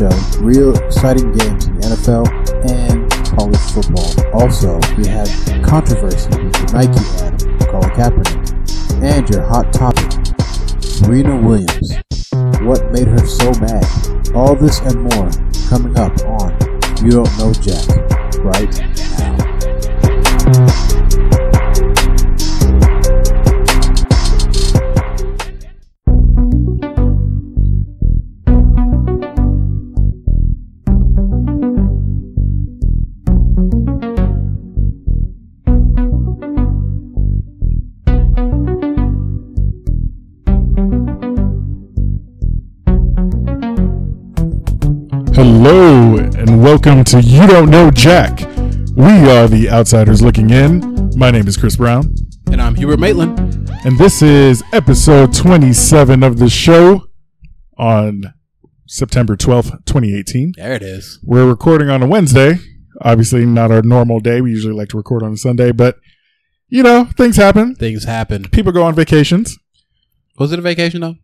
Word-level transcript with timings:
show, 0.00 0.40
real 0.40 0.74
exciting 0.78 1.30
games 1.32 1.66
in 1.66 1.74
the 1.74 1.88
NFL 1.88 2.24
and 2.70 3.10
college 3.36 3.60
football. 3.68 4.08
Also, 4.32 4.80
we 4.96 5.06
have 5.06 5.28
controversy 5.62 6.30
with 6.42 6.54
the 6.54 6.72
Nike 6.72 7.04
ad 7.20 7.68
Colin 7.68 7.90
Kaepernick. 7.90 9.02
And 9.02 9.28
your 9.28 9.42
hot 9.42 9.72
topic, 9.74 10.10
Serena 10.80 11.36
Williams. 11.36 12.00
What 12.62 12.90
made 12.92 13.08
her 13.08 13.26
so 13.26 13.52
mad? 13.60 13.84
All 14.34 14.56
this 14.56 14.80
and 14.80 15.02
more 15.12 15.30
coming 15.68 15.98
up 15.98 16.16
on 16.24 16.50
You 17.04 17.20
Don't 17.20 17.38
Know 17.38 17.52
Jack 17.52 17.86
right 18.40 18.99
welcome 46.70 47.02
to 47.02 47.20
You 47.20 47.48
Don't 47.48 47.68
Know 47.68 47.90
Jack. 47.90 48.38
We 48.94 49.28
are 49.28 49.48
the 49.48 49.66
outsiders 49.72 50.22
looking 50.22 50.50
in. 50.50 51.10
My 51.16 51.32
name 51.32 51.48
is 51.48 51.56
Chris 51.56 51.74
Brown, 51.74 52.14
And 52.52 52.62
I'm 52.62 52.76
Hubert 52.76 53.00
Maitland. 53.00 53.40
and 53.84 53.98
this 53.98 54.22
is 54.22 54.62
episode 54.72 55.34
27 55.34 56.22
of 56.22 56.38
the 56.38 56.48
show 56.48 57.08
on 57.76 58.22
September 58.86 59.34
12th, 59.36 59.84
2018. 59.84 60.52
There 60.56 60.72
it 60.74 60.82
is. 60.84 61.18
We're 61.24 61.48
recording 61.48 61.90
on 61.90 62.04
a 62.04 62.06
Wednesday. 62.06 62.54
Obviously, 63.00 63.44
not 63.44 63.72
our 63.72 63.82
normal 63.82 64.20
day. 64.20 64.40
We 64.40 64.50
usually 64.50 64.72
like 64.74 64.90
to 64.90 64.96
record 64.96 65.24
on 65.24 65.32
a 65.32 65.36
Sunday, 65.36 65.72
but 65.72 65.96
you 66.68 66.84
know, 66.84 67.06
things 67.16 67.34
happen. 67.34 67.74
Things 67.74 68.04
happen. 68.04 68.44
People 68.44 68.70
go 68.70 68.84
on 68.84 68.94
vacations. 68.94 69.58
Was 70.38 70.52
it 70.52 70.60
a 70.60 70.62
vacation 70.62 71.00
though? 71.00 71.16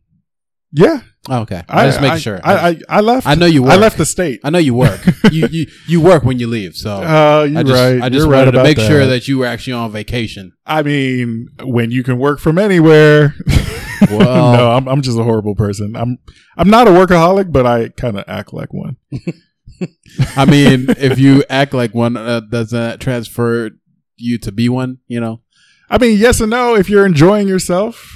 Yeah, 0.73 1.01
Oh, 1.29 1.41
okay. 1.41 1.63
I, 1.69 1.87
just 1.87 2.01
make 2.01 2.13
I, 2.13 2.19
sure. 2.19 2.41
I, 2.45 2.69
I, 2.69 2.81
I 2.89 3.01
left. 3.01 3.27
I 3.27 3.35
know 3.35 3.47
you 3.47 3.63
Work. 3.65 3.73
I 3.73 3.77
left 3.77 3.99
the 3.99 4.07
state. 4.07 4.41
I 4.45 4.51
know 4.51 4.59
you 4.59 4.75
work. 4.75 5.01
you, 5.33 5.49
you 5.49 5.67
you 5.89 6.01
work 6.01 6.23
when 6.23 6.39
you 6.39 6.47
leave. 6.47 6.77
So 6.77 7.03
Uh, 7.03 7.47
you're 7.51 7.59
I 7.59 7.63
just 7.63 7.75
right. 7.75 8.03
I 8.03 8.09
just 8.09 8.25
you're 8.27 8.29
wanted 8.33 8.55
right 8.55 8.63
to 8.63 8.63
make 8.63 8.79
sure 8.79 9.07
that 9.07 9.27
you 9.27 9.39
were 9.39 9.47
actually 9.47 9.73
on 9.73 9.91
vacation. 9.91 10.53
I 10.65 10.83
mean, 10.83 11.49
when 11.63 11.91
you 11.91 12.03
can 12.03 12.19
work 12.19 12.39
from 12.41 12.59
anywhere. 12.59 13.35
Well- 14.11 14.53
no, 14.53 14.71
I'm 14.73 14.87
I'm 14.89 15.01
just 15.01 15.19
a 15.19 15.25
horrible 15.25 15.55
person. 15.55 15.97
I'm 15.97 16.19
I'm 16.59 16.69
not 16.69 16.87
a 16.87 16.91
workaholic, 16.91 17.51
but 17.51 17.65
I 17.65 17.89
kind 17.89 18.19
of 18.19 18.25
act 18.29 18.53
like 18.53 18.75
one. 18.75 18.99
I 20.37 20.45
mean, 20.45 20.87
if 20.99 21.19
you 21.19 21.43
act 21.49 21.73
like 21.73 21.95
one, 21.95 22.15
uh, 22.15 22.41
does 22.41 22.71
that 22.73 23.01
transfer 23.01 23.71
you 24.17 24.37
to 24.41 24.53
be 24.53 24.69
one? 24.69 24.99
You 25.09 25.21
know. 25.21 25.41
I 25.89 25.97
mean, 25.97 26.19
yes 26.19 26.43
and 26.43 26.51
no. 26.51 26.75
If 26.75 26.91
you're 26.91 27.07
enjoying 27.07 27.49
yourself, 27.49 28.16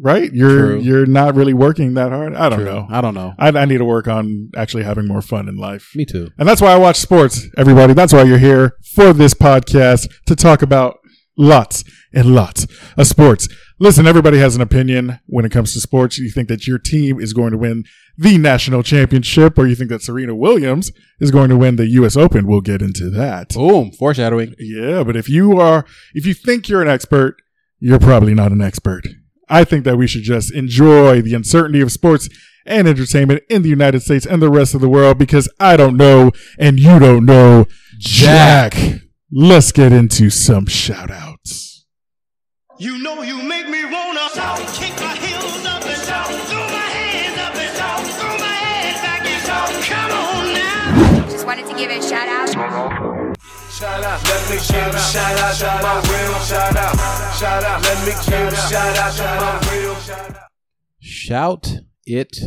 right? 0.00 0.32
You're 0.32 0.50
True. 0.50 0.80
you're 0.80 1.06
not 1.06 1.34
really 1.34 1.54
working 1.54 1.94
that 1.94 2.10
hard. 2.12 2.34
I 2.34 2.48
don't 2.48 2.60
True. 2.60 2.68
know. 2.68 2.86
I 2.90 3.00
don't 3.00 3.14
know. 3.14 3.34
I, 3.38 3.48
I 3.48 3.64
need 3.64 3.78
to 3.78 3.84
work 3.84 4.08
on 4.08 4.50
actually 4.56 4.84
having 4.84 5.06
more 5.06 5.22
fun 5.22 5.48
in 5.48 5.56
life. 5.56 5.92
Me 5.94 6.04
too. 6.04 6.30
And 6.38 6.48
that's 6.48 6.60
why 6.60 6.72
I 6.72 6.78
watch 6.78 6.96
sports, 6.96 7.46
everybody. 7.56 7.92
That's 7.94 8.12
why 8.12 8.22
you're 8.24 8.38
here 8.38 8.76
for 8.94 9.12
this 9.12 9.34
podcast 9.34 10.08
to 10.26 10.36
talk 10.36 10.62
about 10.62 10.98
lots 11.38 11.84
and 12.12 12.34
lots 12.34 12.66
of 12.96 13.06
sports. 13.06 13.48
Listen, 13.78 14.06
everybody 14.06 14.38
has 14.38 14.56
an 14.56 14.62
opinion 14.62 15.20
when 15.26 15.44
it 15.44 15.52
comes 15.52 15.74
to 15.74 15.80
sports. 15.80 16.16
You 16.16 16.30
think 16.30 16.48
that 16.48 16.66
your 16.66 16.78
team 16.78 17.20
is 17.20 17.34
going 17.34 17.50
to 17.50 17.58
win 17.58 17.84
the 18.16 18.38
national 18.38 18.82
championship, 18.82 19.58
or 19.58 19.66
you 19.66 19.74
think 19.74 19.90
that 19.90 20.00
Serena 20.00 20.34
Williams 20.34 20.90
is 21.20 21.30
going 21.30 21.50
to 21.50 21.58
win 21.58 21.76
the 21.76 21.86
U.S. 21.88 22.16
Open. 22.16 22.46
We'll 22.46 22.62
get 22.62 22.80
into 22.80 23.10
that. 23.10 23.50
Boom. 23.50 23.92
Foreshadowing. 23.92 24.54
Yeah, 24.58 25.04
but 25.04 25.14
if 25.14 25.28
you 25.28 25.60
are, 25.60 25.84
if 26.14 26.24
you 26.24 26.32
think 26.32 26.70
you're 26.70 26.80
an 26.80 26.88
expert, 26.88 27.36
you're 27.78 27.98
probably 27.98 28.32
not 28.32 28.50
an 28.50 28.62
expert. 28.62 29.06
I 29.48 29.64
think 29.64 29.84
that 29.84 29.96
we 29.96 30.06
should 30.06 30.22
just 30.22 30.52
enjoy 30.52 31.22
the 31.22 31.34
uncertainty 31.34 31.80
of 31.80 31.92
sports 31.92 32.28
and 32.64 32.88
entertainment 32.88 33.42
in 33.48 33.62
the 33.62 33.68
United 33.68 34.00
States 34.00 34.26
and 34.26 34.42
the 34.42 34.50
rest 34.50 34.74
of 34.74 34.80
the 34.80 34.88
world 34.88 35.18
because 35.18 35.48
I 35.60 35.76
don't 35.76 35.96
know 35.96 36.32
and 36.58 36.80
you 36.80 36.98
don't 36.98 37.24
know 37.24 37.66
Jack. 37.98 38.74
Let's 39.32 39.72
get 39.72 39.92
into 39.92 40.30
some 40.30 40.66
shout 40.66 41.10
outs. 41.10 41.86
You 42.78 42.98
know 42.98 43.22
you 43.22 43.42
make 43.42 43.68
me 43.68 43.84
wanna 43.84 44.28
shout, 44.34 44.58
kick 44.74 44.94
my 45.00 45.16
heels 45.16 45.64
up 45.64 45.82
and 45.82 46.02
shout, 46.06 46.26
throw 46.26 46.58
my 46.58 46.88
hands 46.92 47.38
up 47.38 47.54
and 47.54 47.76
shout, 47.76 48.20
throw 48.20 48.38
my 48.38 48.46
head 48.46 49.02
back 49.02 49.24
and 49.24 49.46
shout. 49.46 49.70
Come 49.84 50.12
on 50.12 50.54
now. 50.54 51.30
Just 51.30 51.46
wanted 51.46 51.66
to 51.66 51.74
give 51.74 51.90
a 51.90 52.02
shout 52.02 52.28
out. 52.28 53.15
Shout 53.78 54.02
out, 54.04 54.24
let 54.24 54.48
me 54.48 54.56
give 54.56 54.94
a 54.94 54.98
shout 54.98 55.38
out 55.38 55.54
to 55.56 55.66
my 55.82 55.96
real 56.00 56.40
shout 56.40 56.76
out. 56.76 57.34
Shout 57.36 57.62
out, 57.62 57.82
let 57.82 58.06
me 58.06 58.12
give 58.24 58.50
a 58.50 58.56
shout 58.56 58.96
out 58.96 59.12
to 59.12 59.22
my 59.22 59.70
real 59.70 59.94
shout 59.96 60.30
out. 60.34 60.50
Shout 60.98 61.68
it 62.06 62.38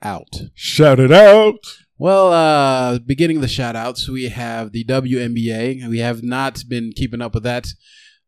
out. 0.00 0.32
Shout 0.54 1.00
it 1.00 1.10
out. 1.10 1.58
Well, 1.98 2.32
uh, 2.32 3.00
beginning 3.00 3.40
the 3.40 3.48
shout 3.48 3.74
outs, 3.74 4.08
we 4.08 4.28
have 4.28 4.70
the 4.70 4.84
WNBA. 4.84 5.88
We 5.88 5.98
have 5.98 6.22
not 6.22 6.62
been 6.68 6.92
keeping 6.94 7.20
up 7.20 7.34
with 7.34 7.42
that 7.42 7.66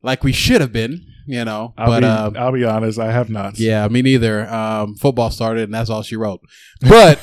like 0.03 0.23
we 0.25 0.33
should 0.33 0.61
have 0.61 0.73
been, 0.73 1.07
you 1.27 1.45
know. 1.45 1.75
I'll, 1.77 1.87
but 1.87 2.01
be, 2.01 2.07
uh, 2.07 2.31
I'll 2.37 2.53
be 2.53 2.65
honest, 2.65 2.99
I 2.99 3.13
have 3.13 3.31
not. 3.31 3.59
yeah, 3.59 3.87
me 3.89 4.03
neither. 4.03 4.49
Um, 4.49 4.95
football 4.97 5.31
started, 5.31 5.65
and 5.65 5.75
that's 5.75 5.91
all 5.91 6.03
she 6.03 6.17
wrote. 6.17 6.41
But 6.81 7.21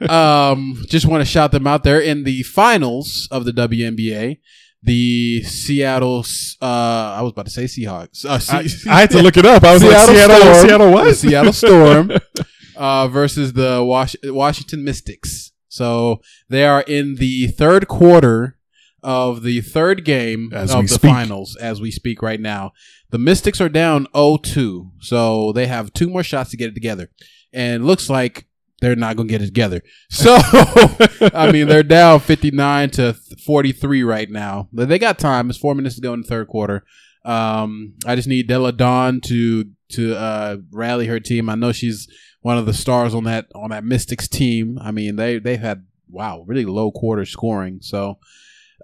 um, 0.10 0.82
just 0.88 1.06
want 1.06 1.20
to 1.20 1.24
shout 1.24 1.52
them 1.52 1.66
out 1.66 1.84
there 1.84 2.00
in 2.00 2.24
the 2.24 2.42
finals 2.42 3.28
of 3.30 3.44
the 3.44 3.52
WNBA. 3.52 4.38
The 4.82 5.42
Seattle, 5.42 6.24
uh, 6.62 6.64
I 6.64 7.20
was 7.20 7.32
about 7.32 7.44
to 7.44 7.50
say 7.50 7.64
Seahawks. 7.64 8.24
Uh, 8.24 8.32
I, 8.56 8.66
Se- 8.66 8.88
I 8.90 9.00
had 9.00 9.10
to 9.10 9.22
look 9.22 9.36
it 9.36 9.44
up. 9.44 9.62
I 9.62 9.74
was 9.74 9.82
like, 9.84 10.08
Seattle, 10.08 10.36
Storm, 10.40 10.66
Seattle 10.68 10.90
what? 10.90 11.04
The 11.04 11.14
Seattle 11.14 11.52
Storm 11.52 12.10
uh, 12.76 13.08
versus 13.08 13.52
the 13.52 13.84
Was- 13.84 14.16
Washington 14.24 14.82
Mystics. 14.82 15.52
So 15.68 16.20
they 16.48 16.64
are 16.64 16.80
in 16.80 17.16
the 17.16 17.48
third 17.48 17.88
quarter 17.88 18.56
of 19.02 19.42
the 19.42 19.60
third 19.60 20.04
game 20.04 20.50
As 20.52 20.74
of 20.74 20.82
the 20.82 20.88
speak. 20.94 21.10
finals 21.10 21.56
as 21.56 21.80
we 21.80 21.90
speak 21.90 22.22
right 22.22 22.40
now. 22.40 22.72
The 23.10 23.18
Mystics 23.18 23.60
are 23.60 23.68
down 23.68 24.06
0-2. 24.14 24.90
So 25.00 25.52
they 25.52 25.66
have 25.66 25.92
two 25.92 26.08
more 26.08 26.22
shots 26.22 26.50
to 26.50 26.56
get 26.56 26.70
it 26.70 26.74
together. 26.74 27.10
And 27.52 27.82
it 27.82 27.86
looks 27.86 28.08
like 28.08 28.46
they're 28.80 28.96
not 28.96 29.16
going 29.16 29.28
to 29.28 29.32
get 29.32 29.42
it 29.42 29.46
together. 29.46 29.82
So, 30.10 30.36
I 31.34 31.50
mean, 31.52 31.68
they're 31.68 31.82
down 31.82 32.20
59 32.20 32.90
to 32.90 33.12
43 33.44 34.02
right 34.02 34.30
now. 34.30 34.68
But 34.72 34.88
they 34.88 34.98
got 34.98 35.18
time. 35.18 35.50
It's 35.50 35.58
four 35.58 35.74
minutes 35.74 35.96
to 35.96 36.00
go 36.00 36.14
in 36.14 36.22
the 36.22 36.28
third 36.28 36.48
quarter. 36.48 36.84
Um, 37.24 37.94
I 38.06 38.16
just 38.16 38.28
need 38.28 38.48
Delle 38.48 38.72
Donne 38.72 39.20
to 39.22 39.64
to 39.90 40.14
uh, 40.16 40.56
rally 40.72 41.06
her 41.06 41.20
team. 41.20 41.50
I 41.50 41.54
know 41.54 41.72
she's 41.72 42.08
one 42.40 42.56
of 42.56 42.64
the 42.64 42.72
stars 42.72 43.14
on 43.14 43.24
that 43.24 43.46
on 43.54 43.70
that 43.70 43.84
Mystics 43.84 44.28
team. 44.28 44.78
I 44.80 44.90
mean, 44.90 45.16
they 45.16 45.38
they've 45.38 45.60
had 45.60 45.84
wow 46.08 46.44
really 46.46 46.64
low 46.64 46.90
quarter 46.90 47.26
scoring. 47.26 47.80
So, 47.82 48.18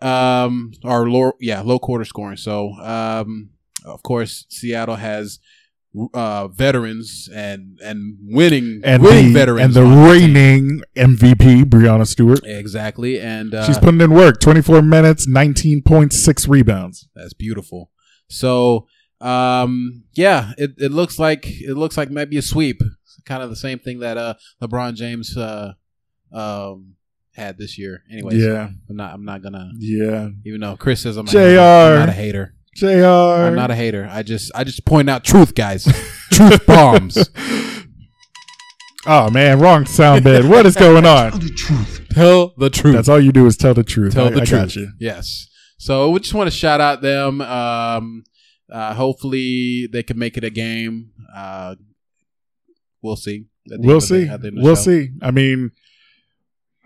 um, 0.03 0.73
or 0.85 1.09
low 1.09 1.33
yeah 1.41 1.61
low 1.63 1.79
quarter 1.79 2.05
scoring. 2.05 2.37
So, 2.37 2.73
um, 2.75 3.51
of 3.85 4.03
course, 4.03 4.47
Seattle 4.49 4.97
has 4.97 5.39
uh 6.13 6.47
veterans 6.49 7.27
and 7.35 7.79
and 7.83 8.19
winning 8.21 8.83
and 8.85 9.03
winning 9.03 9.29
the, 9.29 9.33
veterans 9.33 9.65
and 9.65 9.75
the 9.75 9.81
team. 9.91 10.05
reigning 10.05 10.83
MVP, 10.95 11.65
Breanna 11.65 12.07
Stewart. 12.07 12.41
exactly 12.45 13.19
and 13.19 13.55
uh, 13.55 13.65
She's 13.65 13.79
putting 13.79 14.01
in 14.03 14.13
work. 14.13 14.39
24 14.41 14.83
minutes, 14.83 15.27
19.6 15.27 16.49
rebounds. 16.49 17.09
That's 17.15 17.33
beautiful. 17.33 17.91
So, 18.29 18.87
um, 19.23 20.05
yeah, 20.13 20.53
it, 20.59 20.73
it 20.77 20.93
looks 20.93 21.19
like 21.19 21.47
it 21.47 21.77
looks 21.77 21.97
like 21.97 22.11
maybe 22.11 22.37
a 22.37 22.43
sweep. 22.43 22.83
Kind 23.25 23.43
of 23.43 23.49
the 23.51 23.57
same 23.57 23.79
thing 23.79 24.01
that 24.01 24.19
uh 24.19 24.35
LeBron 24.63 24.95
James 24.95 25.37
uh 25.37 25.73
um 26.33 26.95
had 27.37 27.59
this 27.59 27.79
year. 27.79 28.03
Anyways, 28.11 28.43
Yeah. 28.43 28.71
I'm 28.89 28.97
not 28.97 29.13
I'm 29.15 29.25
not 29.25 29.43
gonna 29.43 29.71
Yeah. 29.79 30.31
even 30.45 30.61
though 30.61 30.77
Chris 30.77 31.03
says 31.03 31.17
I'm 31.17 31.27
a 31.27 31.31
JR. 31.31 31.39
hater, 31.39 31.61
I'm 31.61 31.99
not 32.01 32.09
a 32.09 32.13
hater. 32.13 32.55
JR. 32.75 33.05
I'm 33.47 33.55
not 33.55 33.71
a 33.71 33.75
hater. 33.75 34.09
I 34.11 34.23
just 34.23 34.51
I 34.55 34.65
just 34.65 34.85
point 34.85 35.09
out 35.11 35.25
truth, 35.25 35.55
guys. 35.55 35.85
truth 36.33 36.67
bombs. 36.67 37.17
oh, 39.07 39.31
man. 39.31 39.61
Wrong 39.61 39.87
sound 39.87 40.25
bed. 40.25 40.47
What 40.49 40.67
is 40.67 40.75
going 40.77 41.07
on? 41.07 41.33
Tell 42.11 42.53
the 42.59 42.71
truth. 42.71 42.95
That's 42.95 43.09
all 43.09 43.21
you 43.21 43.33
do 43.33 43.47
is 43.47 43.57
tell 43.57 43.75
the 43.75 43.85
truth. 43.85 44.15
Tell 44.15 44.27
I, 44.27 44.31
the 44.31 44.43
I 44.43 44.45
truth. 44.45 44.61
got 44.63 44.77
you. 44.77 44.89
Yes. 44.99 45.49
So 45.79 46.11
we 46.11 46.21
just 46.21 46.35
want 46.35 46.51
to 46.51 46.57
shout 46.57 46.81
out 46.81 47.03
them. 47.03 47.41
Um, 47.41 48.25
uh, 48.71 48.95
hopefully 48.95 49.87
they 49.93 50.03
can 50.03 50.19
make 50.19 50.37
it 50.37 50.45
a 50.45 50.51
game. 50.51 51.11
Uh, 51.35 51.77
we'll 53.03 53.17
see. 53.17 53.47
We'll 53.69 53.81
end 53.81 53.91
of 53.91 54.01
the- 54.01 54.07
see. 54.07 54.29
at 54.29 54.43
the 54.43 54.51
the 54.51 54.61
We'll 54.61 54.75
show. 54.77 54.83
see. 54.83 55.11
I 55.23 55.31
mean, 55.31 55.71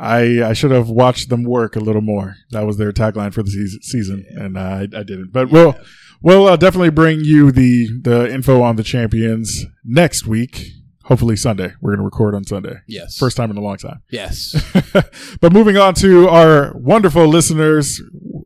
I 0.00 0.43
I 0.43 0.52
should 0.55 0.70
have 0.70 0.88
watched 0.88 1.29
them 1.29 1.44
work 1.44 1.76
a 1.76 1.81
little 1.81 2.00
more. 2.00 2.37
That 2.50 2.67
was 2.67 2.79
their 2.79 2.91
tagline 2.91 3.35
for 3.35 3.43
the 3.43 3.50
season, 3.50 3.82
season 3.82 4.26
and 4.31 4.58
I, 4.58 4.82
I 4.82 5.02
didn't. 5.02 5.31
But 5.31 5.50
we'll 5.50 5.76
we'll 6.23 6.47
uh, 6.47 6.56
definitely 6.56 6.91
bring 6.91 7.20
you 7.20 7.52
the 7.52 7.88
the 8.00 8.32
info 8.32 8.62
on 8.62 8.76
the 8.76 8.82
champions 8.82 9.67
next 9.85 10.26
week. 10.26 10.73
hopefully 11.05 11.37
Sunday. 11.37 11.75
We're 11.81 11.91
going 11.91 11.99
to 11.99 12.05
record 12.05 12.35
on 12.35 12.44
Sunday. 12.44 12.76
Yes. 12.87 13.19
First 13.19 13.37
time 13.37 13.50
in 13.50 13.56
a 13.56 13.61
long 13.61 13.76
time. 13.76 14.00
Yes. 14.11 14.55
but 15.41 15.52
moving 15.52 15.76
on 15.76 15.93
to 15.94 16.29
our 16.29 16.73
wonderful 16.76 17.26
listeners, 17.26 18.00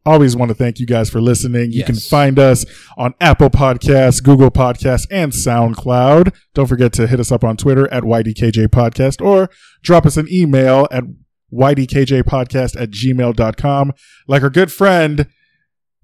always 0.07 0.35
want 0.35 0.49
to 0.49 0.55
thank 0.55 0.81
you 0.81 0.87
guys 0.87 1.11
for 1.11 1.21
listening. 1.21 1.73
You 1.73 1.85
can 1.85 1.97
find 1.97 2.39
us 2.39 2.65
on 2.97 3.15
Apple 3.21 3.51
Podcasts, 3.51 4.23
Google 4.23 4.51
Podcasts, 4.51 5.07
and 5.11 5.31
SoundCloud. 5.31 6.35
Don't 6.55 6.67
forget 6.67 6.93
to 6.95 7.07
hit 7.07 7.21
us 7.21 7.31
up 7.31 7.45
on 7.45 7.57
Twitter 7.57 7.87
at 7.93 8.03
YDKJ 8.03 8.69
Podcast 8.69 9.25
or 9.25 9.51
drop 9.83 10.07
us 10.07 10.17
an 10.17 10.27
email 10.33 10.89
at 10.91 11.05
ydkjpodcast 11.55 12.81
at 12.81 12.91
gmail.com 12.91 13.93
like 14.27 14.43
our 14.43 14.51
good 14.51 14.73
friend, 14.73 15.27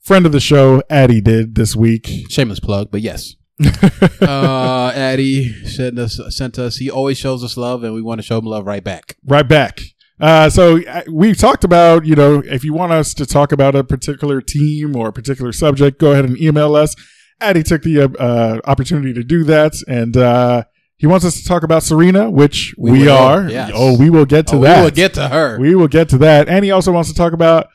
friend 0.01 0.27
of 0.27 0.33
the 0.33 0.41
show, 0.41 0.83
Addie 0.89 1.21
did 1.21 1.55
this 1.55 1.75
week. 1.77 2.09
Shameless 2.29 2.61
plug, 2.61 2.91
but 2.91 3.01
yes. 3.01 3.35
uh, 4.23 4.93
Addy 4.95 5.53
sent 5.67 5.99
us, 5.99 6.21
sent 6.31 6.59
us. 6.59 6.77
He 6.77 6.91
always 6.91 7.19
shows 7.19 7.45
us 7.45 7.57
love, 7.57 7.85
and 7.85 7.95
we 7.95 8.03
want 8.03 8.21
to 8.21 8.27
show 8.27 8.39
him 8.39 8.47
love 8.47 8.67
right 8.67 8.83
back. 8.83 9.17
right 9.27 9.47
back. 9.47 9.81
Uh, 10.21 10.51
so 10.51 10.83
uh, 10.85 11.03
we've 11.11 11.39
talked 11.39 11.65
about, 11.65 12.05
you 12.05 12.15
know, 12.15 12.43
if 12.45 12.63
you 12.63 12.75
want 12.75 12.93
us 12.93 13.15
to 13.15 13.25
talk 13.25 13.53
about 13.53 13.75
a 13.75 13.83
particular 13.83 14.41
team 14.41 14.95
or 14.95 15.09
a 15.09 15.13
particular 15.13 15.53
subject, 15.53 15.99
go 15.99 16.13
ahead 16.13 16.27
and 16.27 16.39
email 16.41 16.75
us. 16.75 16.95
Addie 17.41 17.63
took 17.63 17.83
the 17.83 18.03
uh, 18.03 18.09
uh, 18.19 18.61
opportunity 18.67 19.15
to 19.15 19.25
do 19.25 19.45
that, 19.45 19.73
and 19.89 20.17
uh, 20.17 20.65
he 21.01 21.07
wants 21.07 21.25
us 21.25 21.41
to 21.41 21.49
talk 21.49 21.63
about 21.63 21.83
Serena, 21.83 22.31
which 22.31 22.75
we, 22.79 22.91
We 22.93 23.09
are. 23.09 23.49
yes. 23.49 23.73
Oh, 23.75 23.99
we 23.99 24.11
will 24.11 24.27
get 24.27 24.47
to 24.49 24.57
Oh, 24.57 24.61
that. 24.61 24.77
We 24.79 24.83
will 24.85 24.91
get 24.91 25.15
to 25.15 25.29
her. 25.29 25.59
We 25.59 25.75
will 25.75 25.89
get 25.89 26.09
to 26.11 26.19
that, 26.19 26.49
and 26.49 26.65
he 26.65 26.71
also 26.71 26.93
wants 26.93 27.09
to 27.09 27.15
talk 27.15 27.33
about 27.33 27.69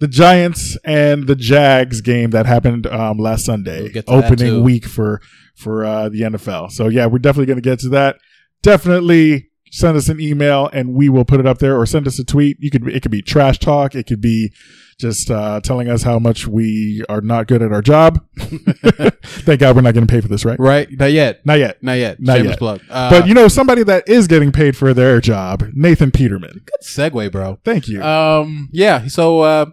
the 0.00 0.08
Giants 0.08 0.76
and 0.84 1.28
the 1.28 1.36
Jags 1.36 2.00
game 2.00 2.30
that 2.30 2.44
happened 2.44 2.88
um, 2.88 3.18
last 3.18 3.44
Sunday, 3.44 3.88
We'll 3.94 4.18
opening 4.24 4.62
week 4.64 4.84
for 4.84 5.20
for 5.54 5.84
uh, 5.84 6.08
the 6.08 6.22
NFL. 6.22 6.72
So 6.72 6.88
yeah, 6.88 7.06
we're 7.06 7.20
definitely 7.20 7.46
going 7.46 7.62
to 7.62 7.68
get 7.70 7.78
to 7.80 7.88
that. 7.90 8.16
Definitely 8.62 9.50
send 9.70 9.96
us 9.96 10.08
an 10.08 10.20
email 10.20 10.68
and 10.72 10.92
we 10.94 11.08
will 11.08 11.24
put 11.24 11.40
it 11.40 11.46
up 11.46 11.58
there, 11.58 11.78
or 11.78 11.86
send 11.86 12.06
us 12.08 12.18
a 12.18 12.24
tweet. 12.24 12.56
You 12.60 12.70
could 12.70 12.88
it 12.88 13.02
could 13.02 13.12
be 13.12 13.22
trash 13.22 13.58
talk. 13.58 13.94
It 13.94 14.06
could 14.08 14.20
be 14.20 14.52
just 14.98 15.30
uh, 15.30 15.60
telling 15.62 15.88
us 15.88 16.02
how 16.02 16.18
much 16.18 16.46
we 16.46 17.02
are 17.08 17.20
not 17.20 17.46
good 17.48 17.62
at 17.62 17.72
our 17.72 17.82
job. 17.82 18.24
Thank 18.38 19.60
God 19.60 19.76
we're 19.76 19.82
not 19.82 19.94
getting 19.94 20.06
paid 20.06 20.22
for 20.22 20.28
this, 20.28 20.44
right? 20.44 20.58
right? 20.58 20.88
Not 20.90 21.12
yet. 21.12 21.44
Not 21.44 21.58
yet. 21.58 21.82
Not 21.82 21.94
yet. 21.94 22.20
Not 22.20 22.36
Shameless 22.36 22.52
yet. 22.52 22.58
plug. 22.58 22.80
Uh, 22.90 23.10
but 23.10 23.26
you 23.26 23.34
know 23.34 23.48
somebody 23.48 23.82
that 23.84 24.08
is 24.08 24.26
getting 24.28 24.52
paid 24.52 24.76
for 24.76 24.94
their 24.94 25.20
job, 25.20 25.64
Nathan 25.72 26.10
Peterman. 26.10 26.62
good 26.64 26.82
segue, 26.84 27.30
bro. 27.32 27.58
Thank 27.64 27.88
you. 27.88 28.02
Um, 28.02 28.68
yeah. 28.72 29.06
So 29.08 29.40
uh, 29.40 29.66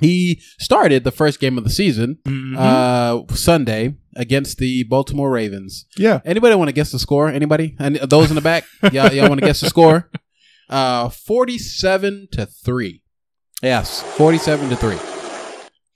he 0.00 0.40
started 0.58 1.04
the 1.04 1.12
first 1.12 1.38
game 1.40 1.56
of 1.58 1.64
the 1.64 1.70
season 1.70 2.18
Mhm. 2.24 2.56
uh, 2.56 3.34
Sunday 3.34 3.94
against 4.16 4.58
the 4.58 4.84
Baltimore 4.84 5.30
Ravens. 5.30 5.86
yeah. 5.96 6.20
Anybody 6.24 6.54
want 6.54 6.68
to 6.68 6.72
guess 6.72 6.90
the 6.92 6.98
score? 6.98 7.28
Anybody? 7.28 7.76
And 7.78 7.96
those 7.96 8.30
in 8.30 8.34
the 8.34 8.40
back, 8.42 8.64
y'all, 8.92 9.12
y'all 9.12 9.28
want 9.28 9.40
to 9.40 9.46
guess 9.46 9.60
the 9.60 9.68
score? 9.68 10.10
Uh, 10.68 11.08
forty-seven 11.10 12.28
to 12.32 12.46
three. 12.46 13.01
Yes, 13.62 14.02
forty-seven 14.16 14.68
to 14.70 14.76
three. 14.76 14.98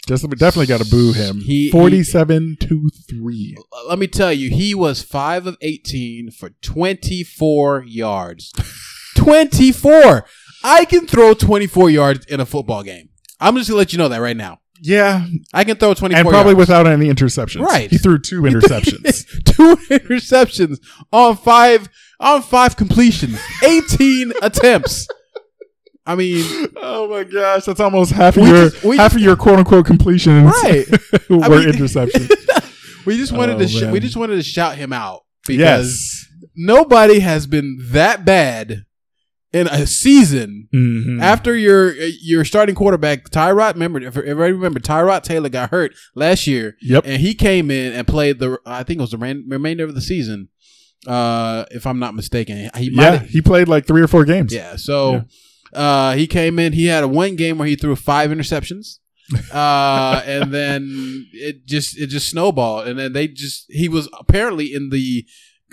Just 0.07 0.23
definitely 0.39 0.67
got 0.67 0.81
to 0.81 0.89
boo 0.89 1.13
him. 1.13 1.41
He- 1.41 1.69
Forty-seven 1.71 2.59
to 2.61 2.89
three. 3.11 3.57
Let 3.89 3.99
me 3.99 4.07
tell 4.07 4.33
you, 4.33 4.51
he 4.51 4.73
was 4.75 5.03
five 5.03 5.47
of 5.49 5.57
eighteen 5.61 6.31
for 6.31 6.51
twenty-four 6.63 7.83
yards. 7.87 8.53
Twenty-four. 9.17 10.25
I 10.63 10.85
can 10.85 11.07
throw 11.07 11.35
twenty-four 11.35 11.91
yards 11.91 12.25
in 12.27 12.39
a 12.41 12.47
football 12.47 12.83
game. 12.85 13.09
I'm 13.41 13.57
just 13.57 13.69
gonna 13.69 13.79
let 13.79 13.93
you 13.93 13.99
know 13.99 14.09
that 14.09 14.19
right 14.21 14.37
now. 14.37 14.61
Yeah, 14.81 15.27
I 15.53 15.65
can 15.65 15.77
throw 15.77 15.95
twenty-four, 15.95 16.21
and 16.21 16.29
probably 16.29 16.53
yards. 16.53 16.69
without 16.69 16.87
any 16.87 17.07
interceptions. 17.09 17.63
Right. 17.63 17.91
He 17.91 17.99
threw 17.99 18.19
two 18.19 18.43
interceptions. 18.43 19.25
two 19.45 19.77
interceptions 19.91 20.79
on 21.13 21.37
five 21.37 21.89
on 22.21 22.43
five 22.43 22.77
completions, 22.77 23.41
eighteen 23.65 24.33
attempts. 24.43 25.09
I 26.07 26.15
mean, 26.15 26.69
oh 26.77 27.09
my 27.09 27.25
gosh, 27.25 27.65
that's 27.65 27.81
almost 27.81 28.13
half 28.13 28.37
of 28.37 28.47
your 28.47 28.71
just- 28.71 28.83
half 28.99 29.15
of 29.15 29.21
your 29.21 29.37
quote 29.45 29.59
unquote 29.59 29.87
completions. 29.87 30.45
Right. 30.63 30.87
were 31.31 31.43
I 31.45 31.49
mean- 31.49 31.69
interceptions. 31.73 33.07
we 33.07 33.17
just 33.17 33.33
wanted 33.33 33.57
Oh, 33.57 33.59
to 33.61 33.69
sh- 33.69 33.83
we 33.93 34.01
just 34.01 34.17
wanted 34.17 34.37
to 34.37 34.43
shout 34.43 34.77
him 34.77 34.93
out 34.93 35.23
because 35.47 36.29
yes. 36.33 36.49
nobody 36.55 37.21
has 37.21 37.47
been 37.47 37.79
that 37.91 38.25
bad 38.25 38.85
in 39.53 39.69
a 39.69 39.87
season 39.87 40.69
Mhm. 40.75 41.23
after 41.23 41.57
your 41.57 41.93
your 41.95 42.45
starting 42.45 42.75
quarterback 42.75 43.31
Tyrod. 43.31 43.75
Remember, 43.75 44.01
if 44.01 44.17
everybody 44.17 44.53
remember, 44.53 44.81
Tyrod 44.81 45.23
Taylor 45.23 45.49
got 45.49 45.71
hurt 45.71 45.95
last 46.15 46.47
year, 46.47 46.77
Yep. 46.83 47.05
and 47.07 47.21
he 47.23 47.33
came 47.35 47.71
in 47.71 47.93
and 47.95 48.07
played 48.07 48.39
the 48.39 48.59
I 48.67 48.83
think 48.83 48.99
it 48.99 49.03
was 49.03 49.13
the 49.13 49.19
remainder 49.19 49.85
of 49.85 49.95
the 49.95 50.01
season. 50.03 50.49
Uh, 51.07 51.65
if 51.71 51.87
I'm 51.87 51.99
not 52.01 52.15
mistaken, 52.15 52.69
he 52.77 52.91
Yeah, 52.93 53.19
he 53.21 53.41
played 53.41 53.69
like 53.69 53.87
three 53.87 54.03
or 54.03 54.09
four 54.09 54.25
games. 54.25 54.53
Yeah. 54.53 54.77
So 54.77 55.25
uh 55.73 56.15
he 56.15 56.27
came 56.27 56.59
in, 56.59 56.73
he 56.73 56.87
had 56.87 57.05
a 57.05 57.09
one 57.09 57.37
game 57.37 57.59
where 57.59 57.69
he 57.69 57.77
threw 57.77 57.97
five 57.97 58.31
interceptions. 58.31 58.99
uh 59.53 60.23
and 60.27 60.53
then 60.55 61.27
it 61.33 61.67
just 61.67 61.99
it 61.99 62.07
just 62.09 62.29
snowballed 62.29 62.87
and 62.87 62.99
then 62.99 63.13
they 63.13 63.27
just 63.29 63.67
he 63.69 63.89
was 63.89 64.09
apparently 64.19 64.73
in 64.73 64.91
the 64.91 65.27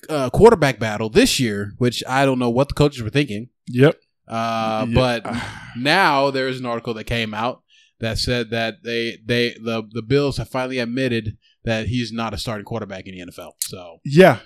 uh, 0.09 0.29
quarterback 0.31 0.79
battle 0.79 1.09
this 1.09 1.39
year, 1.39 1.73
which 1.77 2.03
I 2.07 2.25
don't 2.25 2.39
know 2.39 2.49
what 2.49 2.67
the 2.67 2.73
coaches 2.73 3.01
were 3.01 3.09
thinking. 3.09 3.49
Yep. 3.67 3.95
Uh 4.27 4.85
Yeah. 4.89 4.93
but 4.95 5.35
now 5.77 6.29
there 6.31 6.47
is 6.47 6.59
an 6.59 6.65
article 6.65 6.93
that 6.95 7.05
came 7.05 7.33
out 7.33 7.61
that 7.99 8.17
said 8.17 8.49
that 8.49 8.83
they 8.83 9.17
they 9.25 9.51
the 9.51 9.83
the 9.91 10.01
Bills 10.01 10.37
have 10.37 10.49
finally 10.49 10.79
admitted 10.79 11.37
that 11.63 11.87
he's 11.87 12.11
not 12.11 12.33
a 12.33 12.37
starting 12.37 12.65
quarterback 12.65 13.05
in 13.07 13.15
the 13.15 13.31
NFL. 13.31 13.51
So 13.61 13.99
Yeah. 14.03 14.39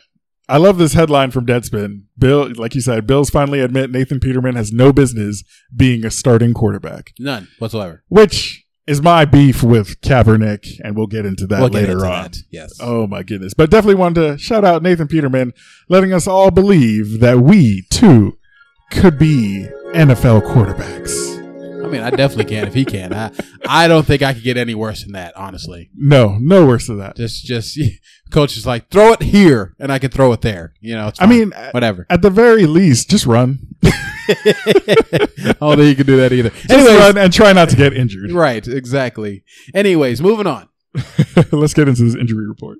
I 0.49 0.57
love 0.57 0.77
this 0.77 0.93
headline 0.93 1.31
from 1.31 1.45
Deadspin. 1.45 2.03
Bill, 2.17 2.49
like 2.55 2.73
you 2.73 2.81
said, 2.81 3.05
Bills 3.05 3.29
finally 3.29 3.59
admit 3.59 3.91
Nathan 3.91 4.19
Peterman 4.19 4.55
has 4.55 4.71
no 4.71 4.93
business 4.93 5.43
being 5.75 6.05
a 6.05 6.11
starting 6.11 6.53
quarterback, 6.53 7.11
none 7.19 7.49
whatsoever. 7.59 8.03
which 8.07 8.65
is 8.85 9.01
my 9.01 9.25
beef 9.25 9.61
with 9.61 9.99
Kaepernick, 9.99 10.79
and 10.81 10.95
we'll 10.95 11.07
get 11.07 11.25
into 11.25 11.45
that 11.47 11.59
we'll 11.59 11.69
later 11.69 11.91
into 11.93 12.05
on. 12.05 12.23
that. 12.23 12.37
Yes. 12.49 12.71
Oh 12.79 13.05
my 13.07 13.23
goodness. 13.23 13.53
But 13.53 13.69
definitely 13.69 13.95
wanted 13.95 14.21
to 14.21 14.37
shout 14.37 14.63
out 14.63 14.81
Nathan 14.81 15.09
Peterman, 15.09 15.51
letting 15.89 16.13
us 16.13 16.25
all 16.27 16.49
believe 16.51 17.19
that 17.19 17.39
we 17.39 17.85
too 17.89 18.37
could 18.91 19.19
be 19.19 19.67
NFL 19.93 20.43
quarterbacks. 20.43 21.35
I 21.85 21.89
mean, 21.89 22.01
I 22.01 22.09
definitely 22.09 22.45
can 22.45 22.67
if 22.67 22.73
he 22.73 22.85
can. 22.85 23.13
I, 23.13 23.31
I 23.69 23.87
don't 23.87 24.05
think 24.05 24.21
I 24.21 24.33
could 24.33 24.43
get 24.43 24.57
any 24.57 24.75
worse 24.75 25.03
than 25.03 25.13
that, 25.13 25.35
honestly. 25.37 25.89
No, 25.95 26.37
no 26.39 26.65
worse 26.65 26.87
than 26.87 26.97
that. 26.99 27.15
Just, 27.15 27.45
just 27.45 27.79
coach 28.31 28.57
is 28.57 28.65
like, 28.65 28.89
throw 28.89 29.13
it 29.13 29.21
here, 29.21 29.75
and 29.79 29.91
I 29.91 29.99
can 29.99 30.11
throw 30.11 30.31
it 30.33 30.41
there. 30.41 30.73
You 30.79 30.95
know, 30.95 31.07
it's 31.07 31.19
I 31.19 31.23
fine. 31.25 31.29
mean, 31.29 31.53
at 31.53 31.73
whatever. 31.73 32.05
at 32.09 32.21
the 32.21 32.29
very 32.29 32.65
least, 32.65 33.09
just 33.09 33.25
run. 33.25 33.59
I 33.83 35.55
don't 35.59 35.77
think 35.77 35.89
you 35.89 35.95
can 35.95 36.05
do 36.05 36.17
that 36.17 36.31
either. 36.33 36.49
Just 36.49 36.69
Anyways, 36.71 36.97
run 36.99 37.17
and 37.17 37.31
try 37.33 37.53
not 37.53 37.69
to 37.69 37.75
get 37.75 37.93
injured. 37.93 38.31
right, 38.31 38.65
exactly. 38.67 39.43
Anyways, 39.73 40.21
moving 40.21 40.47
on. 40.47 40.67
Let's 41.51 41.73
get 41.73 41.87
into 41.87 42.03
this 42.03 42.15
injury 42.15 42.47
report. 42.47 42.79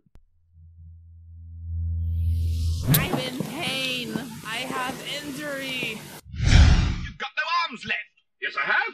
I'm 2.90 3.14
in 3.20 3.38
pain. 3.44 4.14
I 4.46 4.58
have 4.58 4.96
injury. 5.24 6.00
You've 6.34 7.18
got 7.18 7.30
no 7.38 7.44
arms 7.70 7.86
left. 7.86 7.98
Yes, 8.42 8.54
I 8.62 8.66
have. 8.66 8.94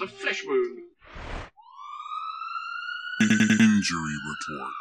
Look, 0.00 0.08
just 0.08 0.14
a 0.20 0.22
flesh 0.22 0.44
wound. 0.46 0.78
Injury 3.20 4.14
report. 4.26 4.72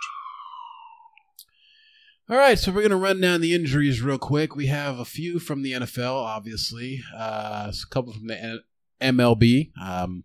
All 2.30 2.38
right, 2.38 2.58
so 2.58 2.72
we're 2.72 2.82
gonna 2.84 2.96
run 2.96 3.20
down 3.20 3.42
the 3.42 3.54
injuries 3.54 4.02
real 4.02 4.18
quick. 4.18 4.56
We 4.56 4.68
have 4.68 5.00
a 5.00 5.06
few 5.06 5.40
from 5.40 5.64
the 5.64 5.74
NFL, 5.74 6.16
obviously, 6.16 7.02
uh, 7.16 7.72
a 7.72 7.88
couple 7.90 8.14
from 8.14 8.28
the 8.28 8.42
N- 8.42 8.62
MLB, 9.02 9.72
um, 9.82 10.24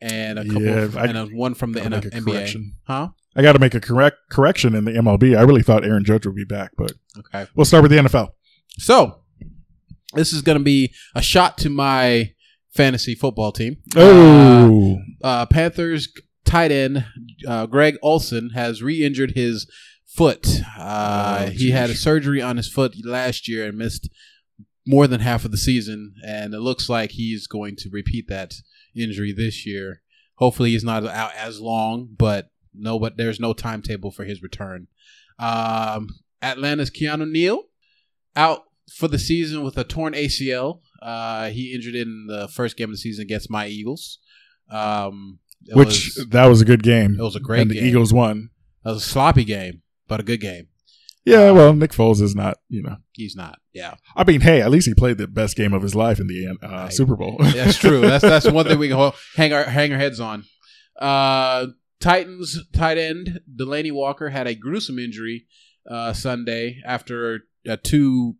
and 0.00 0.38
a 0.38 0.44
couple, 0.44 0.62
Yeah, 0.62 0.70
f- 0.82 0.96
I- 0.96 1.06
and 1.06 1.16
a, 1.18 1.26
one 1.26 1.54
from 1.54 1.72
the 1.72 1.82
N- 1.82 1.92
NBA. 1.92 2.24
correction. 2.24 2.74
Huh? 2.84 3.10
I 3.36 3.42
got 3.42 3.52
to 3.52 3.58
make 3.60 3.74
a 3.74 3.80
correct 3.80 4.16
correction 4.30 4.74
in 4.74 4.84
the 4.84 4.92
MLB. 4.92 5.36
I 5.38 5.42
really 5.42 5.62
thought 5.62 5.84
Aaron 5.84 6.04
Judge 6.04 6.26
would 6.26 6.34
be 6.34 6.44
back, 6.44 6.72
but 6.76 6.92
Okay. 7.16 7.46
we'll 7.54 7.64
start 7.64 7.82
with 7.84 7.92
the 7.92 7.98
NFL. 7.98 8.30
So, 8.78 9.20
this 10.14 10.32
is 10.32 10.42
going 10.42 10.58
to 10.58 10.64
be 10.64 10.92
a 11.14 11.22
shot 11.22 11.56
to 11.58 11.70
my 11.70 12.32
fantasy 12.72 13.14
football 13.14 13.52
team. 13.52 13.76
Oh, 13.96 14.98
Uh, 15.22 15.26
uh, 15.26 15.46
Panthers 15.46 16.08
tight 16.44 16.72
end 16.72 17.04
uh, 17.46 17.66
Greg 17.66 17.96
Olsen 18.02 18.50
has 18.50 18.82
re-injured 18.82 19.32
his 19.32 19.70
foot. 20.06 20.46
Uh, 20.78 21.46
Oh, 21.46 21.50
he 21.50 21.70
had 21.70 21.90
a 21.90 21.94
surgery 21.94 22.42
on 22.42 22.56
his 22.56 22.68
foot 22.68 22.94
last 23.04 23.48
year 23.48 23.66
and 23.68 23.78
missed 23.78 24.08
more 24.86 25.06
than 25.06 25.20
half 25.20 25.44
of 25.44 25.50
the 25.52 25.56
season, 25.58 26.14
and 26.26 26.52
it 26.54 26.60
looks 26.60 26.88
like 26.88 27.12
he's 27.12 27.46
going 27.46 27.76
to 27.76 27.90
repeat 27.90 28.26
that 28.28 28.54
injury 28.96 29.32
this 29.32 29.64
year. 29.66 30.02
Hopefully, 30.36 30.70
he's 30.70 30.82
not 30.84 31.06
out 31.06 31.32
as 31.36 31.60
long, 31.60 32.08
but 32.16 32.50
no, 32.74 32.98
but 32.98 33.16
there's 33.16 33.38
no 33.38 33.52
timetable 33.52 34.10
for 34.10 34.24
his 34.24 34.42
return. 34.42 34.88
Um, 35.38 36.08
Atlanta's 36.42 36.90
Keanu 36.90 37.30
Neal 37.30 37.64
out 38.34 38.64
for 38.94 39.06
the 39.06 39.18
season 39.18 39.62
with 39.62 39.76
a 39.78 39.84
torn 39.84 40.14
ACL. 40.14 40.80
Uh, 41.00 41.48
he 41.50 41.74
injured 41.74 41.94
in 41.94 42.26
the 42.28 42.48
first 42.48 42.76
game 42.76 42.88
of 42.90 42.92
the 42.94 42.98
season 42.98 43.22
against 43.22 43.50
my 43.50 43.66
Eagles. 43.66 44.18
Um, 44.70 45.38
which 45.72 46.12
was, 46.16 46.26
that 46.30 46.46
was 46.46 46.60
a 46.60 46.64
good 46.64 46.82
game. 46.82 47.16
it 47.18 47.22
was 47.22 47.36
a 47.36 47.40
great 47.40 47.60
and 47.62 47.70
the. 47.70 47.78
Eagles 47.78 48.12
won. 48.12 48.50
That 48.84 48.92
was 48.92 49.04
a 49.04 49.08
sloppy 49.08 49.44
game, 49.44 49.82
but 50.08 50.20
a 50.20 50.22
good 50.22 50.40
game. 50.40 50.68
Yeah, 51.24 51.50
well, 51.50 51.74
Nick 51.74 51.90
Foles 51.90 52.22
is 52.22 52.34
not, 52.34 52.56
you 52.68 52.82
know. 52.82 52.96
He's 53.12 53.36
not. 53.36 53.58
Yeah, 53.74 53.94
I 54.16 54.24
mean, 54.24 54.40
hey, 54.40 54.62
at 54.62 54.70
least 54.70 54.86
he 54.88 54.94
played 54.94 55.18
the 55.18 55.26
best 55.28 55.54
game 55.56 55.74
of 55.74 55.82
his 55.82 55.94
life 55.94 56.18
in 56.18 56.26
the 56.28 56.56
uh, 56.62 56.66
Right. 56.66 56.92
Super 56.92 57.14
Bowl. 57.14 57.36
that's 57.40 57.76
true. 57.76 58.00
That's 58.00 58.22
that's 58.22 58.50
one 58.50 58.66
thing 58.66 58.78
we 58.78 58.88
can 58.88 59.12
hang 59.36 59.52
our 59.52 59.64
hang 59.64 59.92
our 59.92 59.98
heads 59.98 60.18
on. 60.18 60.44
Uh, 60.98 61.66
Titans 62.00 62.58
tight 62.72 62.96
end 62.96 63.40
Delanie 63.54 63.92
Walker 63.92 64.30
had 64.30 64.46
a 64.46 64.54
gruesome 64.54 64.98
injury 64.98 65.46
uh, 65.88 66.14
Sunday 66.14 66.80
after 66.86 67.40
a 67.66 67.76
two, 67.76 68.36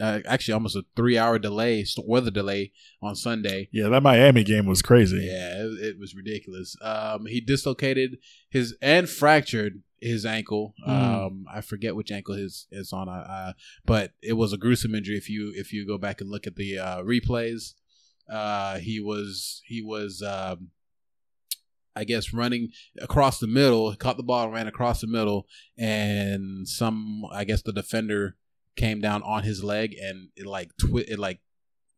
uh, 0.00 0.20
actually 0.26 0.54
almost 0.54 0.76
a 0.76 0.84
three 0.96 1.18
hour 1.18 1.38
delay, 1.38 1.84
weather 2.04 2.30
delay 2.30 2.72
on 3.02 3.14
Sunday. 3.14 3.68
yeah, 3.72 3.88
that 3.88 4.02
Miami 4.02 4.44
game 4.44 4.66
was 4.66 4.82
crazy. 4.82 5.18
Yeah, 5.18 5.64
it, 5.64 5.84
it 5.84 5.98
was 5.98 6.14
ridiculous. 6.14 6.76
Um, 6.82 7.26
he 7.26 7.40
dislocated 7.40 8.18
his 8.50 8.76
and 8.80 9.08
fractured 9.08 9.82
his 10.00 10.26
ankle. 10.26 10.74
Mm. 10.86 11.26
Um, 11.26 11.44
I 11.52 11.60
forget 11.60 11.94
which 11.94 12.10
ankle 12.10 12.34
his 12.34 12.66
is 12.70 12.92
on. 12.92 13.08
Uh, 13.08 13.52
but 13.84 14.12
it 14.22 14.34
was 14.34 14.52
a 14.52 14.58
gruesome 14.58 14.94
injury. 14.94 15.16
If 15.16 15.28
you 15.28 15.52
if 15.54 15.72
you 15.72 15.86
go 15.86 15.98
back 15.98 16.20
and 16.20 16.30
look 16.30 16.46
at 16.46 16.56
the 16.56 16.78
uh, 16.78 17.02
replays, 17.02 17.74
uh, 18.30 18.78
he 18.78 19.00
was 19.00 19.62
he 19.66 19.82
was. 19.82 20.22
Um, 20.22 20.70
I 21.94 22.04
guess 22.04 22.32
running 22.32 22.70
across 23.02 23.38
the 23.38 23.46
middle, 23.46 23.94
caught 23.96 24.16
the 24.16 24.22
ball, 24.22 24.50
ran 24.50 24.66
across 24.66 25.02
the 25.02 25.06
middle, 25.06 25.46
and 25.76 26.66
some 26.66 27.22
I 27.30 27.44
guess 27.44 27.60
the 27.60 27.70
defender 27.70 28.36
came 28.76 29.00
down 29.00 29.22
on 29.22 29.42
his 29.42 29.62
leg 29.62 29.94
and 30.00 30.28
it 30.36 30.46
like 30.46 30.70
twi- 30.78 31.04
it 31.08 31.18
like 31.18 31.40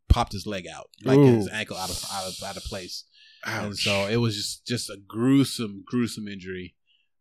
popped 0.08 0.32
his 0.32 0.46
leg 0.46 0.66
out, 0.66 0.88
like 1.04 1.18
Ooh. 1.18 1.36
his 1.36 1.48
ankle 1.48 1.76
out 1.76 1.90
of 1.90 2.04
out 2.12 2.26
of 2.26 2.34
out 2.44 2.56
of 2.56 2.62
place. 2.64 3.04
And 3.46 3.76
so 3.76 4.06
it 4.06 4.16
was 4.16 4.36
just 4.36 4.66
just 4.66 4.90
a 4.90 4.96
gruesome, 5.06 5.84
gruesome 5.86 6.28
injury. 6.28 6.74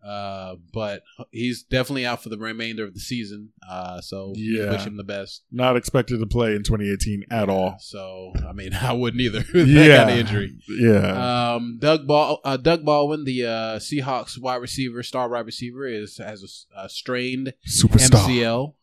Uh, 0.06 0.56
but 0.74 1.02
he's 1.32 1.64
definitely 1.64 2.06
out 2.06 2.22
for 2.22 2.28
the 2.28 2.38
remainder 2.38 2.84
of 2.84 2.94
the 2.94 3.00
season. 3.00 3.50
Uh, 3.70 4.02
so 4.02 4.34
Yeah. 4.36 4.70
wish 4.72 4.82
him 4.86 4.98
the 4.98 5.04
best 5.06 5.44
not 5.50 5.78
expected 5.78 6.20
to 6.20 6.26
play 6.26 6.56
in 6.56 6.64
2018 6.64 7.24
at 7.32 7.48
all. 7.48 7.78
So 7.80 8.34
I 8.48 8.52
mean, 8.52 8.74
I 8.82 8.92
wouldn't 8.92 9.22
either. 9.22 9.40
that 9.54 9.66
yeah, 9.68 9.98
kind 10.00 10.10
of 10.10 10.18
injury. 10.18 10.58
Yeah, 10.68 11.54
Um, 11.56 11.78
Doug 11.80 12.06
Ball, 12.06 12.40
uh, 12.44 12.58
Doug 12.58 12.84
Baldwin, 12.84 13.24
the 13.24 13.46
uh, 13.46 13.80
Seahawks 13.80 14.38
wide 14.38 14.58
receiver, 14.58 15.04
star 15.04 15.30
wide 15.30 15.46
receiver, 15.46 15.88
is 15.88 16.18
has 16.18 16.68
a 16.76 16.90
strained 16.90 17.54
superstar. 17.66 18.26
MCL 18.28 18.74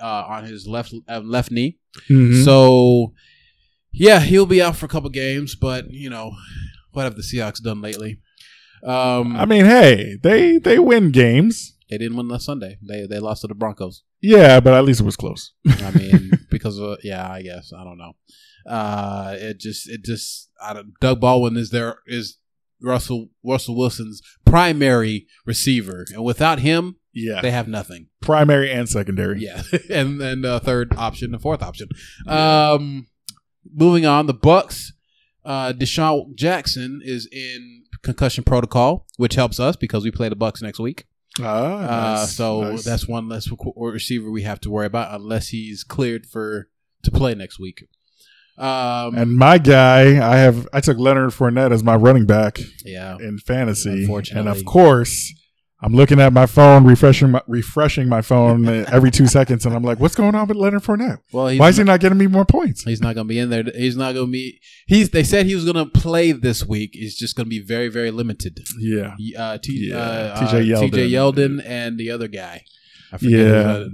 uh, 0.00 0.24
on 0.28 0.44
his 0.44 0.66
left 0.66 0.94
uh, 1.08 1.20
left 1.20 1.50
knee. 1.50 1.78
Mhm. 2.10 2.44
So, 2.44 3.12
yeah, 3.92 4.20
he'll 4.20 4.46
be 4.46 4.62
out 4.62 4.76
for 4.76 4.86
a 4.86 4.88
couple 4.88 5.10
games. 5.10 5.54
But 5.54 5.90
you 5.90 6.10
know, 6.10 6.32
what 6.92 7.04
have 7.04 7.16
the 7.16 7.22
Seahawks 7.22 7.62
done 7.62 7.80
lately? 7.80 8.20
Um, 8.84 9.36
I 9.36 9.44
mean, 9.44 9.64
hey, 9.64 10.16
they 10.22 10.58
they 10.58 10.78
win 10.78 11.10
games. 11.10 11.74
they 11.90 11.98
didn't 11.98 12.16
win 12.16 12.28
last 12.28 12.44
Sunday. 12.46 12.78
They 12.86 13.06
they 13.06 13.18
lost 13.18 13.40
to 13.42 13.48
the 13.48 13.54
Broncos. 13.54 14.02
Yeah, 14.20 14.60
but 14.60 14.74
at 14.74 14.84
least 14.84 15.00
it 15.00 15.04
was 15.04 15.16
close. 15.16 15.52
I 15.66 15.90
mean, 15.94 16.30
because 16.50 16.78
of 16.78 16.98
yeah, 17.02 17.30
I 17.30 17.42
guess 17.42 17.72
I 17.76 17.82
don't 17.84 17.98
know. 17.98 18.12
Uh, 18.68 19.34
it 19.38 19.58
just 19.58 19.88
it 19.88 20.04
just 20.04 20.50
I 20.62 20.74
don't, 20.74 20.92
Doug 21.00 21.20
Baldwin 21.20 21.56
is 21.56 21.70
there 21.70 21.98
is 22.06 22.38
Russell 22.82 23.28
Russell 23.44 23.76
Wilson's 23.76 24.20
primary 24.44 25.26
receiver, 25.46 26.04
and 26.12 26.22
without 26.24 26.58
him, 26.60 26.96
Yeah, 27.18 27.40
they 27.40 27.50
have 27.50 27.68
nothing. 27.68 28.08
primary 28.20 28.70
and 28.70 28.88
secondary. 28.88 29.40
Yeah, 29.40 29.62
and 29.90 30.20
then 30.20 30.42
the 30.42 30.60
third 30.60 30.94
option, 30.96 31.32
the 31.32 31.38
fourth 31.38 31.62
option. 31.62 31.88
Um, 32.26 33.06
moving 33.72 34.06
on, 34.06 34.26
the 34.26 34.34
Bucks. 34.34 34.92
Uh, 35.44 35.72
DeSean 35.72 36.34
Jackson 36.34 37.00
is 37.02 37.26
in 37.32 37.84
concussion 38.02 38.44
protocol, 38.44 39.06
which 39.16 39.34
helps 39.34 39.58
us 39.58 39.76
because 39.76 40.04
we 40.04 40.10
play 40.10 40.28
the 40.28 40.36
Bucks 40.36 40.60
next 40.62 40.78
week. 40.78 41.04
Ah, 41.40 42.22
Uh, 42.22 42.26
so 42.26 42.60
nice. 42.62 42.84
that's 42.84 43.06
one 43.08 43.28
less 43.28 43.48
rec- 43.50 43.58
receiver 43.76 44.30
we 44.30 44.42
have 44.42 44.60
to 44.60 44.70
worry 44.70 44.86
about 44.86 45.14
unless 45.18 45.48
he's 45.48 45.84
cleared 45.84 46.26
for 46.26 46.68
to 47.04 47.10
play 47.10 47.34
next 47.34 47.58
week. 47.58 47.86
Um, 48.58 49.14
and 49.16 49.36
my 49.36 49.58
guy, 49.58 50.02
I 50.18 50.38
have 50.38 50.66
I 50.72 50.80
took 50.80 50.98
Leonard 50.98 51.30
Fournette 51.30 51.70
as 51.72 51.84
my 51.84 51.94
running 51.94 52.26
back 52.26 52.58
yeah, 52.84 53.16
in 53.20 53.38
fantasy, 53.38 54.04
and 54.32 54.48
of 54.48 54.64
course. 54.64 55.32
I'm 55.80 55.94
looking 55.94 56.18
at 56.20 56.32
my 56.32 56.46
phone, 56.46 56.84
refreshing 56.84 57.30
my, 57.30 57.42
refreshing 57.46 58.08
my 58.08 58.20
phone 58.20 58.66
every 58.68 59.12
two 59.12 59.28
seconds, 59.28 59.64
and 59.64 59.74
I'm 59.76 59.84
like, 59.84 60.00
"What's 60.00 60.16
going 60.16 60.34
on 60.34 60.48
with 60.48 60.56
Leonard 60.56 60.82
Fournette? 60.82 61.18
well, 61.32 61.56
Why 61.56 61.68
is 61.68 61.76
he 61.76 61.84
not 61.84 62.00
getting 62.00 62.18
me 62.18 62.26
more 62.26 62.44
points?" 62.44 62.82
He's 62.82 63.00
not 63.00 63.14
gonna 63.14 63.28
be 63.28 63.38
in 63.38 63.50
there. 63.50 63.62
He's 63.62 63.96
not 63.96 64.14
gonna 64.14 64.26
be. 64.26 64.60
He's. 64.88 65.10
They 65.10 65.22
said 65.22 65.46
he 65.46 65.54
was 65.54 65.64
gonna 65.64 65.86
play 65.86 66.32
this 66.32 66.66
week. 66.66 66.90
He's 66.94 67.16
just 67.16 67.36
gonna 67.36 67.48
be 67.48 67.60
very, 67.60 67.88
very 67.88 68.10
limited. 68.10 68.58
Yeah, 68.78 69.14
Uh, 69.38 69.58
T, 69.58 69.88
Yeah, 69.90 69.98
uh, 69.98 70.40
TJ 70.40 70.52
uh, 70.52 70.80
Yeldon. 70.80 70.90
TJ 70.90 71.10
Yeldon, 71.10 71.62
and 71.64 71.96
the 71.96 72.10
other 72.10 72.26
guy. 72.26 72.64
I 73.12 73.16
forget. 73.18 73.30
Yeah. 73.40 73.84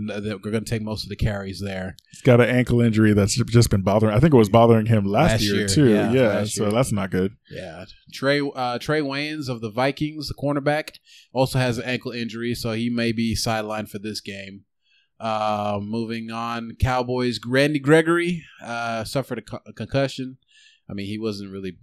we're 0.43 0.51
gonna 0.51 0.63
take 0.63 0.83
most 0.83 1.05
of 1.05 1.09
the 1.09 1.17
carries 1.17 1.61
there. 1.61 1.97
he's 2.11 2.21
got 2.23 2.41
an 2.41 2.49
ankle 2.49 2.81
injury 2.81 3.13
that's 3.13 3.35
just 3.45 3.71
been 3.71 3.83
bothering. 3.83 4.15
I 4.15 4.19
think 4.21 4.35
it 4.35 4.37
was 4.37 4.49
bothering 4.49 4.87
him 4.87 5.05
last, 5.05 5.33
Last 5.33 5.43
year, 5.43 5.55
year, 5.57 5.69
too. 5.69 5.89
yeah, 5.89 6.11
Yeah, 6.13 6.45
so 6.45 6.65
year. 6.65 6.73
that's 6.73 6.91
not 6.93 7.11
good. 7.11 7.37
Yeah, 7.51 7.85
Trae 8.13 8.51
uh, 8.55 8.79
Trae 8.79 9.03
Waynes 9.03 9.49
of 9.49 9.61
the 9.61 9.71
Vikings, 9.71 10.29
the 10.29 10.35
cornerback, 10.35 10.97
also 11.33 11.59
has 11.59 11.79
an 11.79 11.85
ankle 11.85 12.11
injury, 12.13 12.55
so 12.55 12.73
he 12.73 12.91
may 12.91 13.13
be 13.13 13.37
sidelined 13.37 13.89
for 13.89 13.99
this 13.99 14.21
game. 14.21 14.63
Uh, 15.21 15.79
moving 15.81 16.31
on, 16.33 16.77
Cowboys. 16.81 17.39
Randy 17.47 17.79
Gregory 17.79 18.45
uh, 18.63 19.05
suffered 19.05 19.39
a, 19.39 19.43
co- 19.43 19.61
a 19.65 19.73
concussion. 19.73 20.39
I 20.91 20.93
mean, 20.93 21.07
he 21.07 21.19
wasn't 21.19 21.53
really 21.53 21.79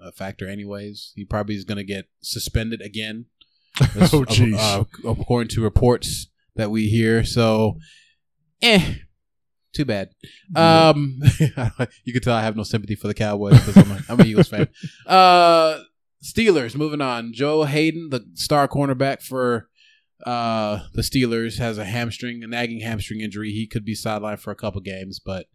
a 0.00 0.12
factor, 0.12 0.48
anyways. 0.48 1.12
He 1.16 1.24
probably 1.24 1.56
is 1.56 1.64
going 1.64 1.78
to 1.78 1.84
get 1.84 2.06
suspended 2.22 2.80
again. 2.80 3.26
Oh, 3.80 4.24
jeez. 4.24 4.56
uh, 4.58 4.84
according 5.08 5.48
to 5.50 5.60
reports 5.62 6.28
that 6.58 6.70
we 6.70 6.88
hear, 6.88 7.24
so 7.24 7.78
eh. 8.62 8.94
Too 9.74 9.84
bad. 9.84 10.10
Um, 10.56 11.20
you 12.04 12.12
can 12.12 12.22
tell 12.22 12.34
I 12.34 12.42
have 12.42 12.56
no 12.56 12.62
sympathy 12.62 12.94
for 12.94 13.06
the 13.06 13.14
Cowboys 13.14 13.58
because 13.64 13.76
I'm 13.76 13.90
a, 13.90 14.00
I'm 14.08 14.20
a 14.20 14.24
Eagles 14.24 14.48
fan. 14.48 14.68
Uh, 15.06 15.82
Steelers. 16.22 16.74
Moving 16.74 17.00
on. 17.00 17.32
Joe 17.32 17.64
Haden, 17.64 18.08
the 18.10 18.24
star 18.34 18.66
cornerback 18.66 19.22
for 19.22 19.68
uh 20.26 20.80
the 20.94 21.02
Steelers, 21.02 21.58
has 21.58 21.78
a 21.78 21.84
hamstring, 21.84 22.42
a 22.42 22.46
nagging 22.46 22.80
hamstring 22.80 23.20
injury. 23.20 23.52
He 23.52 23.66
could 23.66 23.84
be 23.84 23.94
sidelined 23.94 24.40
for 24.40 24.50
a 24.50 24.56
couple 24.56 24.80
games, 24.80 25.20
but 25.24 25.46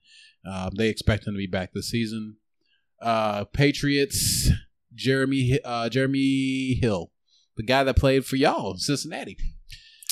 um, 0.50 0.72
they 0.78 0.90
expect 0.90 1.28
him 1.28 1.34
to 1.34 1.38
be 1.38 1.48
back 1.48 1.74
this 1.74 1.90
season. 1.90 2.38
Uh, 3.02 3.46
Patriots. 3.46 4.50
Jeremy 4.96 5.60
uh, 5.64 5.90
Jeremy 5.90 6.76
Hill, 6.76 7.12
the 7.58 7.64
guy 7.64 7.84
that 7.84 7.98
played 7.98 8.26
for 8.26 8.36
y'all, 8.36 8.72
in 8.72 8.78
Cincinnati. 8.78 9.38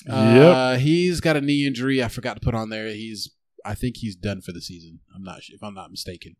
Uh, 0.09 0.77
he's 0.77 1.19
got 1.21 1.37
a 1.37 1.41
knee 1.41 1.65
injury. 1.67 2.03
I 2.03 2.07
forgot 2.07 2.35
to 2.35 2.39
put 2.41 2.55
on 2.55 2.69
there. 2.69 2.87
He's 2.87 3.31
I 3.65 3.75
think 3.75 3.97
he's 3.97 4.15
done 4.15 4.41
for 4.41 4.51
the 4.51 4.61
season. 4.61 4.99
I'm 5.15 5.23
not 5.23 5.43
sure 5.43 5.55
if 5.55 5.63
I'm 5.63 5.73
not 5.75 5.91
mistaken. 5.91 6.35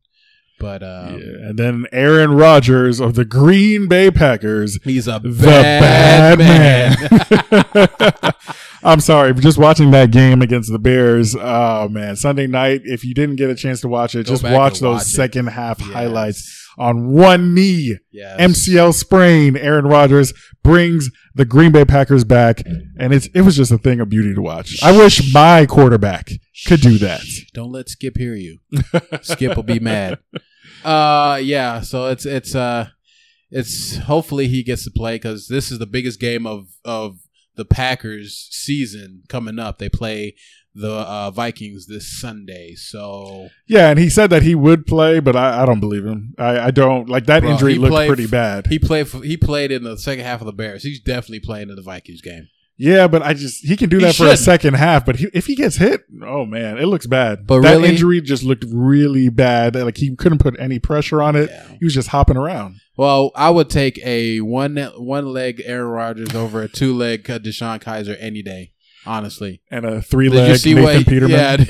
But 0.60 0.84
um, 0.84 1.20
yeah. 1.20 1.48
And 1.50 1.58
then 1.58 1.86
Aaron 1.91 2.34
Rodgers 2.34 3.00
of 3.00 3.15
the 3.15 3.25
Green 3.25 3.88
Bay 3.88 4.12
Packers, 4.12 4.77
he's 4.84 5.08
a 5.08 5.20
the 5.20 5.30
bad, 5.32 6.38
bad, 6.38 7.00
man. 7.50 8.13
man. 8.22 8.34
I'm 8.84 9.00
sorry, 9.00 9.34
just 9.36 9.58
watching 9.60 9.91
that 9.91 10.12
game 10.12 10.41
against 10.41 10.72
the 10.72 10.80
Bears. 10.80 11.36
Oh 11.39 11.88
man, 11.89 12.15
Sunday 12.15 12.48
night. 12.48 12.82
If 12.84 13.03
you 13.06 13.13
didn't 13.13 13.36
get 13.38 13.50
a 13.50 13.56
chance 13.56 13.82
to 13.82 13.88
watch 13.88 14.15
it, 14.15 14.25
Go 14.25 14.32
just 14.34 14.44
watch 14.44 14.80
those 14.80 14.96
watch 14.98 15.01
it. 15.03 15.10
second 15.10 15.48
half 15.48 15.80
Yes. 15.80 15.89
highlights 15.91 16.61
on 16.77 17.11
one 17.11 17.53
knee. 17.53 17.97
Yes. 18.11 18.39
MCL 18.39 18.93
sprain. 18.93 19.57
Aaron 19.57 19.85
Rodgers 19.85 20.33
brings 20.63 21.09
the 21.35 21.45
Green 21.45 21.71
Bay 21.71 21.85
Packers 21.85 22.23
back, 22.23 22.61
and 22.99 23.13
it's 23.13 23.27
it 23.27 23.41
was 23.41 23.55
just 23.55 23.71
a 23.71 23.77
thing 23.77 23.99
of 23.99 24.09
beauty 24.09 24.33
to 24.33 24.41
watch. 24.41 24.81
I 24.83 24.91
wish 24.91 25.33
my 25.33 25.65
quarterback 25.65 26.29
could 26.67 26.81
do 26.81 26.97
that. 26.99 27.21
Don't 27.53 27.71
let 27.71 27.89
Skip 27.89 28.17
hear 28.17 28.35
you. 28.35 28.59
Skip 29.21 29.55
will 29.55 29.63
be 29.63 29.79
mad. 29.79 30.19
Uh, 30.83 31.39
yeah. 31.41 31.81
So 31.81 32.07
it's 32.07 32.25
it's 32.25 32.55
uh, 32.55 32.89
it's 33.49 33.97
hopefully 33.97 34.47
he 34.47 34.63
gets 34.63 34.83
to 34.85 34.91
play 34.91 35.15
because 35.15 35.47
this 35.47 35.71
is 35.71 35.79
the 35.79 35.85
biggest 35.85 36.19
game 36.19 36.45
of 36.45 36.67
of 36.83 37.17
the 37.55 37.65
Packers 37.65 38.47
season 38.51 39.23
coming 39.27 39.59
up. 39.59 39.77
They 39.77 39.89
play 39.89 40.35
the 40.73 40.91
uh, 40.93 41.31
Vikings 41.31 41.87
this 41.87 42.07
Sunday. 42.19 42.75
So 42.75 43.49
Yeah, 43.67 43.89
and 43.89 43.99
he 43.99 44.09
said 44.09 44.29
that 44.29 44.43
he 44.43 44.55
would 44.55 44.85
play, 44.85 45.19
but 45.19 45.35
I, 45.35 45.63
I 45.63 45.65
don't 45.65 45.79
believe 45.79 46.05
him. 46.05 46.33
I, 46.37 46.59
I 46.67 46.71
don't 46.71 47.09
like 47.09 47.25
that 47.25 47.41
Bro, 47.41 47.51
injury 47.51 47.75
looked 47.75 48.07
pretty 48.07 48.23
f- 48.25 48.31
bad. 48.31 48.67
he 48.67 48.79
played 48.79 49.07
for, 49.07 49.21
he 49.21 49.35
played 49.37 49.71
in 49.71 49.83
the 49.83 49.97
second 49.97 50.23
half 50.25 50.39
of 50.41 50.45
the 50.45 50.53
Bears. 50.53 50.83
He's 50.83 50.99
definitely 51.01 51.41
playing 51.41 51.69
in 51.69 51.75
the 51.75 51.81
Vikings 51.81 52.21
game. 52.21 52.47
yeah, 52.77 53.07
but 53.07 53.21
I 53.21 53.33
just 53.33 53.65
he 53.65 53.75
can 53.75 53.89
do 53.89 53.97
He 53.97 54.05
that 54.05 54.15
for 54.15 54.27
a 54.27 54.37
second 54.37 54.75
half. 54.75 55.05
But 55.05 55.17
he, 55.17 55.27
if 55.33 55.45
he 55.45 55.55
gets 55.55 55.75
hit, 55.75 56.01
oh 56.23 56.45
man, 56.45 56.77
it 56.77 56.85
looks 56.85 57.05
bad. 57.05 57.45
But 57.45 57.61
that 57.61 57.71
really- 57.75 57.89
injury 57.89 58.21
just 58.21 58.43
looked 58.43 58.65
really 58.71 59.27
bad. 59.29 59.75
Like 59.75 59.97
he 59.97 60.15
couldn't 60.15 60.39
put 60.39 60.57
any 60.59 60.79
pressure 60.79 61.21
on 61.21 61.35
it. 61.35 61.49
Yeah. 61.49 61.67
He 61.79 61.85
was 61.85 61.93
just 61.93 62.07
hopping 62.09 62.37
around. 62.37 62.77
Well, 62.97 63.31
I 63.35 63.49
would 63.49 63.69
take 63.69 63.99
a 64.05 64.39
one 64.41 64.77
one 64.97 65.25
leg 65.27 65.61
Aaron 65.65 65.87
Rodgers 65.89 66.33
over 66.33 66.61
a 66.61 66.67
two 66.69 66.93
leg 66.95 67.23
DeShone 67.25 67.81
Kizer 67.81 68.15
any 68.19 68.41
day. 68.41 68.71
Honestly, 69.05 69.62
And 69.72 69.86
a 69.86 70.01
three 70.01 70.29
leg 70.29 70.50
Nathan 70.63 70.84
what? 70.84 71.05
Peterman. 71.05 71.31
Yeah. 71.31 71.58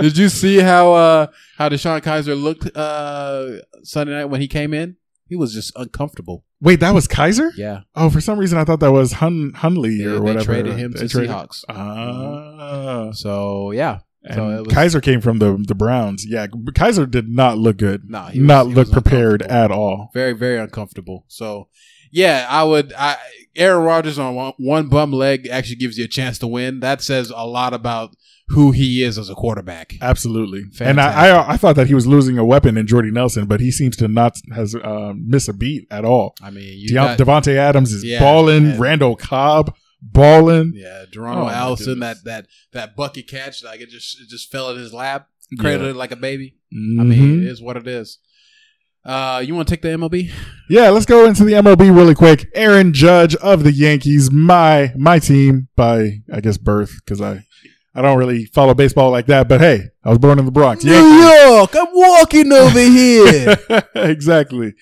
did 0.00 0.16
you 0.16 0.28
see 0.28 0.58
how 0.58 0.92
uh 0.92 1.26
how 1.56 1.68
DeShone 1.68 2.00
Kizer 2.02 2.40
looked 2.40 2.74
uh 2.76 3.58
Sunday 3.82 4.14
night 4.14 4.26
when 4.26 4.40
he 4.40 4.48
came 4.48 4.74
in? 4.74 4.96
He 5.26 5.36
was 5.36 5.52
just 5.52 5.72
uncomfortable. 5.76 6.44
Wait, 6.60 6.80
that 6.80 6.94
was 6.94 7.06
Kizer? 7.06 7.50
Yeah, 7.56 7.82
Oh, 7.94 8.08
for 8.10 8.20
some 8.20 8.38
reason 8.38 8.58
I 8.58 8.64
thought 8.64 8.80
that 8.80 8.92
was 8.92 9.12
Hun 9.12 9.52
Hundley 9.54 9.98
They- 9.98 10.04
or 10.06 10.14
they 10.14 10.18
whatever. 10.20 10.44
traded 10.44 10.76
him 10.76 10.94
to 10.94 11.08
traded- 11.08 11.30
Seahawks. 11.30 11.64
Ah. 11.68 13.10
so 13.12 13.70
yeah, 13.72 14.00
And 14.24 14.34
So 14.34 14.48
it 14.50 14.66
was- 14.66 14.74
Kizer 14.74 15.02
came 15.02 15.20
from 15.20 15.38
the 15.38 15.62
the 15.66 15.74
Browns. 15.74 16.26
Yeah, 16.26 16.46
Kizer 16.48 17.08
did 17.10 17.28
not 17.28 17.58
look 17.58 17.76
good. 17.76 18.08
Nah, 18.10 18.30
he 18.30 18.40
was- 18.40 18.48
not 18.48 18.66
he 18.68 18.74
look 18.74 18.90
prepared 18.90 19.42
at 19.42 19.70
all. 19.70 20.10
very 20.14 20.32
very 20.32 20.58
uncomfortable. 20.58 21.24
So 21.28 21.68
yeah, 22.10 22.46
I 22.48 22.64
would. 22.64 22.92
I 22.96 23.16
Aaron 23.56 23.84
Rodgers 23.84 24.18
on 24.18 24.34
one, 24.36 24.52
one 24.58 24.88
bum 24.88 25.12
leg 25.12 25.48
actually 25.50 25.76
gives 25.76 25.98
you 25.98 26.04
a 26.04 26.08
chance 26.08 26.38
to 26.38 26.46
win. 26.46 26.80
That 26.80 27.02
says 27.02 27.30
a 27.34 27.44
lot 27.46 27.74
about 27.74 28.14
who 28.50 28.70
he 28.70 29.02
is 29.02 29.18
as 29.18 29.28
a 29.28 29.34
quarterback. 29.34 29.94
Absolutely. 30.00 30.64
And 30.80 31.00
I, 31.00 31.28
I 31.36 31.52
I 31.52 31.56
thought 31.56 31.74
that 31.76 31.86
he 31.88 31.94
was 31.94 32.06
losing 32.06 32.38
a 32.38 32.44
weapon 32.44 32.76
in 32.78 32.86
Jordy 32.86 33.10
Nelson, 33.10 33.46
but 33.46 33.60
he 33.60 33.70
seems 33.70 33.96
to 33.96 34.08
not 34.08 34.36
has 34.54 34.74
um, 34.76 35.24
miss 35.28 35.48
a 35.48 35.52
beat 35.52 35.86
at 35.90 36.04
all. 36.04 36.34
I 36.40 36.50
mean, 36.50 36.72
you 36.78 36.94
got, 36.94 37.18
Davante 37.18 37.56
Adams 37.56 37.92
is 37.92 38.04
Yeah, 38.04 38.20
balling. 38.20 38.68
man. 38.68 38.80
Randall 38.80 39.16
Cobb 39.16 39.74
balling. 40.00 40.72
yeah, 40.74 41.04
Geronimo 41.10 41.46
Oh, 41.46 41.50
Allison, 41.50 41.98
that 42.00 42.18
that 42.24 42.46
that 42.72 42.96
bucket 42.96 43.28
catch, 43.28 43.62
like 43.64 43.80
it 43.80 43.90
just 43.90 44.20
it 44.20 44.28
just 44.28 44.50
fell 44.50 44.70
in 44.70 44.78
his 44.78 44.92
lap, 44.94 45.28
cradled 45.58 45.90
it 45.90 45.96
like 45.96 46.12
a 46.12 46.16
baby. 46.16 46.54
I 46.72 46.76
Mhm. 46.76 47.08
mean, 47.08 47.42
it 47.42 47.48
is 47.48 47.60
what 47.60 47.76
it 47.76 47.86
is. 47.86 48.18
Uh, 49.08 49.40
you 49.40 49.54
want 49.54 49.66
to 49.66 49.72
take 49.72 49.80
the 49.80 49.88
MLB? 49.88 50.30
Yeah, 50.68 50.90
let's 50.90 51.06
go 51.06 51.24
into 51.24 51.42
the 51.42 51.54
MLB 51.54 51.96
really 51.96 52.14
quick. 52.14 52.50
Aaron 52.54 52.92
Judge 52.92 53.34
of 53.36 53.64
the 53.64 53.72
Yankees, 53.72 54.30
my 54.30 54.92
my 54.98 55.18
team 55.18 55.68
by 55.76 56.20
I 56.30 56.40
guess 56.42 56.58
birth 56.58 57.00
because 57.02 57.22
I 57.22 57.46
I 57.94 58.02
don't 58.02 58.18
really 58.18 58.44
follow 58.44 58.74
baseball 58.74 59.10
like 59.10 59.24
that. 59.26 59.48
But 59.48 59.62
hey, 59.62 59.88
I 60.04 60.10
was 60.10 60.18
born 60.18 60.38
in 60.38 60.44
the 60.44 60.50
Bronx. 60.50 60.84
Yankees. 60.84 61.22
York, 61.22 61.74
I'm 61.74 61.86
walking 61.94 62.52
over 62.52 62.78
here. 62.78 63.56
exactly. 63.94 64.74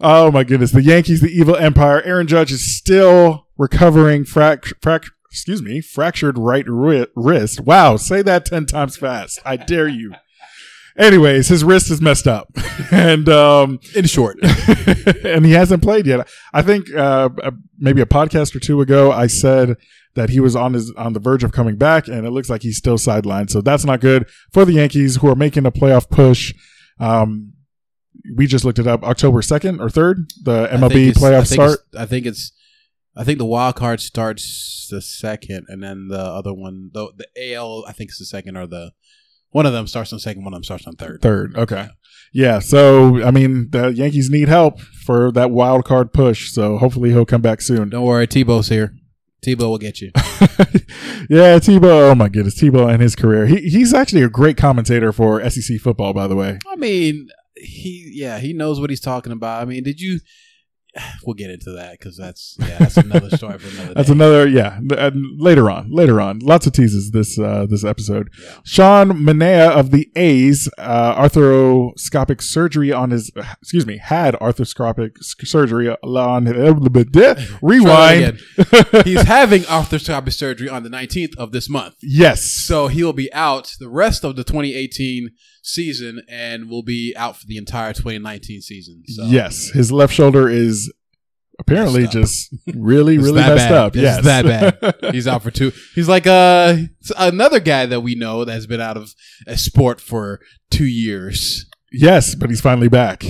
Oh 0.00 0.32
my 0.32 0.42
goodness, 0.42 0.72
the 0.72 0.82
Yankees, 0.82 1.20
the 1.20 1.28
evil 1.28 1.54
empire. 1.54 2.02
Aaron 2.02 2.26
Judge 2.26 2.50
is 2.50 2.76
still 2.76 3.46
recovering 3.56 4.24
frac 4.24 4.72
frac 4.80 5.10
excuse 5.30 5.62
me 5.62 5.80
fractured 5.80 6.38
right 6.38 6.64
ri- 6.66 7.06
wrist. 7.14 7.60
Wow, 7.60 7.98
say 7.98 8.20
that 8.22 8.46
ten 8.46 8.66
times 8.66 8.96
fast. 8.96 9.38
I 9.44 9.56
dare 9.56 9.86
you. 9.86 10.14
Anyways, 10.96 11.48
his 11.48 11.64
wrist 11.64 11.90
is 11.90 12.00
messed 12.00 12.26
up, 12.26 12.50
and 12.92 13.28
um, 13.28 13.78
in 13.94 14.06
short, 14.06 14.38
and 15.24 15.44
he 15.44 15.52
hasn't 15.52 15.82
played 15.82 16.06
yet. 16.06 16.28
I 16.52 16.62
think 16.62 16.92
uh, 16.94 17.30
uh, 17.42 17.50
maybe 17.78 18.00
a 18.00 18.06
podcast 18.06 18.54
or 18.54 18.60
two 18.60 18.80
ago, 18.80 19.12
I 19.12 19.26
said 19.26 19.76
that 20.14 20.30
he 20.30 20.40
was 20.40 20.56
on 20.56 20.74
his 20.74 20.92
on 20.96 21.12
the 21.12 21.20
verge 21.20 21.44
of 21.44 21.52
coming 21.52 21.76
back, 21.76 22.08
and 22.08 22.26
it 22.26 22.30
looks 22.30 22.50
like 22.50 22.62
he's 22.62 22.76
still 22.76 22.98
sidelined. 22.98 23.50
So 23.50 23.60
that's 23.60 23.84
not 23.84 24.00
good 24.00 24.28
for 24.52 24.64
the 24.64 24.72
Yankees, 24.72 25.16
who 25.16 25.28
are 25.28 25.36
making 25.36 25.66
a 25.66 25.72
playoff 25.72 26.10
push. 26.10 26.52
Um, 26.98 27.52
we 28.36 28.46
just 28.46 28.64
looked 28.64 28.78
it 28.78 28.86
up. 28.86 29.02
October 29.02 29.42
second 29.42 29.80
or 29.80 29.88
third, 29.88 30.30
the 30.42 30.66
MLB 30.68 31.12
playoff 31.12 31.42
I 31.42 31.44
start. 31.44 31.80
I 31.96 32.06
think 32.06 32.26
it's. 32.26 32.52
I 33.16 33.24
think 33.24 33.38
the 33.38 33.44
wild 33.44 33.74
card 33.74 34.00
starts 34.00 34.86
the 34.90 35.02
second, 35.02 35.66
and 35.68 35.82
then 35.82 36.08
the 36.08 36.20
other 36.20 36.54
one, 36.54 36.90
the 36.92 37.12
the 37.16 37.54
AL, 37.54 37.84
I 37.86 37.92
think 37.92 38.10
it's 38.10 38.18
the 38.18 38.24
second, 38.24 38.56
or 38.56 38.66
the 38.66 38.92
one 39.50 39.66
of 39.66 39.72
them 39.72 39.86
starts 39.86 40.12
on 40.12 40.18
second, 40.18 40.44
one 40.44 40.52
of 40.52 40.58
them 40.58 40.64
starts 40.64 40.86
on 40.86 40.94
third. 40.94 41.20
Third, 41.22 41.56
okay, 41.56 41.88
yeah. 42.32 42.58
So 42.58 43.22
I 43.22 43.30
mean, 43.30 43.70
the 43.70 43.88
Yankees 43.88 44.30
need 44.30 44.48
help 44.48 44.80
for 44.80 45.32
that 45.32 45.50
wild 45.50 45.84
card 45.84 46.12
push. 46.12 46.52
So 46.52 46.78
hopefully 46.78 47.10
he'll 47.10 47.26
come 47.26 47.42
back 47.42 47.60
soon. 47.60 47.90
Don't 47.90 48.04
worry, 48.04 48.26
Tebow's 48.26 48.68
here. 48.68 48.94
Tebow 49.42 49.70
will 49.70 49.78
get 49.78 50.00
you. 50.00 50.10
yeah, 51.30 51.58
Tebow. 51.58 52.10
Oh 52.10 52.14
my 52.14 52.28
goodness, 52.28 52.60
Tebow 52.60 52.92
and 52.92 53.00
his 53.00 53.16
career. 53.16 53.46
He 53.46 53.56
he's 53.70 53.94
actually 53.94 54.22
a 54.22 54.28
great 54.28 54.56
commentator 54.56 55.12
for 55.12 55.48
SEC 55.48 55.78
football, 55.80 56.12
by 56.12 56.26
the 56.26 56.36
way. 56.36 56.58
I 56.70 56.76
mean, 56.76 57.28
he 57.56 58.12
yeah, 58.14 58.38
he 58.38 58.52
knows 58.52 58.80
what 58.80 58.90
he's 58.90 59.00
talking 59.00 59.32
about. 59.32 59.62
I 59.62 59.64
mean, 59.64 59.82
did 59.82 60.00
you? 60.00 60.20
We'll 61.24 61.34
get 61.34 61.50
into 61.50 61.72
that 61.72 61.92
because 61.92 62.16
that's 62.16 62.56
yeah, 62.58 62.78
that's 62.78 62.96
another 62.96 63.30
story 63.36 63.58
for 63.58 63.68
another. 63.68 63.84
Time. 63.86 63.94
That's 63.94 64.08
day. 64.08 64.14
another, 64.14 64.48
yeah. 64.48 64.78
And 64.98 65.40
later 65.40 65.70
on, 65.70 65.90
later 65.90 66.20
on, 66.20 66.38
lots 66.40 66.66
of 66.66 66.72
teases 66.72 67.10
this 67.10 67.38
uh, 67.38 67.66
this 67.68 67.84
episode. 67.84 68.30
Yeah. 68.42 68.54
Sean 68.64 69.10
Manaea 69.10 69.70
of 69.70 69.90
the 69.90 70.10
A's, 70.16 70.68
uh, 70.78 71.14
arthroscopic 71.14 72.42
surgery 72.42 72.92
on 72.92 73.10
his, 73.10 73.30
excuse 73.62 73.86
me, 73.86 73.98
had 73.98 74.34
arthroscopic 74.34 75.22
surgery 75.22 75.94
on 76.02 76.46
his, 76.46 77.50
rewind. 77.62 78.40
He's 79.04 79.22
having 79.26 79.62
arthroscopic 79.62 80.32
surgery 80.32 80.68
on 80.68 80.82
the 80.82 80.88
19th 80.90 81.36
of 81.36 81.52
this 81.52 81.68
month. 81.68 81.94
yes, 82.02 82.44
So 82.44 82.88
he'll 82.88 83.12
be 83.12 83.32
out 83.32 83.74
the 83.78 83.88
rest 83.88 84.24
of 84.24 84.36
the 84.36 84.44
2018 84.44 85.30
season 85.62 86.22
and 86.28 86.68
will 86.68 86.82
be 86.82 87.14
out 87.16 87.36
for 87.36 87.46
the 87.46 87.56
entire 87.56 87.92
2019 87.92 88.60
season. 88.62 89.02
So 89.08 89.24
yes, 89.24 89.70
his 89.70 89.90
left 89.92 90.12
shoulder 90.14 90.48
is 90.48 90.92
apparently 91.58 92.06
just 92.06 92.54
really, 92.74 93.18
really 93.18 93.34
messed 93.40 93.68
bad. 93.68 93.72
up. 93.72 93.94
It's 93.94 94.02
yes, 94.02 94.24
that 94.24 94.80
bad. 94.80 94.94
He's 95.14 95.26
out 95.28 95.42
for 95.42 95.50
two. 95.50 95.72
He's 95.94 96.08
like 96.08 96.26
uh 96.26 96.76
another 97.18 97.60
guy 97.60 97.86
that 97.86 98.00
we 98.00 98.14
know 98.14 98.44
that's 98.44 98.66
been 98.66 98.80
out 98.80 98.96
of 98.96 99.12
a 99.46 99.56
sport 99.58 100.00
for 100.00 100.40
two 100.70 100.86
years. 100.86 101.66
yes, 101.92 102.34
but 102.34 102.48
he's 102.50 102.60
finally 102.60 102.88
back. 102.88 103.24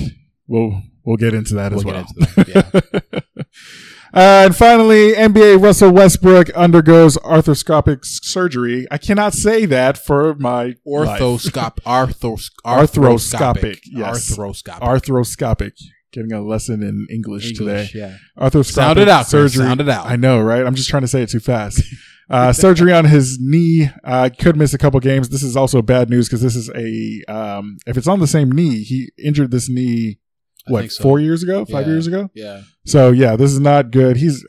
We'll 0.47 0.81
we'll 1.03 1.17
get 1.17 1.33
into 1.33 1.55
that 1.55 1.73
as 1.73 1.83
We'll 1.83 1.93
well. 1.93 2.05
get 2.05 2.29
into 2.47 2.91
that. 3.11 3.23
Yeah. 3.35 3.43
Uh, 4.13 4.43
and 4.45 4.55
finally, 4.55 5.13
NBA 5.13 5.61
Russell 5.63 5.91
Westbrook 5.91 6.49
undergoes 6.55 7.15
arthroscopic 7.17 8.03
surgery. 8.03 8.85
I 8.91 8.97
cannot 8.97 9.33
say 9.33 9.65
that 9.65 9.97
for 9.97 10.35
my. 10.35 10.75
Orthoscop, 10.85 11.75
arthros, 11.85 12.49
Arthroscopic, 12.65 13.79
yes. 13.85 14.35
arthroscopic. 14.37 14.79
arthroscopic. 14.79 15.73
Getting 16.11 16.33
a 16.33 16.41
lesson 16.41 16.83
in 16.83 17.07
English, 17.09 17.51
English, 17.51 17.93
today. 17.93 18.17
yeah. 18.37 18.43
Arthroscopic 18.43 18.73
Sound 18.73 18.99
it 18.99 19.07
out, 19.07 19.27
surgery. 19.27 19.63
Sound 19.65 19.79
it 19.79 19.87
out. 19.87 20.05
I 20.07 20.17
know, 20.17 20.41
right? 20.41 20.65
I'm 20.65 20.75
just 20.75 20.89
trying 20.89 21.03
to 21.03 21.07
say 21.07 21.21
it 21.23 21.29
too 21.29 21.39
fast. 21.39 21.81
Uh, 22.29 22.51
surgery 22.53 22.91
on 22.91 23.05
his 23.05 23.37
knee. 23.39 23.89
Uh, 24.03 24.29
could 24.37 24.57
miss 24.57 24.73
a 24.73 24.77
couple 24.77 24.99
games. 24.99 25.29
This 25.29 25.41
is 25.41 25.55
also 25.55 25.81
bad 25.81 26.09
news 26.09 26.27
because 26.27 26.41
this 26.41 26.57
is 26.57 26.69
a. 26.75 27.23
Um, 27.31 27.77
if 27.87 27.95
it's 27.95 28.09
on 28.09 28.19
the 28.19 28.27
same 28.27 28.51
knee, 28.51 28.83
he 28.83 29.11
injured 29.17 29.51
this 29.51 29.69
knee. 29.69 30.19
I 30.67 30.71
What 30.71 30.91
so. 30.91 31.01
four 31.03 31.19
years 31.19 31.43
ago? 31.43 31.65
Five 31.65 31.85
Yeah. 31.87 31.93
years 31.93 32.07
ago? 32.07 32.29
Yeah. 32.35 32.61
So 32.85 33.11
yeah, 33.11 33.35
this 33.35 33.51
is 33.51 33.59
not 33.59 33.91
good. 33.91 34.17
He's 34.17 34.45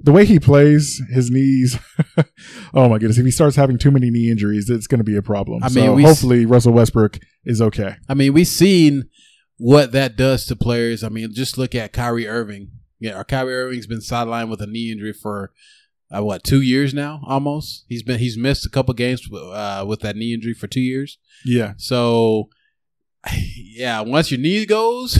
the 0.00 0.12
way 0.12 0.24
he 0.24 0.38
plays 0.38 1.00
his 1.10 1.30
knees. 1.30 1.78
oh 2.74 2.88
my 2.88 2.98
goodness! 2.98 3.18
If 3.18 3.24
he 3.24 3.30
starts 3.30 3.56
having 3.56 3.78
too 3.78 3.90
many 3.90 4.10
knee 4.10 4.30
injuries, 4.30 4.70
it's 4.70 4.86
going 4.86 4.98
to 4.98 5.04
be 5.04 5.16
a 5.16 5.22
problem. 5.22 5.62
I 5.62 5.68
so 5.68 5.80
mean, 5.80 5.94
we- 5.96 6.02
hopefully 6.04 6.46
Russell 6.46 6.72
Westbrook 6.72 7.18
is 7.44 7.60
okay. 7.60 7.96
I 8.08 8.14
mean, 8.14 8.32
we've 8.32 8.46
seen 8.46 9.04
what 9.56 9.90
that 9.92 10.16
does 10.16 10.46
to 10.46 10.56
players. 10.56 11.02
I 11.02 11.08
mean, 11.08 11.30
just 11.34 11.58
look 11.58 11.74
at 11.74 11.92
Kyrie 11.92 12.28
Irving. 12.28 12.70
Yeah, 13.00 13.14
our 13.14 13.24
Kyrie 13.24 13.54
Irving's 13.56 13.86
been 13.86 13.98
sidelined 14.00 14.50
with 14.50 14.60
a 14.60 14.66
knee 14.66 14.90
injury 14.92 15.12
for 15.12 15.52
uh, 16.16 16.22
what 16.22 16.44
two 16.44 16.60
years 16.60 16.94
now, 16.94 17.20
almost. 17.26 17.84
He's 17.88 18.02
been 18.04 18.18
he's 18.18 18.36
missed 18.38 18.66
a 18.66 18.70
couple 18.70 18.94
games 18.94 19.28
uh, 19.32 19.84
with 19.86 20.00
that 20.00 20.16
knee 20.16 20.32
injury 20.34 20.54
for 20.54 20.66
two 20.68 20.80
years. 20.80 21.18
Yeah, 21.44 21.74
So, 21.76 22.48
yeah, 23.56 24.00
once 24.00 24.30
your 24.30 24.40
knee 24.40 24.64
goes, 24.66 25.18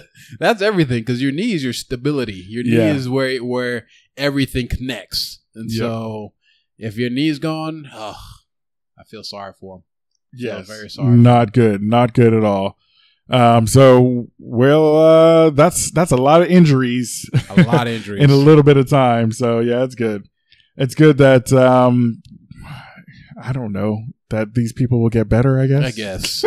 that's 0.38 0.62
everything 0.62 1.00
because 1.00 1.22
your 1.22 1.32
knee 1.32 1.52
is 1.52 1.64
your 1.64 1.72
stability. 1.72 2.44
Your 2.48 2.62
knee 2.64 2.76
Yeah. 2.76 2.94
is 2.94 3.08
where 3.08 3.38
where 3.44 3.86
everything 4.16 4.68
connects. 4.68 5.40
And 5.54 5.70
Yep. 5.70 5.78
so, 5.78 6.32
if 6.78 6.96
your 6.96 7.10
knee's 7.10 7.38
gone, 7.38 7.88
oh, 7.92 8.16
I 8.98 9.04
feel 9.04 9.24
sorry 9.24 9.52
for 9.58 9.76
him. 9.76 9.82
Yes, 10.34 10.66
very 10.66 10.88
sorry. 10.88 11.16
not 11.16 11.52
good, 11.52 11.82
not 11.82 12.14
good 12.14 12.32
at 12.32 12.44
all. 12.44 12.78
Um, 13.30 13.66
so 13.66 14.28
well, 14.38 14.96
uh, 14.96 15.50
that's 15.50 15.90
that's 15.92 16.10
a 16.10 16.16
lot 16.16 16.42
of 16.42 16.48
injuries 16.48 17.28
A 17.50 17.62
lot 17.62 17.86
of 17.86 17.92
injuries 17.94 18.22
in 18.22 18.30
a 18.30 18.36
little 18.36 18.62
bit 18.62 18.76
of 18.76 18.88
time. 18.88 19.32
So 19.32 19.60
yeah, 19.60 19.84
it's 19.84 19.94
good. 19.94 20.28
It's 20.76 20.94
good 20.94 21.18
that 21.18 21.52
um, 21.52 22.22
I 23.40 23.52
don't 23.52 23.72
know 23.72 24.02
that 24.32 24.54
these 24.54 24.72
people 24.72 25.00
will 25.00 25.08
get 25.08 25.28
better. 25.28 25.60
I 25.60 25.66
guess. 25.66 25.84
I 25.84 25.90
guess 25.92 26.44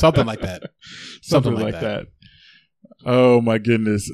something 0.00 0.26
like 0.26 0.42
that. 0.42 0.62
something, 1.22 1.52
Something 1.52 1.54
like, 1.54 1.74
like 1.74 1.82
that. 1.82 2.06
Oh 3.06 3.40
my 3.40 3.58
goodness. 3.58 4.10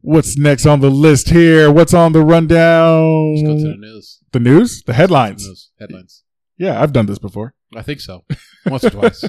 What's 0.00 0.36
next 0.36 0.66
on 0.66 0.80
the 0.80 0.90
list 0.90 1.30
here? 1.30 1.70
What's 1.70 1.94
on 1.94 2.12
the 2.12 2.22
rundown? 2.22 3.34
Let's 3.34 3.42
go 3.42 3.56
to 3.56 3.72
the 3.72 3.76
news. 3.78 4.20
the 4.32 4.40
news? 4.40 4.82
The 4.84 4.92
headlines. 4.92 5.46
News. 5.46 5.70
Headlines. 5.78 6.22
Yeah, 6.58 6.80
I've 6.80 6.92
done 6.92 7.06
this 7.06 7.18
before. 7.18 7.54
I 7.74 7.82
think 7.82 8.00
so. 8.00 8.24
Once 8.66 8.84
or 8.84 8.90
twice. 8.90 9.24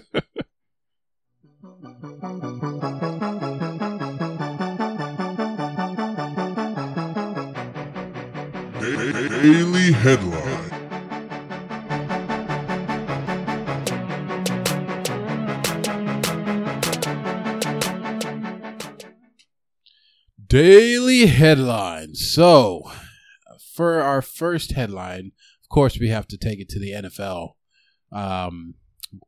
Daily 9.41 9.91
Headline. 9.91 10.46
Daily 20.57 21.27
headlines. 21.27 22.33
So, 22.33 22.89
for 23.75 24.01
our 24.01 24.23
first 24.23 24.71
headline, 24.71 25.33
of 25.61 25.69
course, 25.69 25.99
we 25.99 26.09
have 26.09 26.27
to 26.29 26.35
take 26.35 26.59
it 26.59 26.67
to 26.69 26.79
the 26.79 26.93
NFL. 26.93 27.49
Um, 28.11 28.73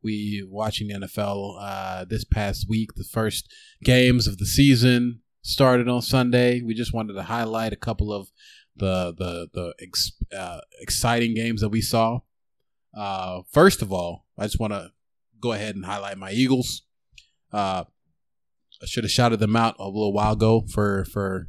we 0.02 0.44
watching 0.50 0.88
the 0.88 1.06
NFL 1.06 1.60
uh, 1.62 2.06
this 2.06 2.26
past 2.26 2.66
week. 2.68 2.96
The 2.96 3.04
first 3.04 3.54
games 3.84 4.26
of 4.26 4.40
the 4.40 4.48
season 4.48 5.22
started 5.44 5.88
on 5.88 6.02
Sunday. 6.02 6.64
We 6.64 6.74
just 6.74 6.96
wanted 6.96 7.14
to 7.14 7.22
highlight 7.22 7.74
a 7.74 7.84
couple 7.88 8.12
of 8.12 8.32
the 8.76 9.14
the 9.16 9.50
the 9.54 9.76
ex, 9.80 10.12
uh, 10.36 10.62
exciting 10.82 11.36
games 11.36 11.62
that 11.62 11.70
we 11.70 11.82
saw. 11.82 12.22
Uh, 12.98 13.42
first 13.52 13.84
of 13.84 13.94
all, 13.94 14.26
I 14.36 14.46
just 14.46 14.60
want 14.60 14.74
to 14.74 14.94
go 15.40 15.52
ahead 15.52 15.76
and 15.76 15.86
highlight 15.86 16.18
my 16.18 16.32
Eagles. 16.32 16.88
Uh, 17.54 17.84
I 18.82 18.86
should 18.86 19.04
have 19.04 19.12
shouted 19.12 19.40
them 19.40 19.56
out 19.56 19.76
a 19.80 19.86
little 19.86 20.14
while 20.14 20.34
ago 20.34 20.66
for 20.72 21.06
for 21.06 21.48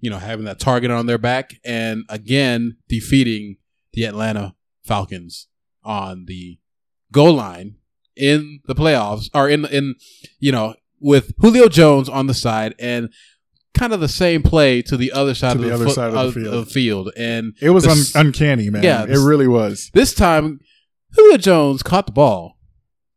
you 0.00 0.10
know 0.10 0.18
having 0.18 0.44
that 0.46 0.60
target 0.60 0.90
on 0.90 1.06
their 1.06 1.18
back 1.18 1.54
and 1.64 2.04
again 2.08 2.76
defeating 2.88 3.56
the 3.92 4.04
Atlanta 4.04 4.54
Falcons 4.84 5.48
on 5.82 6.24
the 6.26 6.58
goal 7.12 7.34
line 7.34 7.76
in 8.16 8.60
the 8.66 8.74
playoffs 8.74 9.28
or 9.34 9.48
in 9.48 9.64
in 9.66 9.94
you 10.38 10.52
know 10.52 10.74
with 11.00 11.32
Julio 11.38 11.68
Jones 11.68 12.08
on 12.08 12.26
the 12.28 12.34
side 12.34 12.74
and 12.78 13.10
kind 13.74 13.92
of 13.92 14.00
the 14.00 14.08
same 14.08 14.40
play 14.42 14.80
to 14.82 14.96
the 14.96 15.10
other 15.10 15.34
side, 15.34 15.54
To 15.54 15.58
of, 15.58 15.62
the 15.62 15.68
the 15.68 15.74
other 15.74 15.88
side 15.90 16.14
of 16.14 16.32
the 16.34 16.40
field. 16.40 16.68
field. 16.70 17.10
and 17.16 17.54
It 17.60 17.70
was 17.70 17.82
the 17.84 17.90
un- 17.90 18.26
uncanny, 18.26 18.70
man. 18.70 18.84
Yeah, 18.84 19.02
it 19.04 19.18
really 19.18 19.48
was. 19.48 19.90
this 19.94 20.14
time 20.14 20.60
Julio 21.16 21.36
Jones 21.38 21.82
caught 21.82 22.06
the 22.06 22.12
ball 22.12 22.56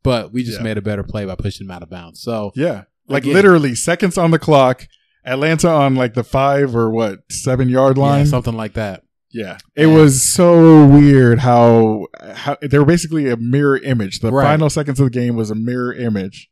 but 0.03 0.31
we 0.33 0.43
just 0.43 0.57
Yeah. 0.59 0.63
made 0.63 0.77
a 0.77 0.81
better 0.81 1.03
play 1.03 1.25
by 1.25 1.35
pushing 1.35 1.67
him 1.67 1.71
out 1.71 1.83
of 1.83 1.89
bounds 1.89 2.21
so 2.21 2.51
Yeah, 2.55 2.83
like 3.07 3.23
Again. 3.23 3.33
literally 3.35 3.75
seconds 3.75 4.17
on 4.17 4.31
the 4.31 4.39
clock. 4.39 4.87
Atlanta 5.25 5.67
on 5.69 5.95
like 5.95 6.13
the 6.13 6.23
five 6.23 6.75
or 6.75 6.89
what 6.89 7.19
seven 7.31 7.67
yard 7.69 7.97
yeah, 7.97 8.03
line. 8.03 8.25
something 8.25 8.55
like 8.55 8.73
that 8.73 9.03
Yeah, 9.31 9.57
it 9.75 9.87
was 9.87 10.23
so 10.33 10.87
weird 10.87 11.39
how 11.39 12.07
how 12.33 12.55
they 12.61 12.79
were 12.79 12.85
basically 12.85 13.29
a 13.29 13.35
mirror 13.35 13.77
image. 13.77 14.19
The 14.21 14.31
Right. 14.31 14.45
final 14.45 14.69
seconds 14.69 14.99
of 15.01 15.05
the 15.05 15.09
game 15.19 15.35
was 15.35 15.51
a 15.51 15.55
mirror 15.55 15.93
image 15.93 16.49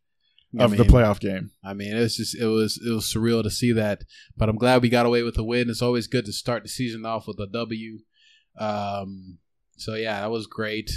I 0.59 0.65
of 0.65 0.71
the 0.75 0.83
playoff 0.83 1.19
game. 1.21 1.51
I 1.63 1.73
mean, 1.73 1.95
it 1.95 1.99
was 2.01 2.17
just 2.17 2.35
it 2.35 2.47
was 2.47 2.77
it 2.85 2.89
was 2.91 3.05
surreal 3.05 3.43
to 3.43 3.49
see 3.49 3.71
that, 3.71 4.03
but 4.35 4.49
I'm 4.49 4.57
glad 4.57 4.81
we 4.81 4.89
got 4.89 5.05
away 5.05 5.23
with 5.23 5.35
the 5.35 5.43
win. 5.43 5.69
It's 5.69 5.81
always 5.81 6.07
good 6.07 6.25
to 6.25 6.33
start 6.33 6.63
the 6.63 6.69
season 6.69 7.05
off 7.05 7.27
with 7.27 7.39
a 7.39 7.47
W. 7.47 7.99
Um, 8.59 9.37
so 9.77 9.95
yeah, 9.95 10.21
that 10.21 10.31
was 10.31 10.47
great. 10.47 10.91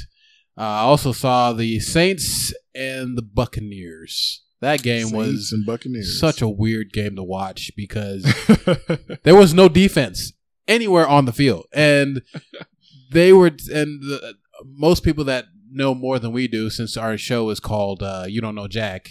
Uh, 0.56 0.62
I 0.62 0.80
also 0.80 1.12
saw 1.12 1.52
the 1.52 1.78
Saints 1.78 2.52
and 2.74 3.16
the 3.16 3.22
Buccaneers. 3.22 4.42
That 4.60 4.82
game 4.82 5.08
Saints 5.08 5.52
was 5.52 6.18
such 6.18 6.42
a 6.42 6.48
weird 6.48 6.92
game 6.92 7.14
to 7.16 7.22
watch 7.22 7.70
because 7.76 8.22
there 9.22 9.36
was 9.36 9.54
no 9.54 9.68
defense 9.68 10.32
anywhere 10.66 11.06
on 11.06 11.24
the 11.26 11.32
field, 11.32 11.66
and 11.72 12.22
they 13.12 13.32
were 13.32 13.46
and 13.72 14.02
the, 14.02 14.34
most 14.64 15.04
people 15.04 15.24
that 15.24 15.46
know 15.70 15.94
more 15.94 16.18
than 16.18 16.32
we 16.32 16.48
do, 16.48 16.70
since 16.70 16.96
our 16.96 17.16
show 17.16 17.50
is 17.50 17.60
called 17.60 18.02
uh, 18.02 18.24
"You 18.28 18.40
Don't 18.40 18.54
Know 18.56 18.68
Jack." 18.68 19.10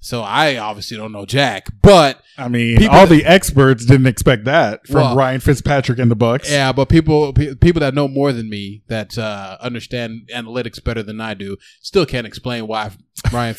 So 0.00 0.22
I 0.22 0.56
obviously 0.56 0.96
don't 0.96 1.10
know 1.10 1.26
Jack, 1.26 1.66
but 1.82 2.22
I 2.38 2.48
mean, 2.48 2.86
all 2.86 3.06
that- 3.06 3.08
the 3.08 3.24
experts 3.24 3.84
didn't 3.84 4.06
expect 4.06 4.44
that 4.44 4.86
from 4.86 4.96
Well, 4.96 5.16
Ryan 5.16 5.40
Fitzpatrick 5.40 5.98
and 5.98 6.10
the 6.10 6.14
Bucks. 6.16 6.48
yeah, 6.50 6.70
but 6.72 6.88
people 6.88 7.32
pe- 7.32 7.54
people 7.56 7.80
that 7.80 7.92
know 7.92 8.06
more 8.06 8.32
than 8.32 8.48
me 8.48 8.82
that 8.88 9.18
uh, 9.18 9.56
understand 9.60 10.30
analytics 10.32 10.82
better 10.82 11.02
than 11.02 11.20
I 11.20 11.34
do 11.34 11.56
still 11.80 12.06
can't 12.06 12.26
explain 12.26 12.66
why 12.68 12.92
Ryan 13.32 13.54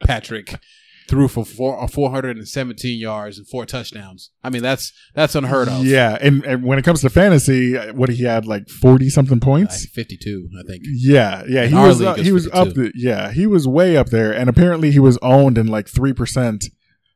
Fitzpatrick 0.00 0.58
threw 1.08 1.26
for 1.26 1.44
four, 1.44 1.88
417 1.88 2.98
yards 3.00 3.36
and 3.38 3.48
four 3.48 3.66
touchdowns. 3.66 4.30
I 4.44 4.50
mean, 4.50 4.62
that's 4.62 4.92
that's 5.14 5.34
unheard 5.34 5.68
of. 5.68 5.84
Yeah, 5.84 6.16
and, 6.20 6.44
and 6.44 6.62
when 6.64 6.78
it 6.78 6.82
comes 6.84 7.00
to 7.00 7.10
fantasy, 7.10 7.76
uh, 7.76 7.92
what 7.94 8.08
he 8.10 8.22
had 8.24 8.46
like 8.46 8.68
forty 8.68 9.10
something 9.10 9.36
Like 9.38 9.42
points. 9.42 9.86
52, 9.86 10.48
I 10.58 10.62
think. 10.70 10.82
Yeah, 10.86 11.42
yeah, 11.48 11.64
In 11.64 11.70
he 11.70 11.74
was 11.74 12.00
uh, 12.00 12.14
he 12.14 12.30
was 12.32 12.44
52. 12.44 12.58
up 12.68 12.74
the 12.74 12.92
yeah 12.94 13.32
he 13.32 13.46
was 13.46 13.66
way 13.66 13.96
up 13.96 14.08
there, 14.10 14.32
and 14.32 14.48
apparently 14.48 14.90
he 14.92 14.98
was 15.00 15.18
owned 15.20 15.58
in 15.58 15.66
like 15.66 15.88
three 15.88 16.12
percent, 16.12 16.66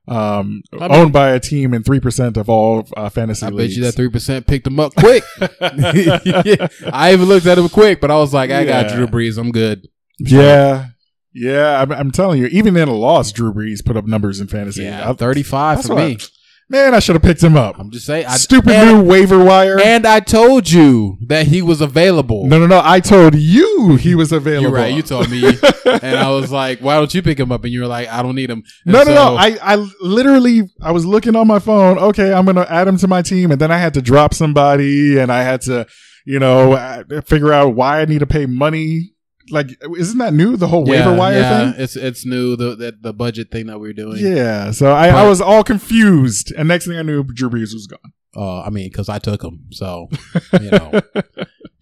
um, 0.09 0.63
I 0.73 0.89
mean- 0.89 0.93
owned 0.97 1.13
by 1.13 1.31
a 1.31 1.39
team 1.39 1.73
in 1.73 1.85
three 1.85 2.01
percent 2.01 2.37
of 2.37 2.49
all 2.49 2.89
uh, 2.97 3.09
fantasy 3.11 3.47
I 3.47 3.51
bet 3.51 3.59
leagues. 3.59 3.77
you 3.77 3.85
that 3.85 3.93
three 3.93 4.11
percent 4.11 4.47
picked 4.49 4.67
him 4.67 4.81
up 4.81 4.95
quick. 4.97 5.23
Yeah, 5.61 6.67
I 6.93 7.13
even 7.13 7.27
looked 7.29 7.47
at 7.47 7.59
him 7.59 7.69
quick, 7.69 8.01
but 8.01 8.11
I 8.11 8.17
was 8.17 8.35
like, 8.35 8.51
I 8.51 8.65
got 8.65 8.87
Yeah. 8.91 8.97
Drew 8.97 9.07
Brees. 9.07 9.39
I'm 9.39 9.53
good. 9.53 9.87
yeah, 10.19 10.89
yeah, 11.35 11.83
I'm, 11.83 11.91
I'm 11.93 12.11
telling 12.11 12.41
you, 12.41 12.47
even 12.47 12.77
in 12.77 12.89
a 12.89 12.95
loss, 12.95 13.33
Drew 13.33 13.53
Brees 13.53 13.85
put 13.85 13.97
up 13.97 14.07
numbers 14.07 14.41
in 14.41 14.47
fantasy. 14.47 14.85
Yeah, 14.85 15.11
I- 15.11 15.13
35 15.15 15.85
for 15.85 15.97
me. 15.97 16.19
man, 16.71 16.95
I 16.95 16.99
should 17.01 17.15
have 17.15 17.23
picked 17.23 17.43
him 17.43 17.57
up. 17.57 17.79
I'm 17.79 17.91
just 17.91 18.07
saying. 18.07 18.27
I, 18.27 18.37
Stupid 18.37 18.73
and, 18.73 18.99
new 18.99 19.05
waiver 19.05 19.43
wire. 19.45 19.79
And 19.81 20.07
I 20.07 20.21
told 20.21 20.71
you 20.71 21.19
that 21.27 21.47
he 21.49 21.61
was 21.61 21.81
available. 21.81 22.47
no, 22.47 22.59
no, 22.59 22.67
no. 22.67 22.81
I 22.83 23.01
told 23.01 23.35
you 23.35 23.97
he 23.97 24.15
was 24.15 24.33
available. 24.33 24.63
You're 24.71 24.79
right. 24.79 24.95
You 24.95 25.03
told 25.03 25.29
me, 25.31 25.45
and 25.85 26.17
I 26.17 26.31
was 26.31 26.51
like, 26.51 26.79
"Why 26.81 26.95
don't 26.97 27.13
you 27.13 27.21
pick 27.23 27.39
him 27.39 27.53
up?" 27.53 27.65
And 27.65 27.73
you 27.73 27.81
were 27.83 27.87
like, 27.87 28.09
"I 28.09 28.23
don't 28.23 28.35
need 28.35 28.49
him." 28.51 28.63
And 28.87 28.93
No, 28.93 29.01
no, 29.01 29.05
so- 29.05 29.15
no. 29.15 29.37
I, 29.37 29.59
I 29.61 29.87
literally, 30.01 30.63
I 30.81 30.93
was 30.93 31.05
looking 31.05 31.37
on 31.37 31.47
my 31.47 31.59
phone. 31.59 31.99
Okay, 31.99 32.33
I'm 32.33 32.45
going 32.47 32.57
to 32.57 32.73
add 32.73 32.89
him 32.89 32.97
to 32.99 33.09
my 33.09 33.23
team. 33.23 33.51
And 33.51 33.61
then 33.61 33.71
I 33.71 33.79
had 33.79 33.93
to 33.95 34.03
drop 34.03 34.33
somebody 34.35 35.19
and 35.19 35.31
I 35.33 35.43
had 35.43 35.61
to, 35.63 35.87
you 36.25 36.39
know, 36.39 36.73
uh, 36.73 37.03
figure 37.27 37.53
out 37.53 37.75
why 37.75 38.01
I 38.01 38.05
need 38.07 38.21
to 38.21 38.27
pay 38.27 38.47
money. 38.47 39.11
Like, 39.51 39.69
isn't 39.99 40.19
that 40.19 40.33
new? 40.35 40.57
The 40.57 40.69
whole 40.69 40.89
yeah, 40.89 41.07
waiver 41.07 41.17
wire 41.19 41.39
yeah, 41.39 41.73
thing? 41.73 41.83
It's 41.83 41.97
it's 41.97 42.25
new 42.25 42.57
the, 42.57 42.75
the 42.75 42.97
the 43.01 43.13
budget 43.13 43.51
thing 43.51 43.67
that 43.67 43.79
we 43.79 43.91
are 43.91 43.93
doing. 43.95 44.19
Yeah. 44.19 44.71
So 44.71 44.93
I, 44.93 45.09
I 45.09 45.29
was 45.29 45.41
all 45.41 45.63
confused. 45.65 46.53
And 46.57 46.69
next 46.69 46.87
thing 46.87 46.97
I 46.97 47.03
knew, 47.03 47.23
Drew 47.25 47.51
Brees 47.51 47.73
was 47.75 47.87
gone. 47.87 48.13
Uh, 48.37 48.63
I 48.63 48.71
mean, 48.71 48.89
because 48.91 49.09
I 49.09 49.19
took 49.19 49.45
him, 49.45 49.67
so 49.71 50.09
you 50.61 50.71
know, 50.71 50.91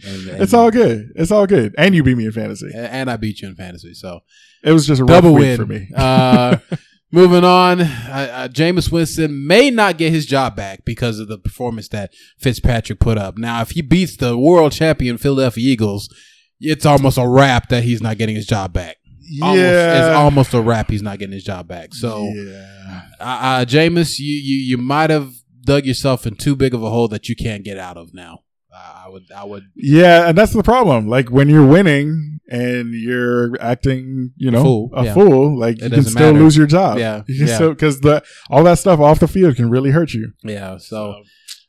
and, 0.04 0.28
and- 0.28 0.42
It's 0.42 0.52
all 0.52 0.70
good. 0.70 1.10
It's 1.16 1.30
all 1.30 1.46
good. 1.46 1.74
And 1.78 1.94
you 1.94 2.02
beat 2.02 2.16
me 2.16 2.26
in 2.26 2.32
fantasy. 2.32 2.70
And 2.74 3.10
I 3.10 3.16
beat 3.16 3.40
you 3.40 3.48
in 3.48 3.54
fantasy, 3.54 3.94
so 3.94 4.20
It 4.62 4.72
was 4.72 4.86
just 4.86 5.00
a 5.00 5.06
double 5.06 5.32
win 5.34 5.56
for 5.56 5.64
me. 5.64 5.88
uh, 5.96 6.58
moving 7.10 7.44
on, 7.44 7.80
uh, 7.80 8.28
uh, 8.32 8.48
Jameis 8.48 8.90
Winston 8.92 9.46
may 9.46 9.70
not 9.70 9.96
get 9.96 10.12
his 10.12 10.26
job 10.26 10.54
back 10.56 10.84
because 10.84 11.18
of 11.18 11.28
the 11.28 11.38
performance 11.38 11.88
that 11.88 12.12
Fitzpatrick 12.38 12.98
put 13.00 13.16
up. 13.16 13.38
Now, 13.38 13.62
if 13.62 13.70
he 13.70 13.80
beats 13.82 14.16
the 14.16 14.36
world 14.36 14.72
champion 14.72 15.16
Philadelphia 15.18 15.72
Eagles, 15.72 16.14
it's 16.62 16.86
almost 16.86 17.18
a 17.18 17.26
wrap 17.26 17.68
that 17.68 17.82
he's 17.84 18.00
not 18.00 18.18
getting 18.18 18.36
his 18.36 18.46
job 18.46 18.72
back. 18.72 18.96
Almost, 19.40 19.60
it's 19.62 20.16
almost 20.16 20.54
a 20.54 20.60
wrap 20.60 20.90
he's 20.90 21.02
not 21.02 21.18
getting 21.18 21.32
his 21.32 21.44
job 21.44 21.66
back. 21.66 21.94
So, 21.94 22.28
yeah. 22.34 23.02
uh, 23.18 23.22
uh, 23.22 23.64
Jameis, 23.64 24.18
you 24.18 24.34
you 24.34 24.56
you 24.56 24.78
might 24.78 25.10
have 25.10 25.32
dug 25.64 25.86
yourself 25.86 26.26
in 26.26 26.34
too 26.34 26.54
big 26.56 26.74
of 26.74 26.82
a 26.82 26.90
hole 26.90 27.08
that 27.08 27.28
you 27.28 27.36
can't 27.36 27.64
get 27.64 27.78
out 27.78 27.96
of 27.96 28.12
now. 28.12 28.40
Uh, 28.74 29.04
I 29.06 29.08
would 29.08 29.22
I 29.34 29.44
would 29.44 29.64
Yeah, 29.74 30.28
and 30.28 30.36
that's 30.36 30.52
the 30.52 30.62
problem. 30.62 31.06
Like 31.08 31.30
when 31.30 31.48
you're 31.48 31.66
winning 31.66 32.40
and 32.48 32.92
you're 32.92 33.56
acting, 33.60 34.32
you 34.36 34.50
know, 34.50 34.62
Fool, 34.62 34.90
a 34.94 35.04
yeah. 35.04 35.14
fool, 35.14 35.58
like 35.58 35.78
It 35.78 35.84
you 35.84 35.90
can 35.90 36.02
still 36.04 36.32
matter. 36.32 36.38
lose 36.44 36.56
your 36.56 36.66
job. 36.66 36.98
Yeah, 36.98 37.22
you 37.28 37.46
yeah. 37.46 37.68
because 37.68 38.00
the 38.00 38.22
all 38.50 38.64
that 38.64 38.78
stuff 38.78 38.98
off 39.00 39.20
the 39.20 39.28
field 39.28 39.56
can 39.56 39.70
really 39.70 39.90
hurt 39.90 40.12
you. 40.12 40.32
yeah. 40.42 40.76
So. 40.78 41.22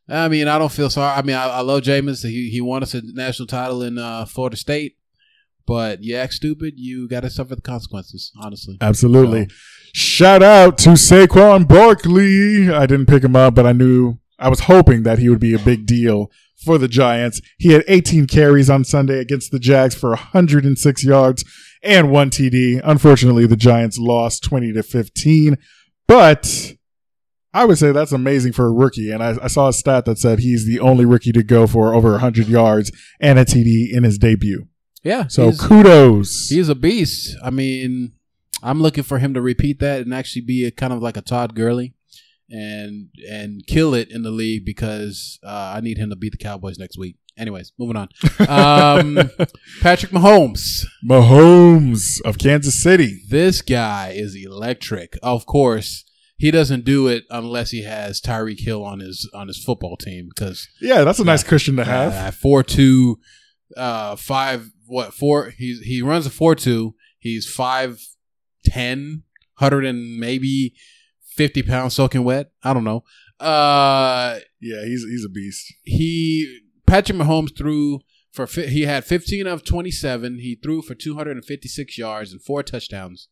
I 0.09 0.27
mean, 0.27 0.47
I 0.47 0.57
don't 0.57 0.71
feel 0.71 0.89
sorry. 0.89 1.17
I 1.17 1.21
mean, 1.21 1.35
I, 1.35 1.45
I 1.45 1.61
love 1.61 1.81
Jameis. 1.81 2.27
He 2.27 2.49
he 2.49 2.61
won 2.61 2.83
us 2.83 2.93
a 2.93 3.01
national 3.03 3.47
title 3.47 3.81
in 3.81 3.97
uh, 3.97 4.25
Florida 4.25 4.57
State, 4.57 4.97
but 5.65 6.03
you 6.03 6.15
act 6.15 6.33
stupid, 6.33 6.73
you 6.77 7.07
got 7.07 7.21
to 7.21 7.29
suffer 7.29 7.55
the 7.55 7.61
consequences. 7.61 8.31
Honestly, 8.41 8.77
absolutely. 8.81 9.47
Shout 9.93 10.43
out 10.43 10.77
to 10.79 10.89
Saquon 10.89 11.67
Barkley. 11.67 12.69
I 12.69 12.85
didn't 12.85 13.05
pick 13.05 13.23
him 13.23 13.35
up, 13.35 13.55
but 13.55 13.65
I 13.65 13.71
knew 13.71 14.17
I 14.39 14.49
was 14.49 14.61
hoping 14.61 15.03
that 15.03 15.19
he 15.19 15.29
would 15.29 15.39
be 15.39 15.53
a 15.53 15.59
big 15.59 15.85
deal 15.85 16.31
for 16.63 16.77
the 16.77 16.87
Giants. 16.87 17.41
He 17.57 17.73
had 17.73 17.83
18 17.87 18.27
carries 18.27 18.69
on 18.69 18.83
Sunday 18.83 19.19
against 19.19 19.51
the 19.51 19.59
Jags 19.59 19.95
for 19.95 20.09
106 20.09 21.03
yards 21.03 21.43
and 21.81 22.11
one 22.11 22.29
TD. 22.29 22.81
Unfortunately, 22.83 23.45
the 23.45 23.55
Giants 23.55 23.97
lost 23.97 24.43
20 24.43 24.73
to 24.73 24.83
15, 24.83 25.57
but 26.07 26.73
I 27.53 27.65
would 27.65 27.77
say 27.77 27.91
that's 27.91 28.11
amazing 28.11 28.53
for 28.53 28.65
a 28.65 28.71
rookie. 28.71 29.11
And 29.11 29.21
I, 29.23 29.35
I 29.43 29.47
saw 29.47 29.67
a 29.67 29.73
stat 29.73 30.05
that 30.05 30.17
said 30.17 30.39
he's 30.39 30.65
the 30.65 30.79
only 30.79 31.05
rookie 31.05 31.31
to 31.33 31.43
go 31.43 31.67
for 31.67 31.93
over 31.93 32.11
100 32.11 32.47
yards 32.47 32.91
and 33.19 33.37
a 33.37 33.45
TD 33.45 33.91
in 33.91 34.03
his 34.03 34.17
debut. 34.17 34.67
yeah. 35.03 35.27
So 35.27 35.51
he's, 35.51 35.61
kudos. 35.61 36.47
he's 36.49 36.69
a 36.69 36.75
beast. 36.75 37.37
I 37.43 37.49
mean, 37.51 38.13
I'm 38.63 38.81
looking 38.81 39.03
for 39.03 39.19
him 39.19 39.33
to 39.33 39.41
repeat 39.41 39.79
that 39.79 40.01
and 40.01 40.13
actually 40.13 40.41
be 40.43 40.65
a 40.65 40.71
kind 40.71 40.93
of 40.93 41.01
like 41.01 41.17
a 41.17 41.21
Todd 41.21 41.53
Gurley, 41.53 41.93
and 42.49 43.09
and 43.29 43.65
kill 43.67 43.93
it 43.93 44.09
in 44.09 44.23
the 44.23 44.31
league 44.31 44.65
because 44.65 45.39
uh, 45.43 45.73
I 45.75 45.81
need 45.81 45.97
him 45.97 46.09
to 46.09 46.15
beat 46.15 46.31
the 46.31 46.37
Cowboys 46.37 46.79
next 46.79 46.97
week. 46.97 47.17
Anyways, 47.37 47.73
moving 47.77 47.97
on. 47.97 48.09
Um, 48.47 49.15
Patrick 49.81 50.11
Mahomes. 50.11 50.85
Mahomes 51.03 52.21
of 52.23 52.37
Kansas 52.37 52.81
City. 52.81 53.23
This 53.27 53.61
guy 53.61 54.13
is 54.15 54.35
electric. 54.35 55.17
Of 55.23 55.45
course, 55.45 56.05
he 56.43 56.51
doesn't 56.51 56.83
do 56.83 57.07
it 57.07 57.23
unless 57.29 57.71
he 57.71 57.83
has 57.83 58.19
Tyreek 58.19 58.59
Hill 58.59 58.83
on 58.83 58.99
his 58.99 59.29
on 59.33 59.47
his 59.47 59.63
football 59.63 59.95
team 59.97 60.27
because 60.27 60.67
Yeah, 60.81 61.03
that's 61.05 61.19
a 61.19 61.23
nice 61.23 61.43
cushion 61.43 61.75
to 61.77 61.83
have. 61.85 62.13
uh, 62.13 62.31
four 62.31 62.63
two, 62.63 63.19
uh, 63.77 64.15
five 64.17 64.69
what 64.85 65.13
four? 65.13 65.51
He's 65.57 65.79
he 65.81 66.01
runs 66.01 66.25
a 66.25 66.29
four 66.29 66.53
two. 66.55 66.95
He's 67.17 67.45
five 67.49 67.99
ten, 68.65 69.23
hundred 69.55 69.85
and 69.85 70.17
maybe 70.19 70.73
fifty 71.25 71.63
pounds 71.63 71.93
soaking 71.95 72.23
wet. 72.25 72.51
I 72.63 72.73
don't 72.73 72.83
know. 72.83 73.03
Uh, 73.39 74.39
Yeah, 74.61 74.83
he's 74.85 75.03
he's 75.09 75.25
a 75.25 75.29
beast. 75.29 75.73
he 75.83 76.59
Patrick 76.85 77.17
Mahomes 77.17 77.57
threw 77.57 78.01
for 78.31 78.45
he 78.47 78.81
had 78.83 79.05
15 79.05 79.45
of 79.47 79.63
27. 79.63 80.39
He 80.39 80.55
threw 80.61 80.81
for 80.81 80.95
256 80.95 81.97
yards 81.97 82.31
and 82.33 82.41
four 82.41 82.63
touchdowns. 82.63 83.29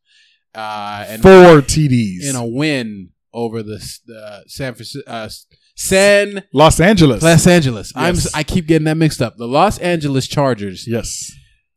Uh, 0.53 1.05
and 1.07 1.21
Four 1.21 1.61
TDs. 1.61 2.29
in 2.29 2.35
a 2.35 2.45
win 2.45 3.09
over 3.33 3.63
the 3.63 3.75
uh, 4.13 4.41
San 4.47 4.73
Francisco, 4.73 5.09
uh, 5.09 5.29
San 5.75 6.43
Los 6.53 6.79
Angeles. 6.79 7.23
Los 7.23 7.47
Angeles. 7.47 7.93
I'm 7.95 8.15
I 8.33 8.43
keep 8.43 8.67
getting 8.67 8.85
that 8.85 8.97
mixed 8.97 9.21
up. 9.21 9.37
The 9.37 9.47
Los 9.47 9.77
Angeles 9.79 10.27
Chargers. 10.27 10.85
yes. 10.87 11.31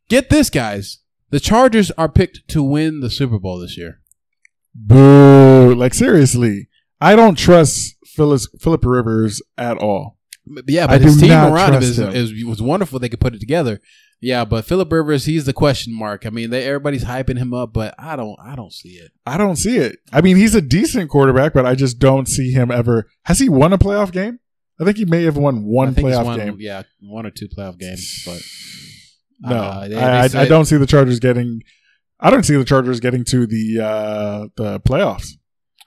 Get 0.09 0.29
this, 0.29 0.49
guys. 0.49 0.99
The 1.31 1.39
Chargers 1.39 1.89
are 1.91 2.07
picked 2.09 2.47
to 2.49 2.61
win 2.61 2.99
the 2.99 3.09
Super 3.09 3.39
Bowl 3.39 3.59
this 3.59 3.77
year. 3.77 4.01
Boo. 4.73 5.73
Like 5.73 5.93
seriously. 5.93 6.69
I 7.01 7.15
don't 7.15 7.37
trust 7.37 7.95
Phyllis 8.05 8.47
Philip 8.59 8.85
Rivers 8.85 9.41
at 9.57 9.77
all. 9.77 10.17
But 10.45 10.65
Yeah, 10.67 10.83
I 10.85 10.87
but 10.87 11.01
his 11.01 11.19
team 11.19 11.31
around 11.31 11.73
him 11.73 11.81
is, 11.83 11.97
is 11.97 12.45
was 12.45 12.61
wonderful. 12.61 12.99
They 12.99 13.09
could 13.09 13.19
put 13.19 13.33
it 13.33 13.39
together. 13.39 13.81
Yeah, 14.21 14.45
but 14.45 14.65
Philip 14.65 14.91
Rivers, 14.91 15.25
he's 15.25 15.45
the 15.45 15.53
question 15.53 15.93
mark. 15.93 16.25
I 16.25 16.29
mean, 16.29 16.49
they, 16.49 16.65
everybody's 16.65 17.03
hyping 17.03 17.37
him 17.37 17.53
up, 17.53 17.73
but 17.73 17.93
I 17.99 18.15
don't, 18.15 18.37
I 18.43 18.55
don't 18.55 18.73
see 18.73 18.93
it. 18.93 19.11
I 19.25 19.37
don't 19.37 19.57
see 19.57 19.77
it. 19.77 19.99
I 20.11 20.21
mean, 20.21 20.35
he's 20.37 20.55
a 20.55 20.61
decent 20.61 21.09
quarterback, 21.09 21.53
but 21.53 21.65
I 21.65 21.75
just 21.75 21.99
don't 21.99 22.27
see 22.27 22.51
him 22.51 22.71
ever. 22.71 23.07
Has 23.25 23.39
he 23.39 23.49
won 23.49 23.73
a 23.73 23.77
playoff 23.77 24.11
game? 24.11 24.39
I 24.79 24.83
think 24.83 24.97
he 24.97 25.05
may 25.05 25.23
have 25.23 25.37
won 25.37 25.63
one 25.65 25.93
playoff 25.93 26.25
won, 26.25 26.39
game. 26.39 26.57
Yeah, 26.59 26.83
one 27.01 27.25
or 27.25 27.31
two 27.31 27.47
playoff 27.47 27.77
games, 27.77 28.23
but 28.25 28.41
No, 29.51 29.55
Uh, 29.55 29.87
they- 29.87 29.95
I, 29.95 30.27
they 30.27 30.39
I, 30.39 30.41
I 30.43 30.47
don't 30.47 30.65
see 30.65 30.77
the 30.77 30.85
Chargers 30.87 31.19
getting. 31.19 31.61
I 32.19 32.29
don't 32.29 32.43
see 32.43 32.55
the 32.55 32.65
Chargers 32.65 32.99
getting 32.99 33.25
to 33.25 33.45
the 33.45 33.79
uh, 33.83 34.47
the 34.55 34.79
playoffs. 34.79 35.31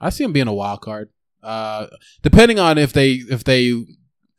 I 0.01 0.11
see 0.11 0.25
him 0.25 0.33
being 0.33 0.49
a 0.49 0.55
wild 0.55 0.83
card. 0.83 1.11
Uh, 1.43 1.87
depending 2.23 2.59
on 2.59 2.79
if 2.79 2.93
they 2.93 3.13
if 3.15 3.45
they 3.45 3.85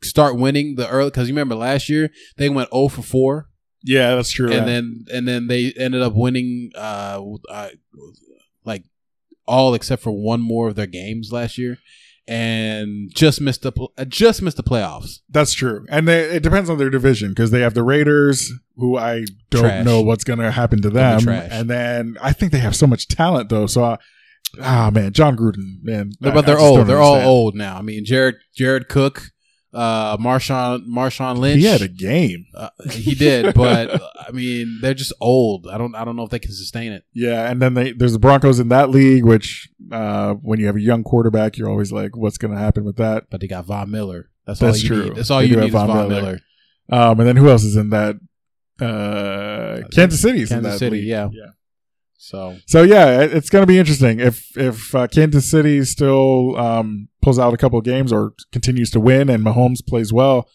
start 0.02 0.36
winning 0.36 0.76
the 0.76 0.88
early, 0.88 1.10
because 1.10 1.28
you 1.28 1.34
remember 1.34 1.56
last 1.56 1.88
year 1.88 2.10
they 2.36 2.48
went 2.48 2.70
zero 2.72 2.88
for 2.88 3.02
four. 3.02 3.49
Yeah, 3.82 4.14
that's 4.14 4.30
true. 4.30 4.52
and 4.52 4.66
then 4.68 5.04
and 5.12 5.26
then 5.26 5.46
they 5.46 5.72
ended 5.72 6.02
up 6.02 6.14
winning 6.14 6.70
uh, 6.74 7.22
uh 7.48 7.68
like 8.64 8.84
all 9.46 9.74
except 9.74 10.02
for 10.02 10.10
one 10.10 10.40
more 10.40 10.68
of 10.68 10.74
their 10.74 10.86
games 10.86 11.32
last 11.32 11.58
year 11.58 11.78
and 12.28 13.10
just 13.14 13.40
missed 13.40 13.62
the 13.62 13.72
pl- 13.72 13.92
uh, 13.98 14.04
just 14.04 14.42
missed 14.42 14.56
the 14.56 14.62
playoffs 14.62 15.20
that's 15.30 15.52
true. 15.52 15.84
And 15.88 16.06
they, 16.06 16.36
it 16.36 16.42
depends 16.42 16.70
on 16.70 16.78
their 16.78 16.90
division 16.90 17.30
because 17.30 17.50
they 17.50 17.60
have 17.60 17.74
the 17.74 17.82
Raiders, 17.82 18.52
who 18.76 18.96
I 18.96 19.24
don't 19.50 19.62
Trash. 19.62 19.84
know 19.84 20.02
what's 20.02 20.22
going 20.24 20.38
to 20.38 20.50
happen 20.50 20.80
to 20.82 20.90
them. 20.90 21.28
And 21.28 21.68
then 21.68 22.16
I 22.22 22.32
think 22.32 22.52
they 22.52 22.58
have 22.58 22.76
so 22.76 22.86
much 22.86 23.08
talent 23.08 23.48
though. 23.48 23.66
So, 23.66 23.82
I, 23.82 23.98
ah 24.62 24.90
man, 24.92 25.12
Jon 25.12 25.36
Gruden, 25.36 25.82
man. 25.82 26.12
But 26.20 26.36
I 26.36 26.40
they're 26.42 26.58
old 26.58 26.86
they're 26.86 27.00
all 27.00 27.20
old 27.20 27.54
now 27.54 27.76
i 27.76 27.82
mean 27.82 28.04
jared 28.04 28.36
jared 28.54 28.88
cook 28.88 29.30
uh 29.72 30.16
marshawn 30.16 30.84
marshawn 30.86 31.38
lynch 31.38 31.60
He 31.60 31.66
had 31.66 31.80
a 31.82 31.86
game. 31.88 32.46
uh, 32.54 32.70
he 32.90 33.14
did 33.14 33.54
but 33.54 33.90
uh, 34.02 34.08
i 34.26 34.32
mean 34.32 34.78
they're 34.80 34.94
just 34.94 35.12
old 35.20 35.68
i 35.68 35.78
don't 35.78 35.94
i 35.94 36.04
don't 36.04 36.16
know 36.16 36.24
if 36.24 36.30
they 36.30 36.40
can 36.40 36.52
sustain 36.52 36.90
it 36.92 37.04
Yeah, 37.14 37.48
and 37.48 37.62
then 37.62 37.74
they, 37.74 37.92
there's 37.92 38.12
the 38.12 38.18
Broncos 38.18 38.58
in 38.58 38.68
that 38.70 38.90
league, 38.90 39.24
which 39.24 39.68
uh, 39.92 40.34
when 40.34 40.58
you 40.58 40.66
have 40.66 40.76
a 40.76 40.80
young 40.80 41.04
quarterback, 41.04 41.56
you're 41.56 41.68
always 41.70 41.92
like, 41.92 42.16
what's 42.16 42.36
going 42.38 42.52
to 42.52 42.58
happen 42.58 42.84
with 42.84 42.96
that? 42.96 43.30
but 43.30 43.40
they 43.40 43.46
got 43.46 43.64
von 43.66 43.90
miller 43.90 44.30
that's, 44.46 44.58
That's 44.58 44.78
all 44.78 44.82
you 44.82 44.88
true. 44.88 45.04
need 45.04 45.16
that's 45.16 45.30
all 45.30 45.38
They 45.40 45.46
you 45.46 45.56
need 45.56 45.62
have 45.62 45.72
von, 45.72 45.86
Von 45.86 46.08
miller. 46.08 46.22
Miller. 46.22 46.40
Um, 47.10 47.20
and 47.20 47.28
then 47.28 47.36
who 47.36 47.48
else 47.48 47.62
is 47.62 47.76
in 47.76 47.90
that? 47.90 48.16
Uh, 48.80 49.82
Kansas 49.92 50.20
City's 50.20 50.50
in 50.50 50.62
that 50.64 50.78
City, 50.78 50.96
league. 50.96 51.04
yeah. 51.06 51.28
yeah. 51.32 51.50
So 52.22 52.56
So 52.66 52.82
yeah, 52.82 53.22
it- 53.22 53.32
it's 53.34 53.48
going 53.48 53.62
to 53.62 53.66
be 53.66 53.78
interesting 53.78 54.20
if 54.20 54.56
if 54.56 54.94
uh, 54.94 55.06
Kansas 55.08 55.50
City 55.50 55.82
still 55.84 56.56
um, 56.58 57.08
pulls 57.22 57.38
out 57.38 57.54
a 57.54 57.56
couple 57.56 57.78
of 57.78 57.84
games 57.84 58.12
or 58.12 58.34
continues 58.52 58.90
to 58.90 59.00
win 59.00 59.28
and 59.30 59.42
Mahomes 59.44 59.84
plays 59.86 60.12
well. 60.12 60.46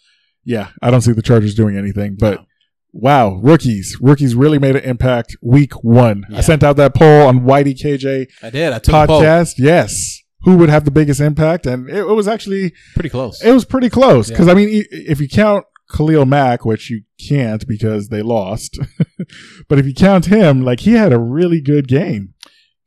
Yeah, 0.43 0.69
I 0.82 0.91
don't 0.91 1.01
see 1.01 1.12
the 1.12 1.23
Chargers 1.23 1.56
doing 1.56 1.75
anything. 1.75 2.17
But 2.19 2.36
No. 2.41 2.45
wow, 2.93 3.34
rookies, 3.41 3.97
rookies 3.99 4.36
really 4.36 4.60
made 4.60 4.75
an 4.75 4.84
impact 4.84 5.36
week 5.41 5.73
one. 5.84 6.23
Yeah. 6.30 6.38
I 6.38 6.41
sent 6.41 6.63
out 6.63 6.75
that 6.78 6.93
poll 6.93 7.28
on 7.28 7.39
YDKJ 7.41 8.28
i 8.43 8.49
did 8.51 8.71
i 8.71 8.78
took 8.80 8.93
a 8.93 9.08
poll. 9.08 9.21
podcast. 9.21 9.54
Yes, 9.58 10.21
who 10.43 10.58
would 10.58 10.69
have 10.69 10.86
the 10.86 10.91
biggest 10.91 11.19
impact? 11.19 11.65
And 11.65 11.89
it, 11.89 11.97
it 11.97 12.13
was 12.13 12.28
actually 12.28 12.73
pretty 12.93 13.10
close 13.10 13.41
it 13.43 13.51
was 13.51 13.65
pretty 13.65 13.89
close 13.89 14.30
Yeah. 14.30 14.36
because 14.36 14.47
I 14.49 14.54
mean, 14.54 14.69
if 14.91 15.19
you 15.19 15.28
count 15.28 15.65
Khalil 15.89 16.26
Mack, 16.26 16.65
which 16.65 16.89
you 16.89 17.04
can't 17.19 17.67
because 17.67 18.10
they 18.10 18.21
lost, 18.21 18.80
but 19.67 19.80
if 19.80 19.86
you 19.86 19.93
count 19.93 20.26
him, 20.26 20.63
like 20.63 20.82
he 20.82 20.93
had 20.93 21.13
a 21.13 21.19
really 21.19 21.62
good 21.62 21.88
game. 21.88 22.34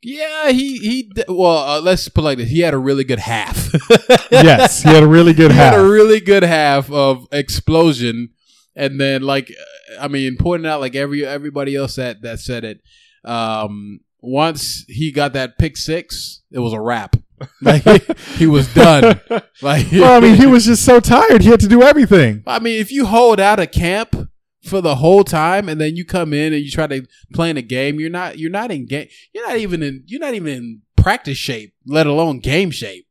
Yeah, 0.01 0.51
he 0.51 0.77
he. 0.77 1.11
Well, 1.27 1.57
uh, 1.57 1.81
let's 1.81 2.07
put 2.07 2.23
like 2.23 2.37
this: 2.37 2.49
he 2.49 2.61
had 2.61 2.73
a 2.73 2.77
really 2.77 3.03
good 3.03 3.19
half. 3.19 3.69
yes, 4.31 4.83
he 4.83 4.89
had 4.89 5.03
a 5.03 5.07
really 5.07 5.33
good 5.33 5.51
he 5.51 5.57
half. 5.57 5.73
had 5.73 5.81
a 5.81 5.89
really 5.89 6.21
good 6.21 6.43
half 6.43 6.89
of 6.89 7.27
explosion, 7.33 8.29
and 8.75 8.99
then 8.99 9.23
like, 9.23 9.53
I 9.99 10.07
mean, 10.07 10.37
pointing 10.37 10.69
out 10.69 10.79
like 10.79 10.95
every 10.95 11.25
everybody 11.25 11.75
else 11.75 11.95
that 11.95 12.21
that 12.21 12.39
said 12.39 12.63
it. 12.63 12.81
Um, 13.25 13.99
once 14.21 14.85
he 14.87 15.11
got 15.11 15.33
that 15.33 15.57
pick 15.57 15.75
six, 15.75 16.43
it 16.51 16.59
was 16.59 16.73
a 16.73 16.79
wrap. 16.79 17.17
Like 17.61 18.17
he 18.17 18.47
was 18.47 18.73
done. 18.73 19.19
Like, 19.61 19.87
well, 19.91 20.17
I 20.17 20.19
mean, 20.19 20.35
he 20.35 20.45
was 20.45 20.65
just 20.65 20.85
so 20.85 20.99
tired; 20.99 21.41
he 21.41 21.49
had 21.49 21.59
to 21.59 21.67
do 21.67 21.83
everything. 21.83 22.43
I 22.47 22.59
mean, 22.59 22.79
if 22.79 22.91
you 22.91 23.05
hold 23.05 23.39
out 23.39 23.59
a 23.59 23.67
camp 23.67 24.29
for 24.63 24.81
the 24.81 24.95
whole 24.95 25.23
time 25.23 25.69
and 25.69 25.79
then 25.79 25.95
you 25.95 26.05
come 26.05 26.33
in 26.33 26.53
and 26.53 26.61
you 26.61 26.71
try 26.71 26.87
to 26.87 27.05
play 27.33 27.49
in 27.49 27.57
a 27.57 27.61
game, 27.61 27.99
you're 27.99 28.09
not 28.09 28.37
you're 28.37 28.51
not 28.51 28.71
in 28.71 28.85
game 28.85 29.07
you're 29.33 29.47
not 29.47 29.57
even 29.57 29.83
in 29.83 30.03
you're 30.05 30.19
not 30.19 30.33
even 30.33 30.53
in 30.53 30.81
practice 30.95 31.37
shape, 31.37 31.73
let 31.85 32.07
alone 32.07 32.39
game 32.39 32.71
shape. 32.71 33.05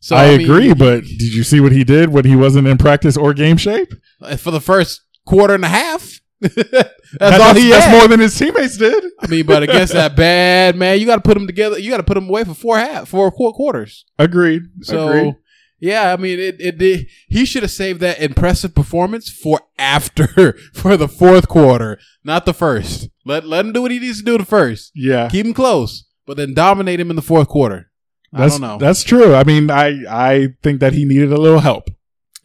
So 0.00 0.16
I, 0.16 0.36
mean, 0.36 0.42
agree, 0.42 0.74
but 0.74 1.02
did 1.02 1.34
you 1.34 1.42
see 1.44 1.60
what 1.60 1.72
he 1.72 1.82
did 1.82 2.10
when 2.10 2.26
he 2.26 2.36
wasn't 2.36 2.68
in 2.68 2.76
practice 2.76 3.16
or 3.16 3.32
game 3.32 3.56
shape? 3.56 3.94
Uh, 4.20 4.36
for 4.36 4.50
the 4.50 4.60
first 4.60 5.00
quarter 5.24 5.54
and 5.54 5.64
a 5.64 5.68
half, 5.68 6.20
that's, 6.54 6.90
That- 7.18 7.40
all 7.40 7.54
he 7.54 7.70
that's 7.70 7.84
had. 7.86 7.98
more 7.98 8.08
than 8.08 8.20
his 8.20 8.36
teammates 8.36 8.76
did. 8.76 9.04
I 9.20 9.26
mean, 9.26 9.46
but 9.46 9.62
against 9.62 9.92
that 9.92 10.16
bad 10.16 10.76
man, 10.76 10.98
you 11.00 11.06
got 11.06 11.16
to 11.16 11.22
put 11.22 11.34
them 11.34 11.46
together. 11.46 11.78
You 11.78 11.90
got 11.90 11.98
to 11.98 12.02
put 12.02 12.14
them 12.14 12.28
away 12.28 12.44
for 12.44 12.54
four 12.54 12.78
half, 12.78 13.08
four 13.08 13.30
quarters. 13.30 14.04
Agreed. 14.18 14.62
So 14.82 15.08
Agreed. 15.08 15.36
yeah, 15.80 16.12
I 16.12 16.16
mean, 16.16 16.38
it, 16.38 16.56
it 16.60 16.78
did. 16.78 17.06
He 17.28 17.44
should 17.44 17.62
have 17.62 17.70
saved 17.72 18.00
that 18.00 18.20
impressive 18.20 18.74
performance 18.74 19.30
for 19.30 19.60
after 19.78 20.52
for 20.74 20.96
the 20.96 21.08
fourth 21.08 21.48
quarter, 21.48 21.98
not 22.24 22.46
the 22.46 22.54
first. 22.54 23.08
Let 23.24 23.46
let 23.46 23.64
him 23.64 23.72
do 23.72 23.82
what 23.82 23.90
he 23.90 23.98
needs 24.00 24.18
to 24.18 24.24
do 24.24 24.38
the 24.38 24.44
first. 24.44 24.90
Yeah, 24.94 25.28
Keep 25.30 25.46
him 25.46 25.54
close, 25.54 26.04
but 26.26 26.36
then 26.36 26.54
dominate 26.54 27.00
him 27.00 27.10
in 27.10 27.16
the 27.16 27.22
fourth 27.22 27.48
quarter. 27.48 27.90
I 28.32 28.40
that's 28.40 28.54
don't 28.58 28.62
know. 28.68 28.78
that's 28.78 29.02
true. 29.04 29.34
I 29.34 29.44
mean, 29.44 29.70
I 29.70 30.02
I 30.10 30.48
think 30.62 30.80
that 30.80 30.92
he 30.92 31.04
needed 31.04 31.32
a 31.32 31.40
little 31.40 31.60
help. 31.60 31.88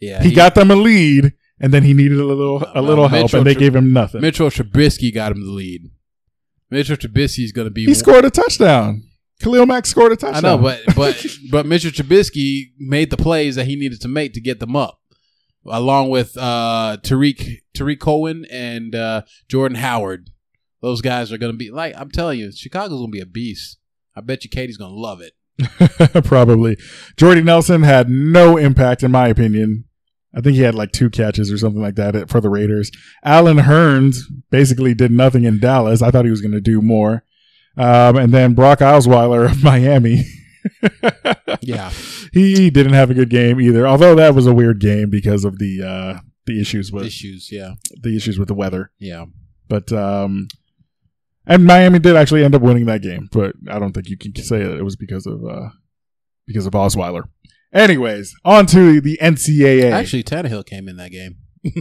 yeah, 0.00 0.22
he, 0.22 0.32
got 0.32 0.54
them 0.54 0.70
a 0.70 0.76
lead, 0.76 1.32
and 1.60 1.72
then 1.72 1.82
he 1.82 1.92
needed 1.94 2.18
a 2.18 2.24
little 2.24 2.64
a 2.74 2.82
little 2.82 3.08
help, 3.08 3.24
Mitchell 3.24 3.38
and 3.40 3.46
they 3.46 3.54
Tr- 3.54 3.60
gave 3.60 3.76
him 3.76 3.92
nothing. 3.92 4.20
Mitchell 4.20 4.48
Trubisky 4.48 5.12
got 5.14 5.32
him 5.32 5.44
the 5.44 5.52
lead. 5.52 5.90
Mitchell 6.70 6.96
Trubisky 6.96 7.44
is 7.44 7.52
going 7.52 7.66
to 7.66 7.70
be. 7.70 7.84
he 7.84 7.94
scored 7.94 8.24
a 8.24 8.30
touchdown. 8.30 9.02
Khalil 9.40 9.66
Mack 9.66 9.86
scored 9.86 10.12
a 10.12 10.16
touchdown. 10.16 10.44
I 10.44 10.48
know, 10.48 10.58
but 10.58 10.80
but 10.96 11.26
but 11.50 11.66
Mitchell 11.66 11.90
Trubisky 11.90 12.72
made 12.78 13.10
the 13.10 13.16
plays 13.16 13.56
that 13.56 13.66
he 13.66 13.76
needed 13.76 14.00
to 14.02 14.08
make 14.08 14.32
to 14.34 14.40
get 14.40 14.60
them 14.60 14.76
up, 14.76 15.00
along 15.66 16.10
with 16.10 16.36
uh, 16.36 16.96
Tarik 17.02 17.62
Tarik 17.74 18.00
Cohen 18.00 18.46
and 18.50 18.94
uh, 18.94 19.22
Jordan 19.48 19.76
Howard. 19.78 20.30
Those 20.82 21.02
guys 21.02 21.30
are 21.30 21.38
going 21.38 21.52
to 21.52 21.58
be 21.58 21.70
like 21.70 21.94
I'm 21.96 22.10
telling 22.10 22.38
you, 22.38 22.52
Chicago's 22.52 22.98
going 22.98 23.10
to 23.10 23.16
be 23.16 23.20
a 23.20 23.26
beast. 23.26 23.78
I 24.16 24.20
bet 24.22 24.44
you 24.44 24.50
Katie's 24.50 24.76
going 24.76 24.92
to 24.92 24.98
love 24.98 25.20
it. 25.20 25.32
Probably. 26.24 26.76
Jordy 27.16 27.42
Nelson 27.42 27.82
had 27.82 28.08
no 28.08 28.56
impact, 28.56 29.02
in 29.02 29.10
my 29.10 29.28
opinion. 29.28 29.84
I 30.34 30.40
think 30.40 30.56
he 30.56 30.62
had 30.62 30.74
like 30.74 30.92
two 30.92 31.10
catches 31.10 31.50
or 31.52 31.58
something 31.58 31.82
like 31.82 31.96
that 31.96 32.30
for 32.30 32.40
the 32.40 32.50
Raiders. 32.50 32.90
Allen 33.24 33.58
Hurns 33.58 34.18
basically 34.50 34.94
did 34.94 35.10
nothing 35.10 35.44
in 35.44 35.58
Dallas. 35.58 36.02
I 36.02 36.10
thought 36.10 36.24
he 36.24 36.30
was 36.30 36.40
going 36.40 36.52
to 36.52 36.60
do 36.60 36.80
more. 36.80 37.24
Um, 37.76 38.16
and 38.16 38.32
then 38.32 38.54
Brock 38.54 38.78
Osweiler 38.80 39.50
of 39.50 39.62
Miami. 39.64 40.24
Yeah, 41.62 41.90
he 42.32 42.70
didn't 42.70 42.92
have 42.92 43.10
a 43.10 43.14
good 43.14 43.30
game 43.30 43.60
either. 43.60 43.86
Although 43.86 44.14
that 44.16 44.34
was 44.34 44.46
a 44.46 44.54
weird 44.54 44.78
game 44.80 45.10
because 45.10 45.44
of 45.44 45.58
the 45.58 45.82
uh, 45.82 46.20
the 46.46 46.60
issues 46.60 46.92
with 46.92 47.06
issues. 47.06 47.50
Yeah, 47.50 47.74
the 48.02 48.16
issues 48.16 48.38
with 48.38 48.48
the 48.48 48.54
weather. 48.54 48.90
yeah. 48.98 49.26
But 49.68 49.92
um, 49.92 50.48
and 51.46 51.64
Miami 51.64 52.00
did 52.00 52.16
actually 52.16 52.44
end 52.44 52.54
up 52.54 52.62
winning 52.62 52.86
that 52.86 53.02
game, 53.02 53.28
but 53.32 53.54
I 53.68 53.78
don't 53.78 53.92
think 53.92 54.08
you 54.08 54.16
can 54.18 54.34
say 54.36 54.62
that 54.62 54.76
it 54.78 54.82
was 54.82 54.96
because 54.96 55.26
of 55.26 55.44
uh, 55.44 55.70
because 56.46 56.66
of 56.66 56.72
Osweiler. 56.72 57.22
Anyways, 57.72 58.34
on 58.44 58.66
to 58.66 59.00
the 59.00 59.18
NCAA. 59.22 59.92
Actually, 59.92 60.24
Tannehill 60.24 60.66
came 60.66 60.88
in 60.88 60.96
that 60.96 61.12
game, 61.12 61.36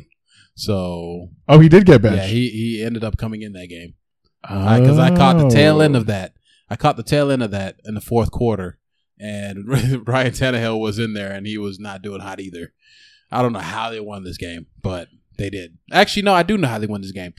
so 0.56 1.30
oh, 1.48 1.60
he 1.60 1.68
did 1.68 1.86
get 1.86 2.02
benched. 2.02 2.18
yeah, 2.18 2.28
he 2.28 2.50
he 2.50 2.84
ended 2.84 3.04
up 3.04 3.18
coming 3.18 3.42
in 3.42 3.54
that 3.54 3.68
game. 3.68 3.96
because 4.42 5.00
I 5.00 5.16
caught 5.16 5.38
the 5.40 5.50
tail 5.50 5.82
end 5.82 5.96
of 5.96 6.06
that. 6.06 6.34
I 6.70 6.76
caught 6.76 6.98
the 6.98 7.04
tail 7.04 7.32
end 7.32 7.42
of 7.42 7.52
that 7.52 7.78
in 7.86 7.96
the 7.96 8.02
fourth 8.02 8.30
quarter, 8.30 8.78
and 9.20 9.68
Ryan 10.08 10.32
Tannehill 10.32 10.80
was 10.80 11.00
in 11.00 11.14
there, 11.14 11.32
and 11.32 11.48
he 11.48 11.58
was 11.58 11.80
not 11.80 12.04
doing 12.04 12.22
hot 12.22 12.40
either. 12.40 12.74
I 13.32 13.42
don't 13.42 13.54
know 13.54 13.60
how 13.60 13.90
they 13.90 14.00
won 14.00 14.24
this 14.24 14.38
game, 14.38 14.68
but 14.82 15.08
they 15.38 15.50
did. 15.50 15.78
Actually, 15.92 16.24
no, 16.24 16.34
I 16.34 16.44
do 16.44 16.58
know 16.58 16.68
how 16.68 16.78
they 16.78 16.88
won 16.88 17.02
this 17.02 17.12
game. 17.12 17.34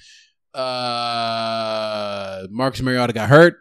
Uh, 0.53 2.47
Marcus 2.51 2.83
Mariota 2.83 3.13
got 3.13 3.29
hurt, 3.29 3.59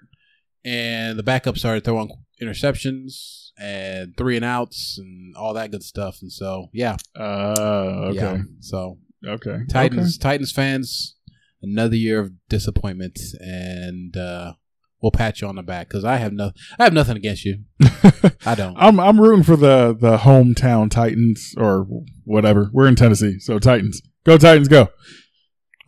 and 0.65 1.17
the 1.17 1.23
backup 1.23 1.57
started 1.57 1.83
throwing 1.83 2.09
interceptions 2.41 3.49
and 3.61 4.15
three 4.17 4.35
and 4.35 4.45
outs 4.45 4.97
and 4.97 5.35
all 5.35 5.53
that 5.53 5.71
good 5.71 5.83
stuff. 5.83 6.17
And 6.21 6.31
so, 6.31 6.67
yeah, 6.73 6.97
Uh, 7.17 8.09
okay. 8.11 8.15
yeah. 8.15 8.37
So 8.61 8.97
Okay. 9.27 9.59
Titans 9.69 10.17
Titans 10.17 10.51
fans, 10.53 11.15
another 11.61 11.97
year 11.97 12.19
of 12.21 12.31
disappointment, 12.47 13.19
and 13.41 14.15
uh, 14.15 14.53
we'll 15.01 15.11
pat 15.11 15.41
you 15.41 15.47
on 15.49 15.55
the 15.57 15.61
back 15.61 15.89
because 15.89 16.05
I 16.05 16.15
have 16.15 16.31
no 16.31 16.51
I 16.79 16.85
have 16.85 16.93
nothing 16.93 17.17
against 17.17 17.43
you. 17.43 17.63
I 18.45 18.55
don't. 18.55 18.77
I'm 18.77 18.97
I'm 18.97 19.19
rooting 19.19 19.43
for 19.43 19.57
the 19.57 19.93
the 19.99 20.19
hometown 20.19 20.89
Titans 20.89 21.53
or 21.57 21.85
whatever. 22.23 22.69
We're 22.71 22.87
in 22.87 22.95
Tennessee, 22.95 23.39
so 23.39 23.59
Titans. 23.59 24.01
Go 24.25 24.37
Titans, 24.37 24.69
go. 24.69 24.87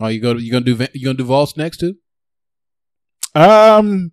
Oh, 0.02 0.08
you 0.08 0.20
go. 0.20 0.34
You 0.34 0.52
gonna 0.52 0.66
do? 0.66 0.86
You 0.94 1.06
gonna 1.06 1.18
do 1.18 1.24
Vols 1.24 1.56
next 1.56 1.78
too? 1.78 1.94
Um. 3.34 4.12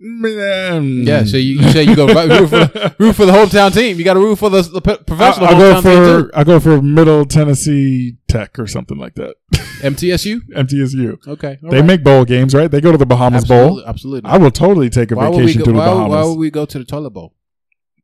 Yeah. 0.00 1.24
So 1.24 1.36
you, 1.36 1.60
you 1.60 1.70
say 1.70 1.82
you 1.82 1.96
go 1.96 2.06
root 2.06 2.48
for, 2.48 2.94
root 2.98 3.12
for 3.14 3.26
the 3.26 3.32
hometown 3.38 3.74
team. 3.74 3.98
You 3.98 4.04
got 4.04 4.14
to 4.14 4.20
root 4.20 4.36
for 4.36 4.48
the, 4.48 4.62
the 4.62 4.80
professional 4.80 5.46
I'll 5.48 5.58
go 5.58 5.74
hometown 5.74 5.82
team 5.82 6.30
for. 6.30 6.36
I'll 6.38 6.44
go 6.44 6.60
for 6.60 6.80
Middle 6.80 7.24
Tennessee 7.24 8.16
Tech 8.28 8.58
or 8.58 8.66
something 8.68 8.96
like 8.96 9.14
that. 9.16 9.34
MTSU. 9.52 10.40
MTSU. 10.54 11.26
Okay. 11.26 11.58
They 11.62 11.78
right. 11.78 11.84
make 11.84 12.04
bowl 12.04 12.24
games, 12.24 12.54
right? 12.54 12.70
They 12.70 12.80
go 12.80 12.92
to 12.92 12.98
the 12.98 13.06
Bahamas 13.06 13.42
absolutely, 13.42 13.82
Bowl. 13.82 13.88
Absolutely. 13.88 14.30
I 14.30 14.38
will 14.38 14.50
totally 14.52 14.88
take 14.90 15.10
a 15.10 15.16
why 15.16 15.30
vacation 15.30 15.60
go, 15.60 15.64
to 15.66 15.72
the 15.72 15.78
why, 15.78 15.88
would- 15.88 16.00
why 16.02 16.08
Bahamas. 16.08 16.28
would 16.28 16.38
we 16.38 16.50
go 16.50 16.64
to 16.64 16.78
the 16.78 16.84
toilet 16.84 17.10
bowl? 17.10 17.34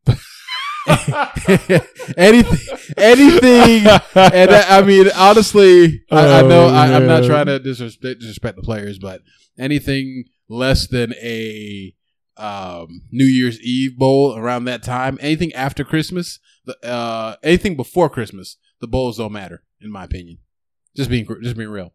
anything, 2.19 2.77
anything, 2.99 3.87
and 3.87 4.51
that, 4.51 4.67
I 4.69 4.83
mean, 4.83 5.09
honestly, 5.17 6.03
I, 6.11 6.41
I 6.41 6.43
know 6.43 6.67
Oh, 6.67 6.75
I, 6.75 6.95
I'm 6.95 7.07
not 7.07 7.23
oh, 7.25 7.27
trying 7.27 7.47
to 7.47 7.59
disrespect, 7.59 8.21
disrespect 8.21 8.57
the 8.57 8.63
players, 8.63 8.99
but 8.99 9.23
anything 9.59 10.25
less 10.49 10.87
than 10.87 11.15
a 11.15 11.95
um, 12.37 13.03
New 13.11 13.25
Year's 13.25 13.61
Eve 13.61 13.97
bowl 13.97 14.37
around 14.37 14.65
that 14.65 14.83
time, 14.83 15.19
anything 15.21 15.53
after 15.53 15.85
Christmas, 15.85 16.39
the, 16.65 16.77
uh, 16.85 17.37
anything 17.43 17.77
before 17.77 18.09
Christmas, 18.09 18.57
the 18.81 18.87
bowls 18.89 19.19
don't 19.19 19.33
matter, 19.33 19.63
in 19.81 19.91
my 19.91 20.05
opinion. 20.05 20.39
Just 20.97 21.11
being, 21.11 21.27
just 21.43 21.57
being 21.57 21.71
real. 21.71 21.93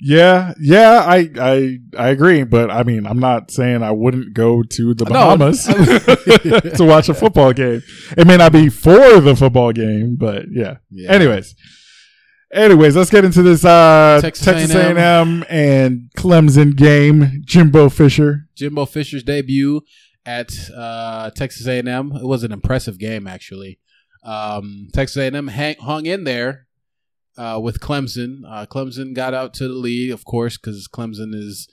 Yeah, 0.00 0.54
yeah, 0.60 1.04
I, 1.06 1.30
I, 1.40 1.78
I 1.96 2.08
agree, 2.08 2.42
but 2.42 2.70
I 2.70 2.82
mean, 2.82 3.06
I'm 3.06 3.20
not 3.20 3.50
saying 3.50 3.82
I 3.82 3.92
wouldn't 3.92 4.34
go 4.34 4.62
to 4.62 4.92
the 4.94 5.04
No, 5.04 5.10
Bahamas 5.12 5.64
to 6.76 6.84
watch 6.84 7.08
a 7.08 7.14
football 7.14 7.52
game. 7.52 7.82
It 8.16 8.26
may 8.26 8.36
not 8.36 8.52
be 8.52 8.68
for 8.68 9.20
the 9.20 9.36
football 9.36 9.72
game, 9.72 10.16
but 10.16 10.46
yeah. 10.50 10.78
Yeah. 10.90 11.12
Anyways, 11.12 11.54
anyways, 12.54 12.96
let's 12.96 13.10
get 13.10 13.24
into 13.24 13.42
this 13.42 13.64
uh, 13.64 14.18
Texas 14.22 14.44
Texas, 14.44 14.74
A&M. 14.74 14.96
A&M 14.96 15.44
and 15.48 16.10
Clemson 16.16 16.76
game. 16.76 17.42
Jimbo 17.44 17.88
Fisher. 17.88 18.48
Jimbo 18.54 18.86
Fisher's 18.86 19.22
debut 19.22 19.82
at 20.24 20.52
uh, 20.74 21.30
Texas 21.30 21.66
A&M. 21.66 22.12
It 22.16 22.24
was 22.24 22.44
an 22.44 22.52
impressive 22.52 22.98
game, 22.98 23.26
actually. 23.26 23.78
Um, 24.24 24.88
Texas 24.92 25.16
A&M 25.16 25.48
hang, 25.48 25.76
hung 25.80 26.06
in 26.06 26.24
there 26.24 26.66
uh, 27.36 27.60
with 27.62 27.80
Clemson. 27.80 28.40
Uh, 28.48 28.66
Clemson 28.66 29.14
got 29.14 29.34
out 29.34 29.52
to 29.54 29.68
the 29.68 29.74
lead, 29.74 30.10
of 30.10 30.24
course, 30.24 30.56
because 30.56 30.88
Clemson 30.88 31.34
is, 31.34 31.68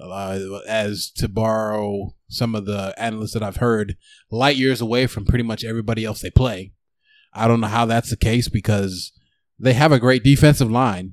uh, 0.00 0.60
as 0.68 1.10
to 1.16 1.28
borrow 1.28 2.14
some 2.28 2.54
of 2.54 2.66
the 2.66 2.94
analysts 2.96 3.32
that 3.32 3.42
I've 3.42 3.56
heard, 3.56 3.96
light 4.30 4.56
years 4.56 4.80
away 4.80 5.06
from 5.06 5.24
pretty 5.24 5.44
much 5.44 5.64
everybody 5.64 6.04
else 6.04 6.20
they 6.20 6.30
play. 6.30 6.72
I 7.32 7.48
don't 7.48 7.60
know 7.60 7.66
how 7.66 7.86
that's 7.86 8.10
the 8.10 8.16
case 8.16 8.48
because 8.48 9.12
they 9.58 9.72
have 9.74 9.92
a 9.92 9.98
great 9.98 10.22
defensive 10.22 10.70
line. 10.70 11.12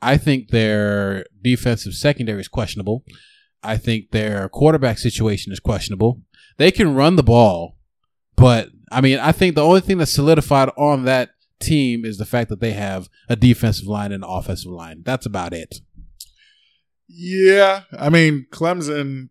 I 0.00 0.16
think 0.16 0.48
their 0.50 1.24
defensive 1.42 1.94
secondary 1.94 2.40
is 2.40 2.48
questionable. 2.48 3.04
I 3.62 3.78
think 3.78 4.10
their 4.10 4.48
quarterback 4.48 4.98
situation 4.98 5.52
is 5.52 5.60
questionable. 5.60 6.20
They 6.58 6.70
can 6.70 6.94
run 6.94 7.16
the 7.16 7.22
ball, 7.22 7.78
but 8.36 8.68
I 8.92 9.00
mean, 9.00 9.18
I 9.18 9.32
think 9.32 9.54
the 9.54 9.64
only 9.64 9.80
thing 9.80 9.98
that's 9.98 10.12
solidified 10.12 10.70
on 10.76 11.04
that 11.04 11.30
team 11.60 12.04
is 12.04 12.18
the 12.18 12.26
fact 12.26 12.50
that 12.50 12.60
they 12.60 12.72
have 12.72 13.08
a 13.28 13.36
defensive 13.36 13.86
line 13.86 14.12
and 14.12 14.22
an 14.22 14.30
offensive 14.30 14.70
line. 14.70 15.02
That's 15.04 15.26
about 15.26 15.54
it. 15.54 15.76
Yeah, 17.08 17.82
I 17.92 18.10
mean 18.10 18.46
Clemson. 18.52 19.30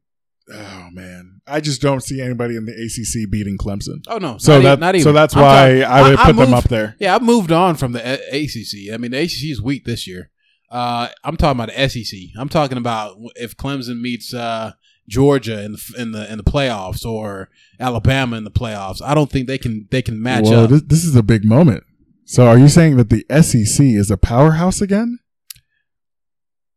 Oh 0.52 0.88
man, 0.92 1.42
I 1.48 1.62
just 1.62 1.82
don't 1.82 2.02
see 2.04 2.22
anybody 2.22 2.56
in 2.58 2.66
the 2.66 2.74
ACC 2.74 3.30
beating 3.32 3.58
Clemson. 3.58 4.04
Oh 4.08 4.18
no, 4.18 4.38
So 4.38 4.54
not, 4.54 4.60
e- 4.60 4.64
that 4.64 4.80
not 4.80 4.96
even. 4.96 5.04
so 5.04 5.12
that's 5.14 5.36
I'm 5.36 5.42
why 5.42 5.68
talking- 5.80 5.84
I 5.84 6.02
would 6.02 6.20
I 6.20 6.26
put 6.26 6.36
them 6.36 6.36
moved- 6.52 6.54
up 6.54 6.64
there. 6.70 6.96
Yeah, 7.00 7.16
I've 7.16 7.22
moved 7.24 7.52
on 7.52 7.76
from 7.76 7.94
the 7.94 8.02
A- 8.06 8.44
ACC. 8.44 8.94
I 8.94 8.98
mean, 8.98 9.12
the 9.12 9.20
ACC 9.20 9.52
is 9.52 9.62
weak 9.62 9.86
this 9.86 10.06
year. 10.08 10.30
Uh, 10.70 11.08
I'm 11.24 11.38
talking 11.38 11.62
about 11.62 11.74
the 11.74 11.80
SEC. 11.90 12.20
I'm 12.38 12.50
talking 12.50 12.78
about 12.78 13.16
if 13.36 13.56
Clemson 13.56 14.02
meets 14.02 14.34
uh, 14.34 14.72
Georgia 15.08 15.64
in 15.64 15.74
the 15.74 15.94
in 15.98 16.12
the 16.12 16.30
in 16.32 16.38
the 16.38 16.44
playoffs 16.44 17.06
or 17.06 17.50
Alabama 17.80 18.36
in 18.38 18.44
the 18.44 18.52
playoffs. 18.52 19.02
I 19.02 19.14
don't 19.14 19.30
think 19.32 19.48
they 19.48 19.58
can 19.58 19.88
they 19.92 20.02
can 20.02 20.22
match 20.22 20.46
Whoa, 20.46 20.64
up. 20.66 20.70
This, 20.72 20.82
this 20.84 21.04
is 21.06 21.16
a 21.16 21.24
big 21.24 21.46
moment. 21.46 21.84
So, 22.26 22.48
are 22.48 22.58
you 22.58 22.70
saying 22.70 22.98
that 22.98 23.10
the 23.10 23.26
SEC 23.42 23.86
is 23.86 24.10
a 24.10 24.18
powerhouse 24.18 24.82
again? 24.82 25.20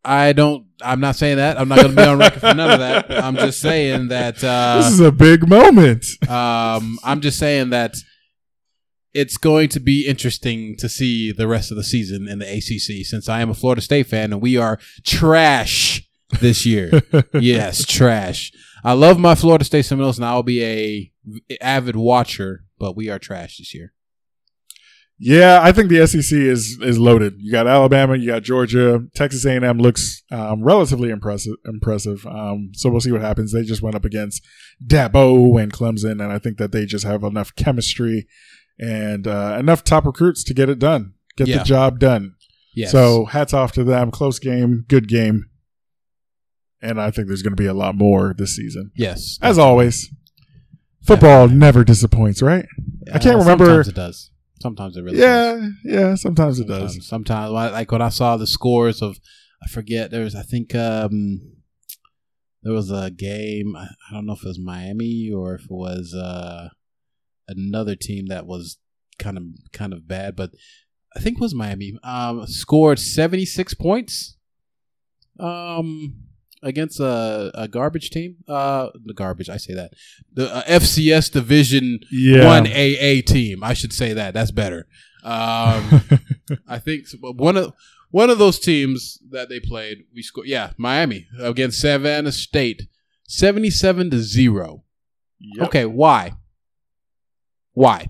I 0.08 0.32
don't. 0.32 0.66
I'm 0.82 1.00
not 1.00 1.16
saying 1.16 1.38
that. 1.38 1.58
I'm 1.58 1.68
not 1.68 1.78
going 1.78 1.90
to 1.90 1.96
be 1.96 2.06
on 2.06 2.18
record 2.18 2.40
for 2.40 2.54
none 2.54 2.70
of 2.70 2.78
that. 2.78 3.10
I'm 3.24 3.34
just 3.36 3.60
saying 3.60 4.08
that. 4.08 4.34
this 4.36 4.44
Uh, 4.44 4.88
is 4.92 5.00
a 5.00 5.10
big 5.10 5.48
moment. 5.48 6.04
um, 6.28 6.98
I'm 7.02 7.20
just 7.20 7.38
saying 7.38 7.70
that 7.70 7.94
it's 9.14 9.36
going 9.38 9.68
to 9.70 9.80
be 9.80 10.06
interesting 10.06 10.76
to 10.76 10.88
see 10.88 11.32
the 11.32 11.48
rest 11.48 11.70
of 11.70 11.76
the 11.76 11.82
season 11.84 12.28
in 12.28 12.38
the 12.38 12.46
ACC. 12.46 13.04
Since 13.06 13.28
I 13.28 13.40
am 13.40 13.50
a 13.50 13.54
Florida 13.54 13.80
State 13.80 14.06
fan 14.06 14.32
and 14.32 14.42
we 14.42 14.56
are 14.56 14.78
trash 15.04 16.02
this 16.40 16.66
year. 16.66 17.02
yes, 17.34 17.84
trash. 17.84 18.52
I 18.84 18.92
love 18.92 19.18
my 19.18 19.34
Florida 19.34 19.64
State 19.64 19.86
Seminoles 19.86 20.18
and 20.18 20.24
I 20.26 20.34
will 20.34 20.42
be 20.42 20.62
a 20.62 21.12
avid 21.60 21.96
watcher, 21.96 22.64
but 22.78 22.94
we 22.94 23.08
are 23.08 23.18
trash 23.18 23.56
this 23.58 23.74
year. 23.74 23.92
Yeah, 25.18 25.60
I 25.62 25.72
think 25.72 25.88
the 25.88 26.06
SEC 26.06 26.36
is 26.38 26.78
is 26.82 26.98
loaded. 26.98 27.34
You 27.38 27.50
got 27.50 27.66
Alabama, 27.66 28.16
you 28.16 28.26
got 28.26 28.42
Georgia, 28.42 29.00
Texas 29.14 29.46
A&M 29.46 29.78
looks 29.78 30.22
um, 30.30 30.62
relatively 30.62 31.08
impressive. 31.08 31.54
Impressive. 31.64 32.26
Um, 32.26 32.70
so 32.74 32.90
we'll 32.90 33.00
see 33.00 33.12
what 33.12 33.22
happens. 33.22 33.52
They 33.52 33.62
just 33.62 33.80
went 33.80 33.96
up 33.96 34.04
against 34.04 34.42
Dabo 34.86 35.60
and 35.62 35.72
Clemson, 35.72 36.22
and 36.22 36.30
I 36.30 36.38
think 36.38 36.58
that 36.58 36.70
they 36.72 36.84
just 36.84 37.04
have 37.06 37.24
enough 37.24 37.54
chemistry 37.56 38.26
and 38.78 39.26
uh, 39.26 39.56
enough 39.58 39.82
top 39.84 40.04
recruits 40.04 40.44
to 40.44 40.52
get 40.54 40.68
it 40.68 40.78
done, 40.78 41.14
get 41.38 41.48
Yeah. 41.48 41.58
the 41.58 41.64
job 41.64 41.98
done. 41.98 42.34
Yes. 42.74 42.92
So 42.92 43.24
hats 43.24 43.54
off 43.54 43.72
to 43.72 43.84
them. 43.84 44.10
Close 44.10 44.38
game, 44.38 44.84
good 44.86 45.08
game, 45.08 45.46
and 46.82 47.00
I 47.00 47.10
think 47.10 47.28
there's 47.28 47.40
going 47.42 47.56
to 47.56 47.62
be 47.62 47.66
a 47.66 47.72
lot 47.72 47.94
more 47.94 48.34
this 48.36 48.54
season. 48.56 48.90
yes, 48.94 49.38
As 49.40 49.56
always, 49.58 50.10
football 51.06 51.48
never 51.48 51.84
disappoints, 51.84 52.42
right? 52.42 52.66
I 53.14 53.18
can't 53.18 53.38
remember- 53.38 53.64
Sometimes 53.82 53.88
it 53.88 53.94
does. 53.94 54.30
Sometimes 54.60 54.96
it 54.96 55.02
really 55.02 55.18
does. 55.18 55.62
Yeah, 55.84 56.00
yeah. 56.00 56.14
Sometimes 56.14 56.58
it 56.60 56.66
does. 56.66 56.92
Sometimes, 56.92 57.08
sometimes 57.08 57.50
like- 57.52 57.92
when 57.92 58.02
I 58.02 58.08
saw 58.08 58.36
the 58.36 58.46
scores 58.46 59.02
of, 59.02 59.18
I 59.62 59.68
forget 59.68 60.10
there 60.10 60.24
was 60.24 60.34
I 60.34 60.42
think 60.42 60.74
um 60.74 61.40
there 62.62 62.72
was 62.72 62.90
a 62.90 63.10
game 63.10 63.74
I, 63.76 63.88
don't 64.12 64.26
know 64.26 64.34
if 64.34 64.42
it 64.44 64.48
was 64.48 64.58
Miami 64.58 65.30
or 65.34 65.54
if 65.54 65.62
it 65.64 65.70
was 65.70 66.14
uh 66.14 66.68
another 67.48 67.96
team 67.96 68.26
that 68.26 68.46
was 68.46 68.78
kind 69.18 69.36
of 69.38 69.44
kind 69.72 69.92
of 69.92 70.06
bad, 70.06 70.36
but 70.36 70.50
I 71.16 71.20
think 71.20 71.38
it 71.38 71.40
was 71.40 71.54
Miami. 71.54 71.98
Um, 72.02 72.46
scored 72.46 72.98
seventy 72.98 73.46
six 73.46 73.72
points. 73.74 74.36
Um. 75.38 76.25
Against 76.66 76.98
a, 76.98 77.52
a 77.54 77.68
garbage 77.68 78.10
team, 78.10 78.38
uh, 78.48 78.88
the 79.04 79.14
garbage. 79.14 79.48
I 79.48 79.56
say 79.56 79.72
that 79.74 79.92
the 80.34 80.52
uh, 80.52 80.62
FCS 80.64 81.30
Division 81.30 82.00
Yeah. 82.10 82.44
One 82.44 82.66
AA 82.66 83.20
team. 83.24 83.62
I 83.62 83.72
should 83.72 83.92
say 83.92 84.12
that. 84.14 84.34
That's 84.34 84.50
better. 84.50 84.88
Um, 85.22 86.02
I 86.68 86.78
think 86.80 87.06
one 87.20 87.56
of 87.56 87.72
one 88.10 88.30
of 88.30 88.38
those 88.38 88.58
teams 88.58 89.18
that 89.30 89.48
they 89.48 89.60
played, 89.60 89.98
we 90.12 90.22
scored. 90.22 90.48
Yeah, 90.48 90.72
Miami 90.76 91.28
against 91.40 91.80
Savannah 91.80 92.32
State, 92.32 92.88
seventy-seven 93.28 94.10
to 94.10 94.18
zero. 94.18 94.82
Yep. 95.38 95.66
Okay, 95.68 95.84
why? 95.86 96.32
Why? 97.74 98.08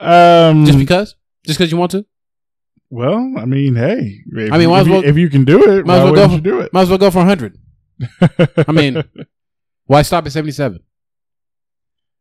Um. 0.00 0.64
Just 0.64 0.78
because? 0.78 1.14
Just 1.44 1.58
because 1.58 1.70
you 1.70 1.76
want 1.78 1.90
to? 1.92 2.06
well, 2.88 3.34
I 3.38 3.44
mean, 3.46 3.74
hey. 3.74 4.20
If, 4.32 4.52
I 4.52 4.58
mean, 4.58 4.70
if, 4.70 4.76
as 4.76 4.86
you, 4.86 4.92
well- 4.92 5.04
if 5.04 5.16
you 5.16 5.28
can 5.30 5.44
do 5.44 5.62
it, 5.72 5.86
might 5.86 5.98
why 5.98 5.98
as 5.98 6.04
well 6.04 6.14
go 6.14 6.28
for- 6.28 6.34
you 6.34 6.40
do 6.40 6.60
it? 6.60 6.72
Might 6.72 6.82
as 6.82 6.88
well 6.88 6.98
go 6.98 7.10
for 7.10 7.24
hundred. 7.24 7.58
I 8.68 8.72
mean, 8.72 9.02
why 9.86 10.02
stop 10.02 10.26
at 10.26 10.32
seventy-seven? 10.32 10.80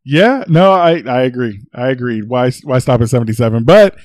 yeah. 0.04 0.44
No, 0.48 0.72
I 0.72 1.04
I 1.08 1.22
agree. 1.22 1.62
I 1.74 1.90
agreed. 1.90 2.26
Why 2.28 2.52
why 2.64 2.80
stop 2.80 3.02
at 3.02 3.10
seventy 3.10 3.34
seven? 3.34 3.64
But 3.64 3.98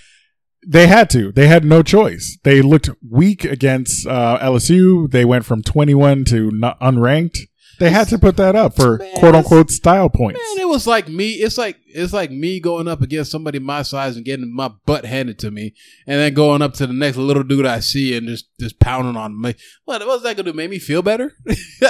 they 0.66 0.86
had 0.86 1.08
to. 1.10 1.32
They 1.32 1.46
had 1.46 1.64
no 1.64 1.82
choice. 1.82 2.38
They 2.42 2.60
looked 2.60 2.90
weak 3.08 3.44
against 3.44 4.06
uh, 4.06 4.38
LSU. 4.40 5.10
They 5.10 5.24
went 5.24 5.44
from 5.44 5.62
twenty 5.62 5.94
one 5.94 6.24
to 6.26 6.50
not 6.50 6.78
unranked. 6.80 7.38
They 7.78 7.90
had 7.90 8.08
to 8.08 8.18
put 8.18 8.36
that 8.38 8.56
up 8.56 8.74
for 8.76 8.98
Man, 8.98 9.14
quote 9.16 9.34
unquote 9.34 9.70
style 9.70 10.08
points. 10.08 10.40
Man, 10.40 10.62
it 10.62 10.68
was 10.68 10.86
like 10.86 11.08
me. 11.08 11.32
It's 11.32 11.58
like 11.58 11.76
it's 11.86 12.12
like 12.12 12.30
me 12.30 12.58
going 12.60 12.88
up 12.88 13.02
against 13.02 13.30
somebody 13.30 13.58
my 13.58 13.82
size 13.82 14.16
and 14.16 14.24
getting 14.24 14.54
my 14.54 14.68
butt 14.86 15.04
handed 15.04 15.38
to 15.40 15.50
me, 15.50 15.74
and 16.06 16.18
then 16.20 16.32
going 16.34 16.62
up 16.62 16.74
to 16.74 16.86
the 16.86 16.92
next 16.92 17.16
little 17.18 17.42
dude 17.42 17.66
I 17.66 17.80
see 17.80 18.16
and 18.16 18.26
just 18.28 18.46
just 18.58 18.78
pounding 18.80 19.16
on 19.16 19.40
me. 19.40 19.54
What 19.84 20.06
what's 20.06 20.22
that 20.22 20.36
gonna 20.36 20.52
do? 20.52 20.56
Make 20.56 20.70
me 20.70 20.78
feel 20.78 21.02
better? 21.02 21.32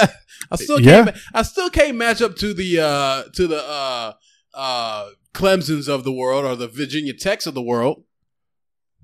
I 0.51 0.55
still 0.55 0.79
Yeah. 0.81 1.05
can't. 1.05 1.17
I 1.33 1.41
still 1.43 1.69
can't 1.69 1.95
match 1.97 2.21
up 2.21 2.35
to 2.37 2.53
the 2.53 2.79
uh 2.79 3.23
to 3.33 3.47
the 3.47 3.63
uh 3.63 4.13
uh 4.53 5.09
Clemson's 5.33 5.87
of 5.87 6.03
the 6.03 6.11
world 6.11 6.45
or 6.45 6.55
the 6.55 6.67
Virginia 6.67 7.13
Techs 7.13 7.45
of 7.45 7.53
the 7.53 7.61
world. 7.61 8.03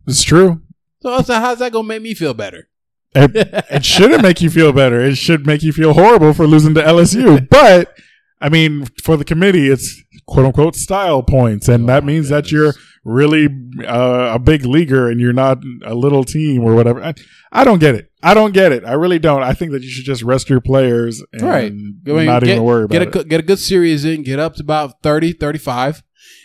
It's 0.07 0.23
true. 0.23 0.61
So, 1.01 1.21
so 1.21 1.33
how's 1.35 1.59
that 1.59 1.71
gonna 1.71 1.87
make 1.87 2.01
me 2.01 2.13
feel 2.13 2.33
better? 2.33 2.67
It, 3.15 3.63
it 3.69 3.85
shouldn't 3.85 4.21
make 4.23 4.41
you 4.41 4.49
feel 4.49 4.73
better. 4.73 4.99
It 5.01 5.15
should 5.15 5.45
make 5.45 5.61
you 5.63 5.71
feel 5.73 5.93
horrible 5.93 6.33
for 6.33 6.47
losing 6.47 6.73
to 6.75 6.81
LSU. 6.81 7.47
But 7.49 7.93
I 8.41 8.49
mean, 8.49 8.85
for 9.03 9.17
the 9.17 9.25
committee, 9.25 9.67
it's 9.69 10.01
quote 10.27 10.45
unquote 10.47 10.75
style 10.75 11.21
points, 11.23 11.67
and 11.67 11.83
Oh, 11.83 11.87
that 11.87 12.03
means 12.03 12.29
that 12.29 12.51
you're 12.51 12.73
really 13.05 13.47
uh, 13.85 14.31
a 14.35 14.39
big 14.39 14.65
leaguer 14.65 15.09
and 15.09 15.19
you're 15.19 15.33
not 15.33 15.57
a 15.85 15.93
little 15.93 16.23
team 16.23 16.63
or 16.63 16.73
whatever. 16.73 17.03
I, 17.03 17.13
I 17.51 17.63
don't 17.65 17.79
get 17.79 17.95
it. 17.95 18.09
I 18.23 18.33
don't 18.33 18.53
get 18.53 18.71
it. 18.71 18.85
I 18.85 18.93
really 18.93 19.19
don't. 19.19 19.43
I 19.43 19.53
think 19.53 19.73
that 19.73 19.83
you 19.83 19.89
should 19.89 20.05
just 20.05 20.23
rest 20.23 20.49
your 20.49 20.61
players 20.61 21.21
and 21.33 21.41
Right. 21.41 21.71
I 21.71 21.75
mean, 21.75 22.25
not 22.25 22.41
get, 22.43 22.51
even 22.51 22.63
worry 22.63 22.85
about 22.85 22.93
get 22.93 23.01
a, 23.01 23.05
it. 23.07 23.11
good- 23.11 23.29
Get 23.29 23.39
a 23.41 23.43
good 23.43 23.59
series 23.59 24.05
in, 24.05 24.23
get 24.23 24.39
up 24.39 24.55
to 24.55 24.63
about 24.63 25.01
30, 25.03 25.33
35, 25.33 26.01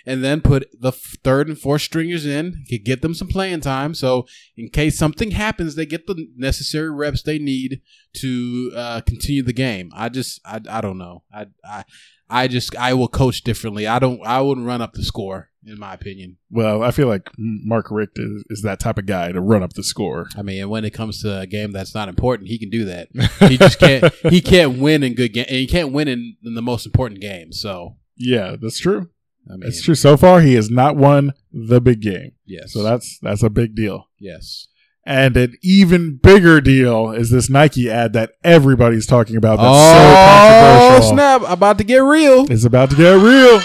and 0.07 0.23
then 0.23 0.41
put 0.41 0.69
the 0.79 0.93
third 0.93 1.49
and 1.49 1.59
fourth 1.59 1.83
stringers 1.83 2.27
in, 2.27 2.65
get- 2.69 2.85
get 2.85 3.03
them 3.03 3.15
some 3.15 3.29
playing 3.29 3.61
time. 3.61 3.95
So 3.95 4.27
in 4.57 4.69
case 4.69 4.99
something 4.99 5.31
happens, 5.33 5.75
they 5.75 5.87
get 5.87 6.07
the 6.07 6.27
necessary 6.37 6.91
reps 6.91 7.23
they 7.23 7.39
need 7.39 7.81
to 8.15 8.73
uh, 8.75 9.01
continue 9.03 9.43
the 9.43 9.53
game. 9.53 9.91
I 9.95 10.09
just, 10.09 10.41
I, 10.45 10.61
I 10.69 10.81
don't 10.81 10.99
know. 10.99 11.23
I, 11.33 11.47
I, 11.65 11.85
I 12.31 12.47
just, 12.49 12.77
I 12.77 12.93
will 12.95 13.09
coach 13.09 13.43
differently. 13.43 13.87
I 13.87 13.99
don't, 13.99 14.21
I 14.27 14.41
wouldn't 14.41 14.67
run 14.67 14.83
up 14.83 14.93
the 14.93 15.03
score, 15.03 15.49
in 15.65 15.79
my 15.79 15.95
opinion. 15.95 16.37
Well, 16.51 16.83
I 16.83 16.91
feel 16.91 17.09
like 17.09 17.31
Mark 17.39 17.91
Richt 17.91 18.19
is, 18.19 18.45
is 18.51 18.63
that 18.63 18.81
type 18.81 18.99
of 18.99 19.07
guy 19.07 19.33
to 19.33 19.41
run 19.41 19.63
up 19.63 19.73
the 19.73 19.83
score. 19.83 20.29
I 20.37 20.43
mean, 20.43 20.61
and 20.61 20.69
when 20.71 20.85
it 20.85 20.93
comes 20.93 21.23
to 21.23 21.41
a 21.41 21.47
game 21.47 21.73
that's 21.73 21.95
not 21.95 22.09
important, 22.11 22.51
he 22.51 22.59
can 22.59 22.69
do 22.69 22.85
that. 22.85 23.09
He 23.49 23.57
just 23.57 23.79
can't. 23.79 24.13
he 24.29 24.43
can't 24.43 24.79
win 24.79 25.03
in 25.03 25.15
good 25.15 25.33
game, 25.33 25.47
and 25.49 25.57
he 25.57 25.67
can't 25.67 25.91
win 25.93 26.07
in, 26.09 26.37
in 26.45 26.55
the 26.55 26.61
most 26.61 26.85
important 26.85 27.21
games. 27.23 27.61
So, 27.63 27.97
Yeah, 28.17 28.57
that's 28.61 28.79
true. 28.79 29.09
I 29.49 29.53
mean, 29.53 29.61
That's 29.61 29.83
true. 29.83 29.95
So 29.95 30.17
far, 30.17 30.41
he 30.43 30.55
has 30.55 30.71
not 30.71 30.97
won 30.97 31.33
the 31.53 31.81
big 31.81 32.01
game, 32.03 32.33
Yes. 32.47 32.73
so 32.73 32.83
that's 32.83 33.19
that's 33.23 33.43
a 33.43 33.51
big 33.51 33.75
deal. 33.75 34.09
yes. 34.19 34.67
And 35.07 35.39
an 35.39 35.55
even 35.63 36.19
bigger 36.23 36.61
deal 36.61 37.13
is 37.13 37.31
this 37.31 37.49
Nike 37.49 37.89
ad 37.91 38.13
that 38.13 38.33
everybody's 38.45 39.07
talking 39.07 39.37
about. 39.37 39.57
That's 39.57 39.69
oh 39.71 40.99
so 41.01 41.01
controversial. 41.09 41.17
snap! 41.17 41.43
About 41.51 41.79
to 41.79 41.85
get 41.85 42.01
real. 42.01 42.45
It's 42.53 42.65
about 42.67 42.91
to 42.91 42.97
get 42.97 43.15
real. 43.15 43.59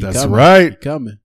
That's 0.00 0.22
coming. 0.22 0.36
right. 0.36 0.80
Coming. 0.80 1.18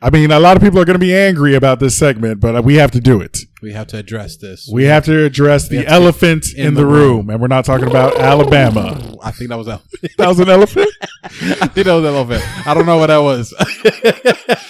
I 0.00 0.10
mean, 0.10 0.30
a 0.30 0.38
lot 0.40 0.56
of 0.56 0.62
people 0.62 0.78
are 0.78 0.84
going 0.84 0.94
to 0.94 0.98
be 1.04 1.14
angry 1.14 1.54
about 1.54 1.80
this 1.80 1.96
segment, 1.96 2.40
but 2.40 2.62
we 2.64 2.74
have 2.76 2.90
to 2.92 3.00
do 3.00 3.20
it. 3.20 3.38
We 3.62 3.72
have 3.72 3.86
to 3.88 3.96
address 3.98 4.36
this. 4.36 4.68
We 4.70 4.84
have 4.84 5.06
to 5.06 5.24
address 5.24 5.68
the 5.68 5.78
to 5.82 5.86
elephant 5.86 6.44
get 6.54 6.66
in, 6.66 6.74
the, 6.74 6.84
room. 6.84 7.30
and 7.30 7.40
we're 7.40 7.46
not 7.46 7.64
talking 7.64 7.88
about 7.88 8.18
Alabama. 8.18 9.16
I 9.22 9.30
think 9.30 9.48
that 9.48 9.56
was 9.56 9.66
a. 9.66 9.80
That 10.18 10.28
was 10.28 10.40
an 10.40 10.50
elephant. 10.50 10.90
I 11.24 11.66
think 11.66 11.86
that 11.86 11.94
was 11.94 12.04
an 12.04 12.14
elephant. 12.14 12.66
I 12.66 12.74
don't 12.74 12.84
know 12.84 12.98
what 12.98 13.06
that 13.06 13.18
was. 13.18 13.54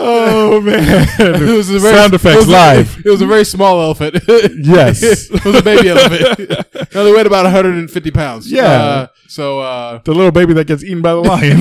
Oh 0.00 0.60
man! 0.60 1.08
it 1.18 1.40
was 1.56 1.70
a 1.70 1.78
very, 1.78 1.94
Sound 1.96 2.14
effects 2.14 2.34
it 2.36 2.38
was 2.38 2.48
a- 2.48 2.50
live. 2.52 3.02
it 3.04 3.10
was 3.10 3.20
a 3.22 3.26
very 3.26 3.44
small 3.44 3.80
elephant. 3.82 4.16
Yes. 4.58 5.02
it 5.02 5.44
was 5.44 5.56
a 5.56 5.62
baby 5.62 5.88
elephant. 5.88 6.66
No, 6.94 7.04
they 7.04 7.12
weighed 7.12 7.26
about 7.26 7.44
150 7.44 8.10
pounds. 8.12 8.50
Yeah. 8.50 8.62
Uh, 8.64 9.06
so. 9.28 9.60
uh 9.60 9.98
the 10.04 10.12
little 10.14 10.30
baby 10.32 10.52
that 10.54 10.66
gets 10.66 10.82
eaten 10.82 11.02
by 11.02 11.12
the 11.12 11.20
lion. 11.20 11.60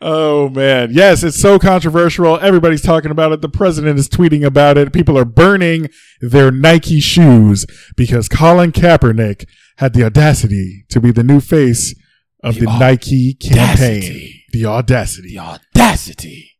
oh 0.00 0.48
man, 0.50 0.90
yes, 0.92 1.22
it's 1.22 1.40
so 1.40 1.58
controversial. 1.58 2.38
Everybody's 2.40 2.82
talking 2.82 3.10
about 3.10 3.32
it. 3.32 3.40
The 3.40 3.48
president 3.48 3.98
is 3.98 4.08
tweeting 4.08 4.44
about 4.44 4.78
it. 4.78 4.92
People 4.92 5.18
are 5.18 5.24
burning 5.24 5.88
their 6.20 6.50
Nike 6.50 7.00
shoes 7.00 7.66
because 7.96 8.28
Colin 8.28 8.72
Kaepernick 8.72 9.46
had 9.78 9.92
the 9.94 10.04
audacity 10.04 10.84
to 10.90 11.00
be 11.00 11.10
the 11.10 11.22
new 11.24 11.40
face 11.40 11.94
of 12.42 12.54
the, 12.56 12.66
The 12.66 12.78
Nike 12.78 13.34
campaign. 13.34 14.41
Audacity. 14.52 14.60
The 14.60 14.66
audacity. 14.68 15.28
the 15.34 15.38
audacity. 15.38 16.50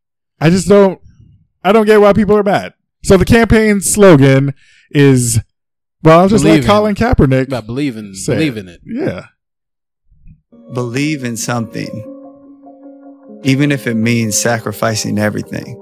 I 0.40 0.50
just 0.50 0.68
don't. 0.68 1.00
I 1.64 1.72
don't 1.72 1.86
get 1.86 2.00
why 2.00 2.12
people 2.12 2.36
are 2.36 2.42
mad. 2.42 2.74
So 3.04 3.16
the 3.16 3.24
campaign 3.24 3.80
slogan 3.80 4.54
is, 4.90 5.40
well, 6.02 6.20
I'll 6.20 6.28
just 6.28 6.44
Believe 6.44 6.62
let 6.64 6.68
Colin 6.68 6.94
Kaepernick. 6.94 7.48
About 7.48 7.66
believing, 7.66 8.14
believe 8.26 8.56
in 8.56 8.68
it. 8.68 8.80
Yeah. 8.84 9.26
believe 10.72 11.24
in 11.24 11.36
something, 11.36 13.40
even 13.44 13.72
if 13.72 13.86
it 13.86 13.94
means 13.94 14.38
sacrificing 14.38 15.18
everything. 15.18 15.78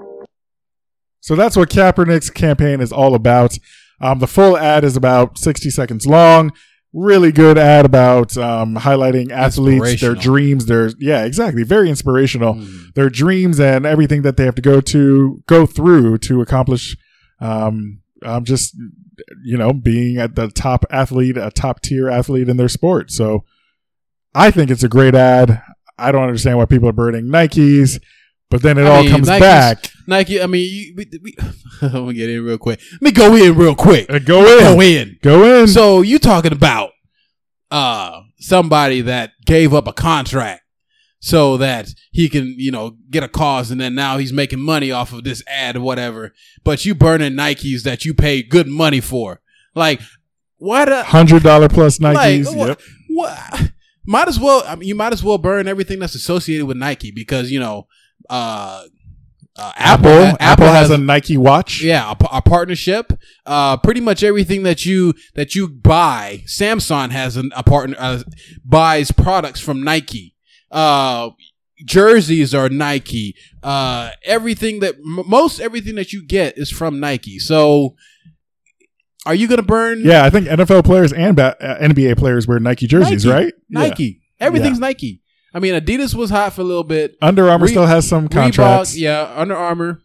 So 1.21 1.37
that's 1.37 1.57
what 1.57 1.69
Kaepernick's 1.71 2.31
campaign 2.31 2.81
is 2.81 2.93
all 2.93 3.15
about. 3.15 3.59
Um, 4.01 4.19
the 4.19 4.27
full 4.27 4.57
ad 4.57 4.85
is 4.85 4.97
about 4.97 5.39
60 5.39 5.69
seconds 5.71 6.07
long. 6.07 6.53
Really 6.93 7.31
good 7.31 7.57
ad 7.57 7.85
about 7.85 8.37
um, 8.37 8.75
highlighting 8.75 9.31
athletes, 9.31 10.01
their 10.01 10.17
dreams, 10.17 10.67
their 10.67 10.91
yeah, 10.99 11.25
exactly, 11.25 11.63
very 11.63 11.89
inspirational. 11.89 12.55
Mm. 12.55 12.95
Their 12.95 13.09
dreams 13.09 13.61
and 13.61 13.87
everything 13.87 14.23
that 14.23 14.37
they 14.37 14.45
have 14.45 14.57
to 14.57 14.63
go 14.63 14.81
to 14.81 15.43
go 15.47 15.67
through 15.67 16.19
to 16.19 16.41
accomplish. 16.41 16.97
Um, 17.41 18.03
um, 18.25 18.45
just 18.45 18.77
you 19.45 19.57
know, 19.57 19.73
being 19.73 20.19
at 20.19 20.35
the 20.35 20.49
top 20.49 20.85
athlete, 20.91 21.37
a 21.37 21.51
top 21.51 21.81
tier 21.81 22.09
athlete 22.09 22.49
in 22.49 22.57
their 22.57 22.69
sport. 22.69 23.11
So 23.11 23.45
I 24.35 24.51
think 24.51 24.71
it's 24.71 24.83
a 24.83 24.89
great 24.89 25.15
ad. 25.15 25.63
I 25.99 26.13
don't 26.13 26.25
understand 26.25 26.59
why 26.59 26.65
people 26.65 26.89
are 26.89 26.93
burning 26.93 27.27
Nikes, 27.27 28.01
but 28.51 28.63
then 28.63 28.77
it 28.79 28.83
I 28.83 28.91
all 28.91 29.03
mean, 29.03 29.11
comes 29.11 29.29
Nike's- 29.29 29.41
back. 29.41 29.91
Nike, 30.07 30.43
I 30.43 30.47
mean, 30.47 30.69
you, 30.69 30.95
we, 30.97 31.07
we, 31.23 31.37
I'm 31.83 31.93
gonna 31.93 32.13
get 32.15 32.29
in 32.31 32.45
real 32.45 32.59
quick. 32.59 32.81
Let 32.93 33.03
me 33.03 33.13
go 33.13 33.35
in 33.37 33.57
real 33.57 33.75
quick. 33.77 34.11
Uh, 34.11 34.19
Go 34.19 34.45
in. 34.45 34.59
Go 34.75 34.81
in. 34.81 35.19
Go 35.23 35.61
in. 35.63 35.69
So 35.69 36.03
you 36.03 36.19
talking 36.19 36.53
about 36.53 36.91
uh 37.71 38.23
somebody 38.39 39.01
that 39.03 39.33
gave 39.47 39.73
up 39.73 39.87
a 39.87 39.93
contract 39.93 40.63
so 41.21 41.57
that 41.59 41.91
he 42.11 42.29
can, 42.29 42.55
you 42.59 42.73
know, 42.73 42.97
get 43.11 43.23
a 43.23 43.29
cause 43.29 43.71
and 43.71 43.81
then 43.81 43.95
now 43.95 44.17
he's 44.19 44.33
making 44.33 44.59
money 44.59 44.91
off 44.91 45.13
of 45.13 45.23
this 45.23 45.43
ad 45.47 45.77
or 45.77 45.81
whatever. 45.83 46.33
But 46.65 46.85
you 46.85 46.95
burning 46.95 47.35
Nikes 47.35 47.83
that 47.85 48.05
you 48.05 48.15
paid 48.15 48.49
good 48.49 48.67
money 48.67 49.01
for. 49.01 49.41
Like 49.75 50.01
what 50.57 50.91
a 50.91 51.05
Hundred 51.05 51.43
dollar 51.43 51.69
plus 51.69 51.99
Nikes. 51.99 52.47
like, 52.47 52.57
what, 52.57 52.69
yep. 52.69 52.81
what? 53.09 53.71
Might 54.07 54.29
as 54.29 54.41
well. 54.41 54.63
I 54.67 54.75
mean, 54.77 54.89
you 54.89 54.95
might 54.95 55.13
as 55.13 55.23
well 55.23 55.39
burn 55.39 55.69
everything 55.69 55.99
that's 56.01 56.15
associated 56.15 56.67
with 56.67 56.77
Nike 56.79 57.11
because 57.13 57.51
you 57.51 57.61
know, 57.61 57.87
uh, 58.31 58.85
uh, 59.57 59.73
Apple. 59.77 60.09
Apple, 60.11 60.37
Apple, 60.41 60.67
has, 60.69 60.91
a 60.91 60.97
Nike 60.97 61.37
watch. 61.37 61.83
yeah, 61.83 62.15
a 62.33 62.41
partnership. 62.41 63.13
Uh, 63.45 63.77
pretty 63.77 64.01
much 64.01 64.23
everything 64.23 64.63
that 64.63 64.87
you 64.87 65.13
that 65.35 65.55
you 65.55 65.69
buy, 65.69 66.43
Samsung 66.47 67.11
has 67.11 67.37
an, 67.37 67.51
a 67.55 67.63
partner 67.63 67.97
uh, 67.99 68.23
buys 68.65 69.11
products 69.13 69.61
from 69.61 69.83
Nike. 69.83 70.35
Uh, 70.71 71.31
jerseys 71.85 72.55
are 72.55 72.69
Nike. 72.69 73.35
Uh, 73.63 74.11
everything 74.25 74.81
that 74.81 74.95
m- 74.95 75.29
most 75.29 75.61
everything 75.61 75.97
that 75.97 76.13
you 76.13 76.25
get 76.25 76.57
is 76.57 76.71
from 76.71 77.01
Nike. 77.01 77.39
So, 77.39 77.97
are 79.27 79.35
you 79.35 79.49
gonna 79.49 79.63
burn? 79.63 80.03
Yeah, 80.03 80.25
I 80.25 80.31
think 80.31 80.47
NFL 80.47 80.85
players 80.85 81.13
and 81.13 81.37
ba- 81.37 81.57
uh, 81.61 81.85
NBA 81.87 82.17
players 82.17 82.47
wear 82.47 82.61
Nike 82.61 82.87
jerseys, 82.87 83.25
Nike. 83.25 83.35
right? 83.35 83.55
Yeah. 83.69 83.79
Nike. 83.81 84.21
Everything's 84.39 84.79
Nike. 84.79 85.21
I 85.53 85.59
mean, 85.59 85.75
Adidas 85.75 86.15
was 86.15 86.31
hot 86.31 86.53
for 86.53 86.61
a 86.61 86.65
little 86.65 86.85
bit. 86.85 87.17
Under 87.21 87.49
Armour 87.49 87.67
Re- 87.67 87.71
still 87.71 87.87
has 87.87 88.09
some 88.09 88.29
contracts. 88.29 88.95
Reebok, 88.95 89.01
yeah, 89.01 89.33
Under 89.35 89.57
Armour. 89.57 90.03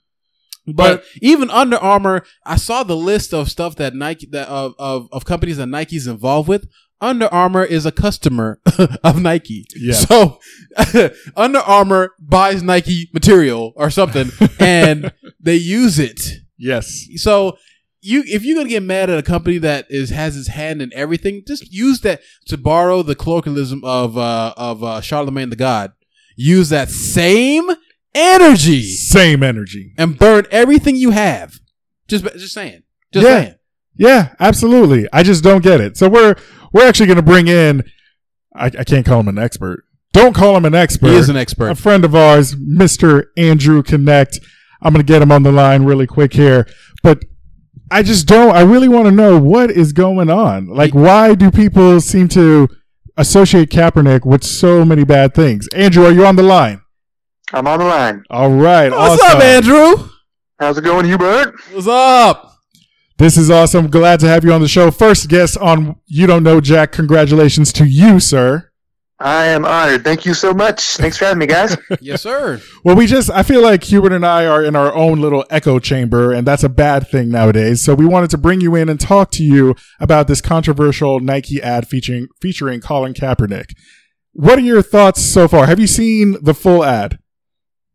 But 0.68 1.04
even 1.22 1.50
Under 1.52 1.78
Armour, 1.78 2.24
I 2.46 2.56
saw 2.56 2.84
the 2.84 2.98
list 2.98 3.34
of 3.34 3.52
stuff 3.52 3.76
that 3.76 3.94
Nike 3.94 4.28
that 4.32 4.48
of, 4.48 4.74
of 4.80 5.08
of 5.12 5.26
companies 5.26 5.58
that 5.58 5.68
Nike's 5.68 6.08
involved 6.08 6.50
with. 6.50 6.68
Under 7.02 7.28
Armour 7.28 7.64
is 7.64 7.86
a 7.86 7.92
customer 7.92 8.60
of 9.04 9.22
Nike. 9.22 9.68
Yeah. 9.76 9.94
So 9.94 10.40
Under 11.36 11.60
Armour 11.60 12.16
buys 12.20 12.64
Nike 12.64 13.10
material 13.14 13.74
or 13.76 13.90
something 13.90 14.32
and 14.60 15.12
they 15.40 15.56
use 15.56 16.00
it. 16.00 16.20
Yes. 16.58 17.06
So 17.18 17.58
you 18.06 18.24
if 18.28 18.44
you're 18.46 18.56
gonna 18.58 18.70
get 18.70 18.84
mad 18.84 19.10
at 19.10 19.18
a 19.18 19.24
company 19.24 19.58
that 19.60 19.88
is 19.90 20.10
has 20.12 20.38
its 20.38 20.48
hand 20.50 20.82
in 20.82 20.92
everything, 20.94 21.44
just 21.48 21.72
use 21.74 22.02
that 22.02 22.22
to 22.48 22.58
borrow 22.58 23.02
the 23.04 23.16
colloquialism 23.16 23.84
of 23.84 24.18
uh 24.18 24.54
of 24.58 24.84
uh 24.84 25.02
Charlemagne 25.02 25.50
the 25.50 25.56
God. 25.56 25.94
Use 26.38 26.70
that 26.70 26.90
same 26.90 27.70
energy 28.14 28.84
Same 28.84 29.44
energy. 29.44 29.94
and 29.98 30.18
burn 30.18 30.46
everything 30.52 30.96
you 30.96 31.12
have. 31.12 31.60
Just 32.08 32.24
just 32.38 32.54
saying. 32.54 32.84
Just 33.14 33.26
Yeah. 33.28 33.40
saying. 33.42 33.56
Yeah, 33.98 34.36
absolutely. 34.40 35.08
I 35.14 35.24
just 35.24 35.44
don't 35.44 35.64
get 35.64 35.80
it. 35.82 35.98
So 35.98 36.10
we're 36.10 36.36
we're 36.74 36.86
actually 36.88 37.06
going 37.08 37.16
to 37.18 37.22
bring 37.24 37.48
in. 37.48 37.84
I, 38.54 38.66
I 38.66 38.84
can't 38.84 39.06
call 39.06 39.22
him 39.22 39.30
an 39.30 39.38
expert. 39.38 39.86
Don't 40.12 40.34
call 40.36 40.56
him 40.58 40.66
an 40.66 40.76
expert. 40.76 41.10
He 41.12 41.16
is 41.16 41.30
an 41.30 41.38
expert. 41.38 41.70
a 41.70 41.76
friend 41.76 42.04
of 42.06 42.14
ours, 42.16 42.56
Mr. 42.56 43.26
Andrew 43.38 43.82
Connect. 43.84 44.40
I'm 44.82 44.94
going 44.94 45.06
to 45.06 45.10
get 45.12 45.22
him 45.22 45.32
on 45.32 45.44
the 45.44 45.52
line 45.52 45.84
really 45.84 46.08
quick 46.08 46.34
here. 46.34 46.68
But 47.04 47.24
I 47.92 48.04
just 48.04 48.28
don't, 48.28 48.56
I 48.56 48.62
really 48.62 48.88
want 48.88 49.06
to 49.06 49.12
know 49.12 49.40
what 49.40 49.72
is 49.72 49.94
going 49.94 50.30
on. 50.30 50.68
Like, 50.68 50.94
why 50.94 51.36
do 51.36 51.52
people 51.52 52.02
seem 52.02 52.28
to 52.30 52.68
associate 53.18 53.70
Kaepernick 53.70 54.26
with 54.26 54.44
so 54.44 54.84
many 54.84 55.04
bad 55.04 55.34
things? 55.34 55.68
Andrew, 55.70 56.06
are 56.06 56.12
you 56.12 56.26
on 56.26 56.36
the 56.36 56.44
line? 56.44 56.82
I'm 57.54 57.68
on 57.68 57.80
the 57.80 57.86
line. 57.86 58.24
All 58.30 58.50
right. 58.50 58.92
What's 58.92 59.22
awesome. 59.22 59.38
up, 59.38 59.44
Andrew? 59.44 60.10
How's 60.60 60.78
it 60.78 60.84
going, 60.84 61.06
Hubert? 61.06 61.54
What's 61.72 61.88
up? 61.88 62.54
This 63.18 63.38
is 63.38 63.50
awesome. 63.52 63.88
Glad 63.90 64.20
to 64.22 64.28
have 64.28 64.44
you 64.44 64.52
on 64.52 64.62
the 64.62 64.68
show. 64.68 64.92
First 64.92 65.30
guest 65.30 65.58
on 65.58 65.96
You 66.06 66.28
Don't 66.28 66.44
Know 66.44 66.60
Jack. 66.60 66.92
Congratulations 66.92 67.72
to 67.74 67.86
you, 67.86 68.20
sir. 68.20 68.72
I 69.20 69.46
am 69.48 69.64
honored. 69.64 70.04
Thank 70.04 70.26
you 70.26 70.34
so 70.34 70.54
much. 70.54 70.98
Thanks 70.98 71.18
for 71.18 71.26
having 71.26 71.40
me, 71.40 71.46
guys. 71.46 71.78
yes, 72.02 72.22
sir. 72.22 72.62
Well, 72.84 72.98
we 72.98 73.08
just, 73.08 73.30
I 73.30 73.44
feel 73.44 73.62
like 73.62 73.86
Hubert 73.86 74.12
and 74.12 74.26
I 74.26 74.46
are 74.46 74.62
in 74.62 74.76
our 74.76 74.94
own 74.94 75.22
little 75.22 75.46
echo 75.50 75.80
chamber, 75.80 76.34
and 76.34 76.46
that's 76.46 76.64
a 76.66 76.70
bad 76.70 77.08
thing 77.08 77.30
nowadays. 77.30 77.82
So 77.82 77.96
we 77.96 78.06
wanted 78.06 78.30
to 78.32 78.38
bring 78.38 78.60
you 78.60 78.76
in 78.76 78.90
and 78.90 79.00
talk 79.00 79.32
to 79.32 79.44
you 79.44 79.76
about 80.02 80.28
this 80.28 80.42
controversial 80.42 81.22
Nike 81.22 81.62
ad 81.62 81.88
featuring, 81.88 82.28
featuring 82.42 82.82
Colin 82.82 83.14
Kaepernick. 83.14 83.74
What 84.34 84.60
are 84.60 84.64
your 84.64 84.82
thoughts 84.82 85.22
so 85.22 85.48
far? 85.48 85.66
Have 85.66 85.80
you 85.80 85.88
seen 85.88 86.36
the 86.42 86.54
full 86.54 86.84
ad? 86.84 87.18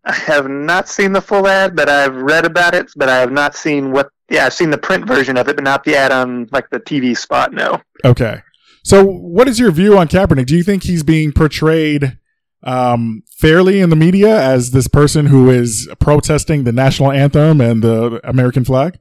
I 0.04 0.14
have 0.14 0.48
not 0.48 0.88
seen 0.88 1.12
the 1.12 1.20
full 1.20 1.46
ad, 1.46 1.76
but 1.76 1.90
I've 1.90 2.16
read 2.16 2.46
about 2.46 2.74
it. 2.74 2.90
But 2.96 3.10
I 3.10 3.18
have 3.18 3.30
not 3.30 3.54
seen 3.54 3.92
what. 3.92 4.08
Yeah, 4.30 4.46
I've 4.46 4.54
seen 4.54 4.70
the 4.70 4.78
print 4.78 5.06
version 5.06 5.36
of 5.36 5.48
it, 5.48 5.56
but 5.56 5.64
not 5.64 5.84
the 5.84 5.96
ad 5.96 6.12
on 6.12 6.48
like 6.50 6.70
the 6.70 6.80
TV 6.80 7.14
spot. 7.14 7.52
No. 7.52 7.82
Okay. 8.04 8.40
So, 8.82 9.04
what 9.04 9.48
is 9.48 9.58
your 9.58 9.70
view 9.70 9.98
on 9.98 10.08
Kaepernick? 10.08 10.46
Do 10.46 10.56
you 10.56 10.62
think 10.62 10.84
he's 10.84 11.02
being 11.02 11.32
portrayed 11.32 12.18
um, 12.62 13.22
fairly 13.30 13.80
in 13.80 13.90
the 13.90 13.96
media 13.96 14.40
as 14.40 14.70
this 14.70 14.88
person 14.88 15.26
who 15.26 15.50
is 15.50 15.88
protesting 15.98 16.64
the 16.64 16.72
national 16.72 17.12
anthem 17.12 17.60
and 17.60 17.82
the 17.82 18.20
American 18.24 18.64
flag? 18.64 18.98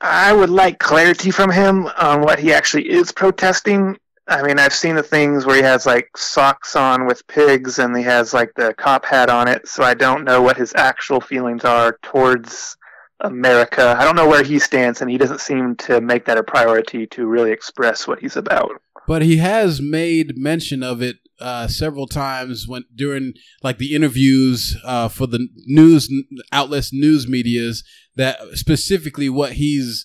I 0.00 0.32
would 0.32 0.50
like 0.50 0.78
clarity 0.78 1.30
from 1.30 1.50
him 1.50 1.86
on 1.98 2.20
what 2.20 2.38
he 2.38 2.52
actually 2.52 2.88
is 2.88 3.10
protesting. 3.10 3.96
I 4.28 4.42
mean, 4.42 4.58
I've 4.58 4.74
seen 4.74 4.94
the 4.94 5.02
things 5.02 5.44
where 5.44 5.56
he 5.56 5.62
has 5.62 5.86
like 5.86 6.16
socks 6.16 6.76
on 6.76 7.06
with 7.06 7.26
pigs 7.26 7.78
and 7.78 7.96
he 7.96 8.02
has 8.04 8.32
like 8.32 8.52
the 8.54 8.74
cop 8.74 9.04
hat 9.04 9.30
on 9.30 9.48
it, 9.48 9.66
so 9.66 9.82
I 9.82 9.94
don't 9.94 10.24
know 10.24 10.40
what 10.40 10.56
his 10.56 10.72
actual 10.76 11.20
feelings 11.20 11.64
are 11.64 11.98
towards 12.02 12.76
America. 13.20 13.96
I 13.98 14.04
don't 14.04 14.16
know 14.16 14.28
where 14.28 14.44
he 14.44 14.58
stands, 14.58 15.00
and 15.00 15.10
he 15.10 15.18
doesn't 15.18 15.40
seem 15.40 15.76
to 15.76 16.00
make 16.00 16.24
that 16.26 16.38
a 16.38 16.42
priority 16.42 17.06
to 17.08 17.26
really 17.26 17.50
express 17.50 18.06
what 18.06 18.20
he's 18.20 18.36
about. 18.36 18.80
But 19.06 19.22
he 19.22 19.38
has 19.38 19.80
made 19.80 20.36
mention 20.36 20.82
of 20.82 21.02
it 21.02 21.16
uh, 21.40 21.68
several 21.68 22.06
times 22.06 22.66
when 22.68 22.84
during 22.94 23.34
like 23.62 23.78
the 23.78 23.94
interviews 23.94 24.76
uh, 24.84 25.08
for 25.08 25.26
the 25.26 25.48
news 25.66 26.10
outlets, 26.52 26.92
news 26.92 27.26
media's 27.28 27.84
that 28.16 28.38
specifically 28.54 29.28
what 29.28 29.52
he's 29.52 30.04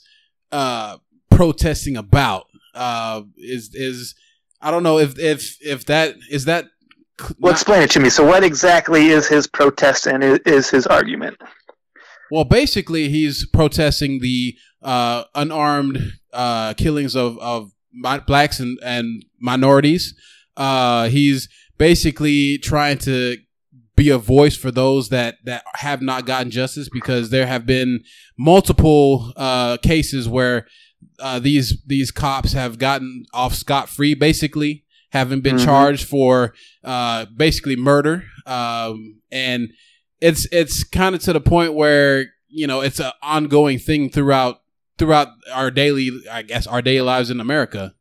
uh, 0.51 0.97
protesting 1.30 1.97
about 1.97 2.45
uh, 2.76 3.24
is 3.38 3.72
is 3.74 4.16
I 4.61 4.72
don't 4.72 4.84
know 4.84 4.99
if 4.99 5.20
if 5.20 5.57
if 5.61 5.86
that 5.86 6.16
is 6.30 6.45
that. 6.45 6.66
Well, 7.39 7.51
explain 7.51 7.84
it 7.84 7.91
to 7.91 7.99
me. 7.99 8.09
So, 8.09 8.26
what 8.26 8.43
exactly 8.43 9.07
is 9.07 9.28
his 9.28 9.45
protest 9.45 10.07
and 10.07 10.24
is 10.24 10.70
his 10.70 10.88
argument? 10.88 11.38
Well, 12.32 12.45
basically, 12.45 13.09
he's 13.09 13.45
protesting 13.47 14.19
the 14.19 14.55
uh, 14.82 15.24
unarmed 15.36 16.13
uh, 16.32 16.74
killings 16.74 17.15
of, 17.15 17.38
of 17.39 17.71
blacks 18.26 18.59
and, 18.59 18.80
and 18.84 19.24
minorities. 19.39 20.15
Uh, 20.57 21.07
he's 21.09 21.47
basically 21.78 22.57
trying 22.57 22.97
to 22.99 23.38
be 23.95 24.09
a 24.09 24.17
voice 24.17 24.55
for 24.57 24.71
those 24.71 25.09
that, 25.09 25.36
that 25.45 25.63
have 25.76 26.01
not 26.01 26.26
gotten 26.26 26.49
justice 26.49 26.89
because 26.91 27.30
there 27.30 27.45
have 27.45 27.65
been 27.65 28.03
multiple 28.38 29.32
uh, 29.36 29.78
cases 29.78 30.28
where 30.28 30.65
uh, 31.19 31.38
these 31.38 31.82
these 31.86 32.09
cops 32.11 32.53
have 32.53 32.80
gotten 32.80 33.26
off 33.34 33.53
scot 33.53 33.88
free, 33.89 34.15
basically 34.15 34.84
having 35.11 35.41
been 35.41 35.57
Mhm. 35.57 35.65
charged 35.65 36.07
for 36.07 36.53
uh, 36.84 37.26
basically 37.38 37.76
murder, 37.76 38.24
um, 38.47 39.19
and 39.32 39.69
it's 40.24 40.47
it's 40.51 40.86
kind 40.86 41.13
of 41.13 41.21
to 41.24 41.34
the 41.34 41.41
point 41.41 41.74
where 41.74 42.28
you 42.47 42.65
know 42.65 42.80
it's 42.80 42.99
an 42.99 43.11
ongoing 43.21 43.78
thing 43.78 44.09
throughout 44.09 44.61
throughout 44.97 45.28
our 45.51 45.69
daily, 45.69 46.11
I 46.32 46.43
guess, 46.43 46.65
our 46.65 46.82
daily 46.82 47.01
lives 47.01 47.30
in 47.30 47.39
America. 47.39 47.93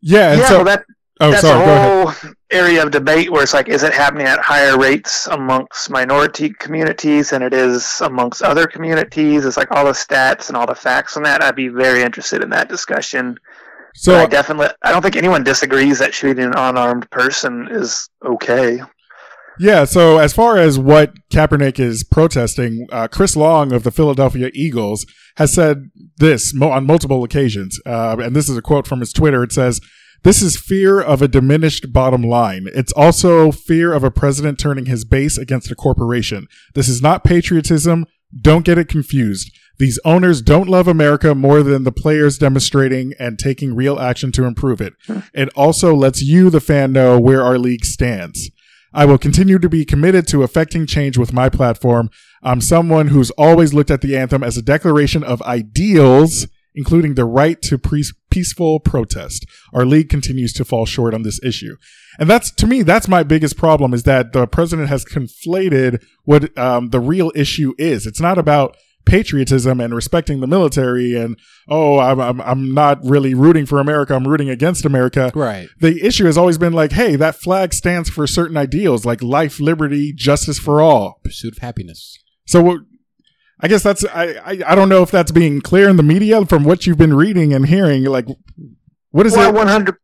Yeah. 0.00 0.32
And 0.32 0.40
yeah, 0.40 0.48
so, 0.48 0.56
well, 0.56 0.64
that 0.64 0.84
oh, 1.20 1.30
that's 1.30 1.42
sorry. 1.42 1.64
Go 1.64 1.70
a 1.70 1.74
ahead. 1.74 2.08
whole 2.08 2.32
area 2.50 2.82
of 2.82 2.90
debate 2.90 3.30
where 3.30 3.42
it's 3.42 3.52
like, 3.52 3.68
is 3.68 3.82
it 3.82 3.92
happening 3.92 4.26
at 4.26 4.38
higher 4.38 4.78
rates 4.78 5.26
amongst 5.26 5.90
minority 5.90 6.50
communities 6.58 7.30
than 7.30 7.42
it 7.42 7.52
is 7.52 8.00
amongst 8.00 8.42
other 8.42 8.66
communities? 8.66 9.44
It's 9.44 9.56
like 9.56 9.70
all 9.70 9.84
the 9.84 9.92
stats 9.92 10.48
and 10.48 10.56
all 10.56 10.66
the 10.66 10.74
facts 10.74 11.16
on 11.16 11.24
that. 11.24 11.42
I'd 11.42 11.56
be 11.56 11.68
very 11.68 12.02
interested 12.02 12.42
in 12.42 12.50
that 12.50 12.68
discussion. 12.68 13.36
So, 13.94 14.12
But 14.12 14.20
I 14.20 14.26
definitely, 14.26 14.68
I 14.82 14.92
don't 14.92 15.02
think 15.02 15.16
anyone 15.16 15.42
disagrees 15.44 15.98
that 15.98 16.14
shooting 16.14 16.44
an 16.44 16.54
unarmed 16.56 17.10
person 17.10 17.68
is 17.70 18.08
okay. 18.24 18.80
Yeah, 19.60 19.84
so 19.84 20.16
as 20.16 20.32
far 20.32 20.56
as 20.56 20.78
what 20.78 21.12
Kaepernick 21.28 21.78
is 21.78 22.02
protesting, 22.02 22.86
uh, 22.90 23.08
Chris 23.08 23.36
Long 23.36 23.74
of 23.74 23.82
the 23.82 23.90
Philadelphia 23.90 24.50
Eagles 24.54 25.04
has 25.36 25.52
said 25.52 25.90
this 26.16 26.54
mo- 26.54 26.70
on 26.70 26.86
multiple 26.86 27.22
occasions. 27.24 27.78
Uh, 27.84 28.16
and 28.22 28.34
this 28.34 28.48
is 28.48 28.56
a 28.56 28.62
quote 28.62 28.86
from 28.86 29.00
his 29.00 29.12
Twitter. 29.12 29.42
It 29.42 29.52
says, 29.52 29.78
This 30.22 30.40
is 30.40 30.56
fear 30.56 30.98
of 30.98 31.20
a 31.20 31.28
diminished 31.28 31.92
bottom 31.92 32.22
line. 32.22 32.68
It's 32.74 32.92
also 32.92 33.52
fear 33.52 33.92
of 33.92 34.02
a 34.02 34.10
president 34.10 34.58
turning 34.58 34.86
his 34.86 35.04
base 35.04 35.36
against 35.36 35.70
a 35.70 35.74
corporation. 35.74 36.46
This 36.74 36.88
is 36.88 37.02
not 37.02 37.22
patriotism. 37.22 38.06
Don't 38.40 38.64
get 38.64 38.78
it 38.78 38.88
confused. 38.88 39.50
These 39.78 39.98
owners 40.06 40.40
don't 40.40 40.70
love 40.70 40.88
America 40.88 41.34
more 41.34 41.62
than 41.62 41.84
the 41.84 41.92
players 41.92 42.38
demonstrating 42.38 43.12
and 43.18 43.38
taking 43.38 43.74
real 43.74 43.98
action 43.98 44.32
to 44.32 44.44
improve 44.44 44.80
it. 44.80 44.94
It 45.34 45.50
also 45.54 45.94
lets 45.94 46.22
you, 46.22 46.48
the 46.48 46.60
fan, 46.60 46.92
know 46.92 47.20
where 47.20 47.42
our 47.42 47.58
league 47.58 47.84
stands. 47.84 48.50
I 48.92 49.04
will 49.04 49.18
continue 49.18 49.58
to 49.58 49.68
be 49.68 49.84
committed 49.84 50.26
to 50.28 50.42
affecting 50.42 50.86
change 50.86 51.16
with 51.16 51.32
my 51.32 51.48
platform. 51.48 52.10
I'm 52.42 52.60
someone 52.60 53.08
who's 53.08 53.30
always 53.32 53.72
looked 53.72 53.90
at 53.90 54.00
the 54.00 54.16
anthem 54.16 54.42
as 54.42 54.56
a 54.56 54.62
declaration 54.62 55.22
of 55.22 55.42
ideals, 55.42 56.48
including 56.74 57.14
the 57.14 57.24
right 57.24 57.60
to 57.62 57.78
pre- 57.78 58.04
peaceful 58.30 58.80
protest. 58.80 59.46
Our 59.72 59.84
league 59.84 60.08
continues 60.08 60.52
to 60.54 60.64
fall 60.64 60.86
short 60.86 61.14
on 61.14 61.22
this 61.22 61.40
issue. 61.42 61.76
And 62.18 62.28
that's, 62.28 62.50
to 62.52 62.66
me, 62.66 62.82
that's 62.82 63.08
my 63.08 63.22
biggest 63.22 63.56
problem 63.56 63.94
is 63.94 64.02
that 64.04 64.32
the 64.32 64.46
president 64.46 64.88
has 64.88 65.04
conflated 65.04 66.04
what 66.24 66.56
um, 66.58 66.90
the 66.90 67.00
real 67.00 67.30
issue 67.34 67.74
is. 67.78 68.06
It's 68.06 68.20
not 68.20 68.38
about 68.38 68.76
patriotism 69.04 69.80
and 69.80 69.94
respecting 69.94 70.40
the 70.40 70.46
military 70.46 71.14
and, 71.14 71.38
oh, 71.68 71.98
I'm, 71.98 72.20
I'm, 72.20 72.40
I'm 72.40 72.74
not 72.74 72.98
really 73.04 73.34
rooting 73.34 73.66
for 73.66 73.78
America. 73.80 74.14
I'm 74.14 74.26
rooting 74.28 74.48
against 74.50 74.84
America 74.84 75.32
Right. 75.34 75.68
the 75.80 76.04
issue 76.04 76.26
has 76.26 76.36
always 76.38 76.58
been 76.58 76.72
like, 76.72 76.92
hey, 76.92 77.16
that 77.16 77.34
flag 77.36 77.72
stands 77.74 78.08
for 78.10 78.26
certain 78.26 78.56
ideals 78.56 79.04
like 79.04 79.22
life, 79.22 79.58
liberty, 79.60 80.12
justice 80.12 80.58
for 80.58 80.80
all. 80.80 81.20
Pursuit 81.24 81.52
of 81.56 81.58
happiness. 81.58 82.16
So 82.46 82.62
what- 82.62 82.80
I 83.62 83.68
guess 83.68 83.82
that's 83.82 84.06
I, 84.06 84.24
I 84.42 84.62
I 84.68 84.74
don't 84.74 84.88
know 84.88 85.02
if 85.02 85.10
that's 85.10 85.32
being 85.32 85.60
clear 85.60 85.90
in 85.90 85.96
the 85.96 86.02
media 86.02 86.46
from 86.46 86.64
what 86.64 86.86
you've 86.86 86.96
been 86.96 87.12
reading 87.12 87.52
and 87.52 87.66
hearing. 87.66 88.04
Like, 88.04 88.24
what 89.10 89.26
is 89.26 89.34
well, 89.34 89.48
I 89.48 89.48
it? 89.50 89.54
100, 89.54 89.96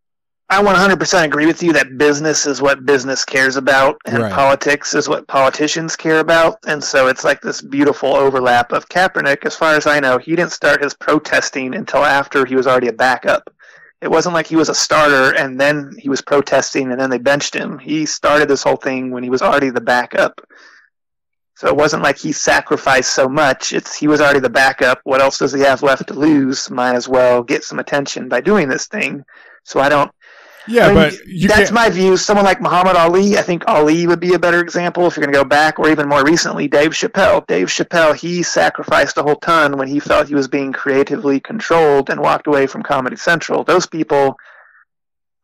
I 0.49 0.62
100% 0.62 1.24
agree 1.24 1.47
with 1.47 1.61
you 1.62 1.72
that 1.72 1.99
business 1.99 2.47
is 2.47 2.62
what 2.62 2.86
business 2.86 3.24
cares 3.24 3.57
about, 3.57 3.97
and 4.05 4.22
Right. 4.22 4.32
politics 4.32 4.94
is 4.94 5.09
what 5.09 5.26
politicians 5.26 5.97
care 5.97 6.20
about. 6.20 6.59
And 6.66 6.82
so 6.82 7.09
it's 7.09 7.24
like 7.24 7.40
this 7.40 7.61
beautiful 7.61 8.14
overlap 8.14 8.70
of 8.72 8.88
Kaepernick. 8.88 9.44
As 9.44 9.57
far 9.57 9.74
as 9.74 9.88
I 9.88 9.99
know, 9.99 10.18
he 10.18 10.36
didn't 10.36 10.53
start 10.53 10.84
his 10.84 10.94
protesting 10.94 11.74
until 11.74 12.05
after 12.05 12.44
he 12.44 12.55
was 12.55 12.68
already 12.68 12.86
a 12.86 12.92
backup. 12.92 13.51
It 14.01 14.09
wasn't 14.11 14.34
like 14.34 14.47
he 14.47 14.55
was 14.55 14.68
a 14.68 14.74
starter 14.74 15.34
and 15.36 15.61
then 15.61 15.97
he 15.99 16.09
was 16.09 16.20
protesting 16.20 16.92
and 16.92 17.01
then 17.01 17.11
they 17.11 17.18
benched 17.18 17.55
him. 17.55 17.78
He 17.78 18.07
started 18.07 18.47
this 18.47 18.62
whole 18.62 18.76
thing 18.76 19.11
when 19.11 19.24
he 19.24 19.30
was 19.30 19.42
already 19.42 19.70
the 19.70 19.80
backup. 19.80 20.40
So 21.57 21.66
it 21.68 21.76
wasn't 21.76 22.03
like 22.03 22.18
he 22.18 22.32
sacrificed 22.32 23.14
so 23.14 23.28
much. 23.28 23.72
It's 23.72 23.97
he 23.97 24.07
was 24.07 24.20
already 24.20 24.40
the 24.40 24.51
backup. 24.51 25.01
What 25.05 25.22
else 25.22 25.38
does 25.38 25.55
he 25.55 25.62
have 25.62 25.82
left 25.82 26.07
to 26.09 26.14
lose? 26.14 26.70
Might 26.70 26.94
as 26.94 27.09
well 27.09 27.42
get 27.42 27.64
some 27.64 27.78
attention 27.78 28.28
by 28.28 28.42
doing 28.42 28.68
this 28.68 28.86
thing. 28.86 29.24
So 29.64 29.80
I 29.80 29.88
don't. 29.88 30.12
Yeah, 30.69 30.87
I 30.87 30.89
mean, 30.89 30.95
but 30.97 31.27
you 31.27 31.49
that's 31.49 31.71
can't. 31.71 31.75
my 31.75 31.89
view. 31.91 32.17
Someone 32.17 32.45
like 32.45 32.61
Muhammad 32.61 32.97
Ali, 32.97 33.39
I 33.39 33.43
think 33.43 33.62
Ali 33.69 34.07
would 34.07 34.19
be 34.21 34.35
a 34.35 34.39
better 34.39 34.61
example 34.61 35.07
if 35.07 35.17
you're 35.17 35.25
going 35.25 35.33
to 35.33 35.39
go 35.39 35.45
back, 35.49 35.79
or 35.79 35.89
even 35.89 36.09
more 36.09 36.25
recently, 36.25 36.67
Dave 36.69 36.91
Chappelle. 36.91 37.47
Dave 37.47 37.69
Chappelle, 37.69 38.14
he 38.17 38.43
sacrificed 38.43 39.17
a 39.17 39.23
whole 39.23 39.37
ton 39.37 39.77
when 39.79 39.87
he 39.89 40.01
felt 40.01 40.27
he 40.29 40.35
was 40.35 40.49
being 40.49 40.73
creatively 40.73 41.39
controlled 41.41 42.11
and 42.11 42.21
walked 42.21 42.47
away 42.49 42.67
from 42.67 42.83
Comedy 42.83 43.17
Central. 43.17 43.62
Those 43.62 43.87
people, 43.87 44.37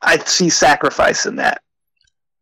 I 0.00 0.18
see 0.18 0.48
sacrifice 0.50 1.24
in 1.26 1.36
that. 1.36 1.62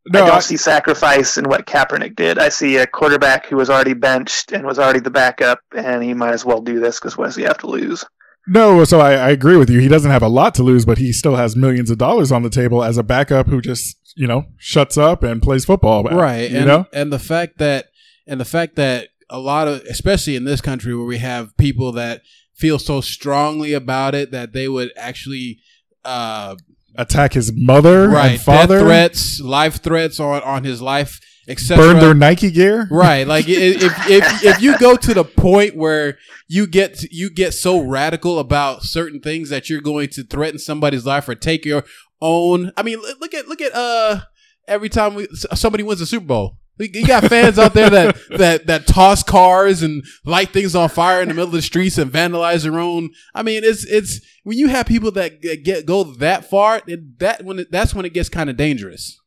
no, 0.07 0.23
I 0.23 0.27
don't 0.27 0.37
I- 0.37 0.41
see 0.41 0.57
sacrifice 0.57 1.37
in 1.37 1.45
what 1.45 1.67
Kaepernick 1.67 2.17
did. 2.17 2.39
I 2.39 2.49
see 2.49 2.79
a 2.79 2.87
quarterback 2.87 3.45
who 3.47 3.57
was 3.57 3.69
already 3.69 3.93
benched 3.95 4.53
and 4.53 4.65
was 4.65 4.79
already 4.79 5.01
the 5.01 5.11
backup, 5.11 5.61
and 5.77 6.03
he 6.03 6.15
might 6.15 6.33
as 6.33 6.47
well 6.47 6.63
do 6.63 6.81
this 6.81 6.99
because 6.99 7.19
what 7.19 7.27
does 7.27 7.37
he 7.37 7.43
have 7.43 7.59
to 7.59 7.67
lose? 7.67 8.05
No. 8.47 8.85
So 8.85 9.01
I, 9.01 9.13
I 9.13 9.31
agree 9.31 9.57
with 9.57 9.71
you. 9.71 9.81
He 9.81 9.89
doesn't 9.89 10.11
have 10.11 10.23
a 10.23 10.29
lot 10.29 10.55
to 10.57 10.63
lose, 10.63 10.85
but 10.85 10.99
he 10.99 11.13
still 11.13 11.37
has 11.37 11.57
millions 11.57 11.91
of 11.91 11.99
dollars 11.99 12.33
on 12.33 12.43
the 12.43 12.51
table 12.51 12.83
as 12.83 12.99
a 12.99 13.03
backup 13.03 13.47
who 13.49 13.61
just 13.61 13.97
you 14.17 14.27
know 14.27 14.45
shuts 14.59 14.97
up 14.99 15.23
and 15.23 15.41
plays 15.43 15.65
football. 15.65 16.03
right 16.05 16.51
You 16.51 16.59
and, 16.59 16.67
know. 16.67 16.87
and 16.93 17.13
the 17.13 17.19
fact 17.19 17.59
that 17.59 17.87
and 18.27 18.41
the 18.41 18.45
fact 18.45 18.77
that 18.77 19.09
a 19.29 19.39
lot 19.39 19.69
of 19.69 19.83
especially 19.83 20.37
in 20.37 20.45
this 20.45 20.61
country 20.61 20.95
where 20.95 21.07
we 21.07 21.19
have 21.19 21.57
people 21.57 21.93
that 21.93 22.23
feel 22.55 22.79
so 22.79 23.01
strongly 23.01 23.73
about 23.73 24.15
it 24.15 24.33
that 24.33 24.53
they 24.53 24.69
would 24.69 24.91
actually 24.97 25.59
uh 26.05 26.57
Attack 26.97 27.35
his 27.35 27.53
mother 27.55 28.09
right 28.09 28.33
and 28.33 28.41
father. 28.41 28.81
threats 28.81 29.41
life 29.41 29.77
threats 29.77 30.19
on 30.19 30.43
on 30.43 30.65
his 30.65 30.83
life 30.83 31.21
etc. 31.49 31.85
Burn 31.85 32.01
their 32.01 32.15
Nike 32.15 32.51
gear. 32.51 32.89
Right, 32.91 33.27
like 33.27 33.47
if 33.49 33.83
if 34.09 34.45
if 34.45 34.63
you 34.63 34.79
go 34.79 34.97
to 34.97 35.15
the 35.15 35.25
point 35.25 35.77
where 35.77 36.19
you 36.49 36.67
get 36.67 37.03
you 37.11 37.31
get 37.31 37.53
so 37.55 37.81
radical 37.81 38.39
about 38.39 38.83
certain 38.83 39.21
things 39.21 39.51
that 39.51 39.69
you're 39.69 39.81
going 39.81 40.09
to 40.11 40.25
threaten 40.25 40.59
somebody's 40.59 41.07
life 41.07 41.29
or 41.29 41.35
take 41.35 41.65
your 41.65 41.85
own. 42.21 42.73
I 42.77 42.83
mean, 42.83 43.01
look 43.21 43.35
at 43.35 43.49
look 43.49 43.61
at 43.61 43.75
uh 43.75 44.21
every 44.67 44.89
time 44.89 45.15
we 45.15 45.27
somebody 45.55 45.83
wins 45.83 46.01
a 46.01 46.07
Super 46.07 46.27
Bowl. 46.27 46.57
You 46.79 47.07
got 47.07 47.25
fans 47.25 47.59
out 47.59 47.75
there 47.75 47.91
that, 47.91 48.17
that 48.39 48.67
that 48.67 48.87
toss 48.87 49.23
cars 49.23 49.83
and 49.83 50.03
light 50.25 50.51
things 50.51 50.75
on 50.75 50.89
fire 50.89 51.21
in 51.21 51.29
the 51.29 51.35
middle 51.35 51.49
of 51.49 51.53
the 51.53 51.61
streets 51.61 51.99
and 51.99 52.11
vandalize 52.11 52.63
their 52.63 52.79
own. 52.79 53.11
I 53.35 53.43
mean, 53.43 53.65
it's 53.65 53.85
it's 53.85 54.21
when 54.45 54.57
you 54.57 54.69
have 54.69 54.87
people 54.87 55.11
that 55.13 55.43
get 55.43 55.85
go 55.85 56.05
that 56.05 56.49
far, 56.49 56.81
that 57.19 57.45
when 57.45 57.59
it, 57.59 57.71
that's 57.71 57.95
when 57.95 58.07
it 58.07 58.15
gets 58.15 58.31
kind 58.31 58.49
of 58.49 58.57
dangerous. 58.57 59.20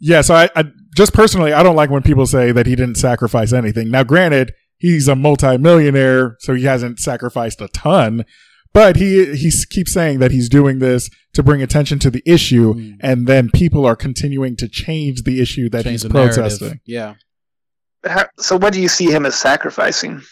Yeah, 0.00 0.22
so 0.22 0.34
I, 0.34 0.48
I 0.56 0.64
just 0.96 1.12
personally, 1.12 1.52
I 1.52 1.62
don't 1.62 1.76
like 1.76 1.90
when 1.90 2.02
people 2.02 2.26
say 2.26 2.52
that 2.52 2.66
he 2.66 2.74
didn't 2.74 2.94
sacrifice 2.96 3.52
anything. 3.52 3.90
Now, 3.90 4.02
granted, 4.02 4.52
he's 4.78 5.08
a 5.08 5.14
multimillionaire, 5.14 6.36
so 6.40 6.54
he 6.54 6.64
hasn't 6.64 6.98
sacrificed 6.98 7.60
a 7.60 7.68
ton, 7.68 8.24
but 8.72 8.96
he 8.96 9.36
he 9.36 9.50
keeps 9.70 9.92
saying 9.92 10.18
that 10.20 10.30
he's 10.30 10.48
doing 10.48 10.78
this 10.78 11.10
to 11.34 11.42
bring 11.42 11.62
attention 11.62 11.98
to 12.00 12.10
the 12.10 12.22
issue, 12.26 12.74
Mm. 12.74 12.96
and 13.00 13.26
then 13.26 13.50
people 13.50 13.84
are 13.86 13.94
continuing 13.96 14.56
to 14.56 14.68
change 14.68 15.22
the 15.24 15.40
issue 15.40 15.68
that 15.70 15.84
Change 15.84 15.92
he's 15.92 16.02
the 16.02 16.08
narrative. 16.08 16.34
protesting. 16.36 16.80
Yeah. 16.86 17.14
How, 18.06 18.26
so 18.38 18.56
what 18.56 18.72
do 18.72 18.80
you 18.80 18.88
see 18.88 19.10
him 19.10 19.26
as 19.26 19.34
sacrificing 19.34 20.22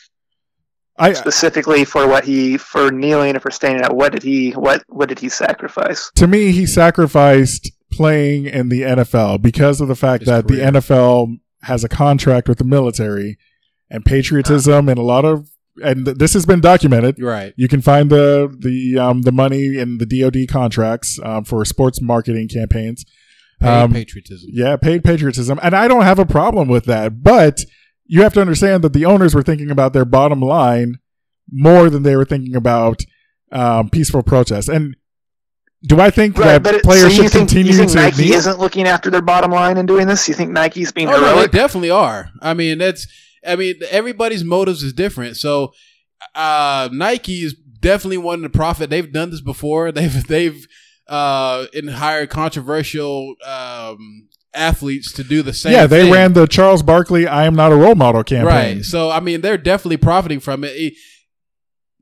I 0.99 1.13
specifically 1.13 1.85
for 1.85 2.09
what 2.09 2.25
he 2.25 2.57
for 2.57 2.91
kneeling 2.91 3.37
or 3.37 3.41
for 3.41 3.51
standing 3.51 3.85
up 3.85 3.93
What 3.93 4.13
did 4.13 4.23
he 4.23 4.53
what 4.53 4.83
what 4.89 5.09
did 5.11 5.19
he 5.21 5.29
sacrifice? 5.29 6.11
to 6.17 6.27
me, 6.27 6.51
he 6.53 6.65
sacrificed 6.67 7.71
playing 7.99 8.47
in 8.47 8.69
the 8.69 8.83
NFL 8.83 9.43
because 9.43 9.81
of 9.83 9.89
the 9.89 9.97
fact 9.97 10.23
His 10.23 10.29
that 10.29 10.47
career. 10.47 10.71
the 10.71 10.79
NFL 10.79 11.37
has 11.63 11.85
a 11.85 11.89
contract 11.89 12.49
with 12.49 12.59
the 12.59 12.65
military 12.65 13.37
and 13.91 14.05
patriotism 14.05 14.89
and 14.89 14.99
a 14.99 15.03
lot 15.03 15.25
of 15.25 15.51
and 15.83 16.05
th- 16.07 16.17
this 16.19 16.33
has 16.35 16.45
been 16.47 16.61
documented. 16.61 17.21
Right. 17.23 17.53
You 17.57 17.69
can 17.69 17.81
find 17.83 18.11
the 18.11 18.55
the 18.67 18.99
um, 18.99 19.23
the 19.23 19.33
money 19.33 19.77
in 19.79 19.99
the 19.99 20.07
DoD 20.07 20.49
contracts 20.49 21.19
um, 21.23 21.45
for 21.45 21.65
sports 21.65 22.01
marketing 22.01 22.49
campaigns. 22.49 23.05
Paid 23.61 23.69
Um, 23.69 23.93
patriotism. 23.93 24.51
yeah, 24.53 24.77
paid 24.77 25.03
patriotism, 25.05 25.59
and 25.63 25.75
I 25.75 25.89
don't 25.89 26.03
have 26.11 26.19
a 26.21 26.27
problem 26.27 26.69
with 26.69 26.85
that. 26.87 27.23
But 27.23 27.61
you 28.07 28.23
have 28.23 28.33
to 28.35 28.41
understand 28.41 28.83
that 28.85 28.93
the 28.93 29.05
owners 29.05 29.35
were 29.35 29.43
thinking 29.43 29.71
about 29.71 29.93
their 29.93 30.05
bottom 30.05 30.41
line 30.41 30.99
more 31.51 31.91
than 31.91 32.03
they 32.05 32.15
were 32.17 32.25
thinking 32.25 32.55
about 32.57 33.03
um, 33.53 33.89
peaceful 33.91 34.23
protest. 34.23 34.69
And 34.69 34.97
do 35.85 36.01
I 36.01 36.11
think 36.11 36.37
Right, 36.37 36.63
that 36.63 36.75
it, 36.75 36.83
players 36.83 37.03
so 37.03 37.09
should 37.23 37.31
think, 37.31 37.49
continue 37.49 37.73
you 37.73 37.79
think 37.79 37.91
to 37.93 37.97
Nike 37.97 38.25
kneel? 38.25 38.35
isn't 38.35 38.59
looking 38.59 38.87
after 38.87 39.11
their 39.11 39.23
bottom 39.23 39.51
line 39.53 39.77
and 39.79 39.87
doing 39.87 40.07
this? 40.09 40.27
You 40.29 40.35
think 40.35 40.51
Nike's 40.51 40.91
being 40.93 41.09
Oh, 41.09 41.13
no, 41.21 41.41
they 41.41 41.47
definitely 41.47 41.91
are. 41.91 42.31
I 42.43 42.55
mean, 42.55 42.79
that's. 42.79 43.07
I 43.47 43.55
mean, 43.57 43.77
everybody's 43.91 44.43
motives 44.43 44.83
is 44.83 44.93
different. 44.93 45.37
So, 45.37 45.73
uh, 46.35 46.89
Nike 46.93 47.45
is 47.45 47.55
definitely 47.55 48.19
wanting 48.19 48.43
to 48.43 48.49
profit. 48.51 48.91
They've 48.91 49.11
done 49.13 49.31
this 49.31 49.41
before. 49.41 49.93
They've 49.99 50.27
they've 50.27 50.67
uh, 51.09 51.67
and 51.73 51.91
hired 51.91 52.29
controversial 52.31 53.37
um, 53.47 54.29
athletes 54.53 55.13
to 55.13 55.23
do 55.25 55.43
the 55.43 55.53
same. 55.53 55.73
yeah, 55.73 55.87
they 55.87 56.03
thing. 56.03 56.13
ran 56.13 56.33
the 56.33 56.47
Charles 56.49 56.83
Barkley 56.83 57.29
"I 57.29 57.45
am 57.47 57.55
not 57.55 57.71
a 57.71 57.77
role 57.77 57.95
model" 57.95 58.25
campaign. 58.25 58.47
right. 58.77 58.85
So, 58.85 59.11
I 59.11 59.21
mean, 59.21 59.41
they're 59.43 59.57
definitely 59.57 59.99
profiting 59.99 60.41
from 60.41 60.65
it. 60.65 60.71
It- 60.75 60.95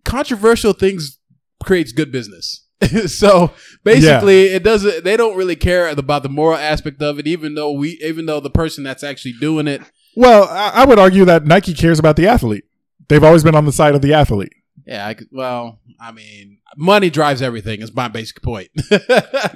controversial 0.04 0.72
things 0.72 1.18
creates 1.62 1.92
good 1.92 2.10
business. 2.12 2.64
so 3.06 3.52
basically, 3.84 4.44
it 4.46 4.62
doesn't. 4.62 5.04
They 5.04 5.16
don't 5.16 5.36
really 5.36 5.56
care 5.56 5.88
about 5.88 6.22
the 6.22 6.28
moral 6.28 6.58
aspect 6.58 7.00
of 7.02 7.18
it, 7.18 7.26
even 7.26 7.54
though 7.54 7.72
we, 7.72 7.98
even 8.04 8.26
though 8.26 8.40
the 8.40 8.50
person 8.50 8.84
that's 8.84 9.02
actually 9.02 9.32
doing 9.40 9.66
it 9.66 9.80
Well, 10.14 10.44
I, 10.50 10.82
I 10.82 10.84
would 10.84 10.98
argue 10.98 11.24
that 11.24 11.44
Nike 11.46 11.72
cares 11.74 11.98
about 11.98 12.16
the 12.16 12.26
athlete. 12.28 12.64
They've 13.08 13.24
always 13.24 13.44
been 13.44 13.54
on 13.54 13.64
the 13.64 13.72
side 13.72 13.94
of 13.94 14.02
the 14.02 14.12
athlete. 14.14 14.52
Yeah, 14.86 15.06
I 15.06 15.16
well, 15.32 15.80
I 15.98 16.12
mean, 16.12 16.58
money 16.76 17.08
drives 17.10 17.40
everything. 17.42 17.80
Is 17.80 17.94
my 17.94 18.08
basic 18.08 18.42
point. 18.42 18.68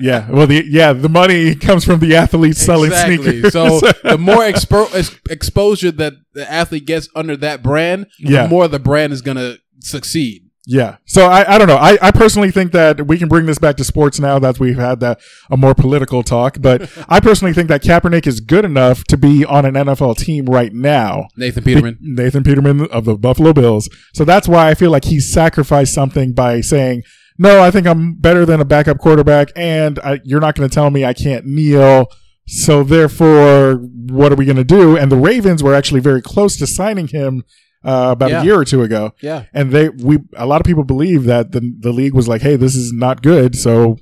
Yeah, 0.00 0.30
well, 0.30 0.46
the 0.46 0.64
yeah, 0.66 0.92
the 0.94 1.08
money 1.10 1.54
comes 1.54 1.84
from 1.84 2.00
the 2.00 2.16
athletes 2.16 2.60
selling 2.60 2.90
exactly. 2.90 3.18
sneakers. 3.18 3.52
So 3.52 3.80
the 4.02 4.16
more 4.18 4.38
expo- 4.38 4.92
ex- 4.94 5.14
exposure 5.28 5.90
that 5.92 6.14
the 6.32 6.50
athlete 6.50 6.86
gets 6.86 7.08
under 7.14 7.36
that 7.38 7.62
brand, 7.62 8.06
Yeah. 8.18 8.44
the 8.44 8.48
more 8.48 8.66
the 8.66 8.78
brand 8.78 9.12
is 9.12 9.20
gonna 9.20 9.56
succeed. 9.80 10.49
Yeah. 10.70 10.98
So 11.04 11.26
I, 11.26 11.56
I 11.56 11.58
don't 11.58 11.66
know. 11.66 11.78
I, 11.78 11.98
I 12.00 12.12
personally 12.12 12.52
think 12.52 12.70
that 12.70 13.08
we 13.08 13.18
can 13.18 13.28
bring 13.28 13.46
this 13.46 13.58
back 13.58 13.76
to 13.78 13.84
sports 13.84 14.20
now 14.20 14.38
that 14.38 14.60
we've 14.60 14.78
had 14.78 15.00
that 15.00 15.20
a 15.50 15.56
more 15.56 15.74
political 15.74 16.22
talk. 16.22 16.58
But 16.60 16.88
I 17.08 17.18
personally 17.18 17.52
think 17.52 17.68
that 17.70 17.82
Kaepernick 17.82 18.24
is 18.24 18.38
good 18.38 18.64
enough 18.64 19.02
to 19.04 19.16
be 19.16 19.44
on 19.44 19.64
an 19.64 19.74
NFL 19.74 20.18
team 20.18 20.46
right 20.46 20.72
now. 20.72 21.26
Nathan 21.36 21.64
Peterman. 21.64 21.98
Nathan 22.00 22.44
Peterman 22.44 22.86
of 22.92 23.04
the 23.04 23.16
Buffalo 23.16 23.52
Bills. 23.52 23.88
So 24.14 24.24
that's 24.24 24.46
why 24.46 24.70
I 24.70 24.74
feel 24.74 24.92
like 24.92 25.06
he 25.06 25.18
sacrificed 25.18 25.92
something 25.92 26.34
by 26.34 26.60
saying, 26.60 27.02
no, 27.36 27.60
I 27.60 27.72
think 27.72 27.88
I'm 27.88 28.14
better 28.14 28.46
than 28.46 28.60
a 28.60 28.64
backup 28.64 28.98
quarterback 28.98 29.50
and 29.56 29.98
I, 29.98 30.20
you're 30.22 30.40
not 30.40 30.54
going 30.54 30.68
to 30.68 30.72
tell 30.72 30.90
me 30.90 31.04
I 31.04 31.14
can't 31.14 31.46
kneel. 31.46 32.12
So 32.46 32.84
therefore, 32.84 33.74
what 33.74 34.30
are 34.30 34.36
we 34.36 34.44
going 34.44 34.56
to 34.56 34.62
do? 34.62 34.96
And 34.96 35.10
the 35.10 35.16
Ravens 35.16 35.64
were 35.64 35.74
actually 35.74 36.00
very 36.00 36.22
close 36.22 36.56
to 36.58 36.66
signing 36.68 37.08
him 37.08 37.42
uh, 37.84 38.08
about 38.12 38.30
Yeah. 38.30 38.42
a 38.42 38.44
year 38.44 38.58
or 38.58 38.64
two 38.64 38.82
ago 38.82 39.12
Yeah. 39.22 39.44
and 39.54 39.70
they 39.72 39.88
we 39.88 40.18
a 40.36 40.46
lot 40.46 40.60
of 40.60 40.66
people 40.66 40.84
believe 40.84 41.24
that 41.24 41.52
the 41.52 41.60
the 41.78 41.92
league 41.92 42.14
was 42.14 42.28
like, 42.28 42.42
hey, 42.42 42.56
this 42.56 42.74
is 42.76 42.92
not 42.92 43.22
good, 43.22 43.56
so 43.56 43.96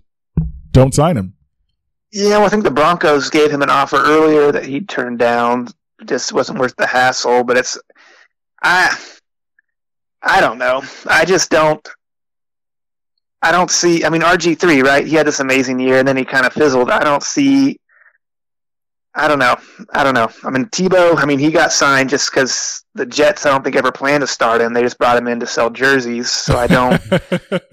don't 0.72 0.94
sign 0.94 1.16
him. 1.16 1.34
Yeah, 2.12 2.38
well, 2.38 2.46
I 2.46 2.48
think 2.48 2.64
the 2.64 2.70
Broncos 2.70 3.28
gave 3.30 3.50
him 3.50 3.60
an 3.62 3.68
offer 3.70 3.96
earlier 3.98 4.50
that 4.52 4.64
he 4.64 4.80
turned 4.80 5.18
down. 5.18 5.68
Just 6.06 6.32
wasn't 6.32 6.58
worth 6.58 6.74
the 6.76 6.86
hassle. 6.86 7.44
But 7.44 7.58
it's, 7.58 7.78
I, 8.62 8.96
I 10.22 10.40
don't 10.40 10.56
know. 10.58 10.82
I 11.06 11.24
just 11.26 11.50
don't. 11.50 11.86
I 13.42 13.52
don't 13.52 13.70
see. 13.70 14.04
I 14.04 14.08
mean, 14.10 14.22
RG 14.22 14.58
three, 14.58 14.80
right? 14.82 15.06
He 15.06 15.14
had 15.16 15.26
this 15.26 15.38
amazing 15.40 15.78
year, 15.80 15.98
and 15.98 16.08
then 16.08 16.16
he 16.16 16.24
kind 16.24 16.46
of 16.46 16.52
fizzled. 16.52 16.90
I 16.90 17.04
don't 17.04 17.22
see. 17.22 17.78
I 19.18 19.26
don't 19.26 19.40
know. 19.40 19.56
I 19.92 20.04
don't 20.04 20.14
know. 20.14 20.30
I 20.44 20.50
mean, 20.50 20.66
Tebow. 20.66 21.16
I 21.18 21.24
mean, 21.24 21.40
he 21.40 21.50
got 21.50 21.72
signed 21.72 22.08
just 22.08 22.30
because 22.30 22.84
the 22.94 23.04
Jets. 23.04 23.44
I 23.44 23.50
don't 23.50 23.64
think 23.64 23.74
ever 23.74 23.90
planned 23.90 24.20
to 24.20 24.28
start 24.28 24.60
him. 24.60 24.72
They 24.72 24.82
just 24.82 24.96
brought 24.96 25.16
him 25.16 25.26
in 25.26 25.40
to 25.40 25.46
sell 25.46 25.70
jerseys. 25.70 26.30
So 26.30 26.56
I 26.56 26.68
don't. 26.68 27.02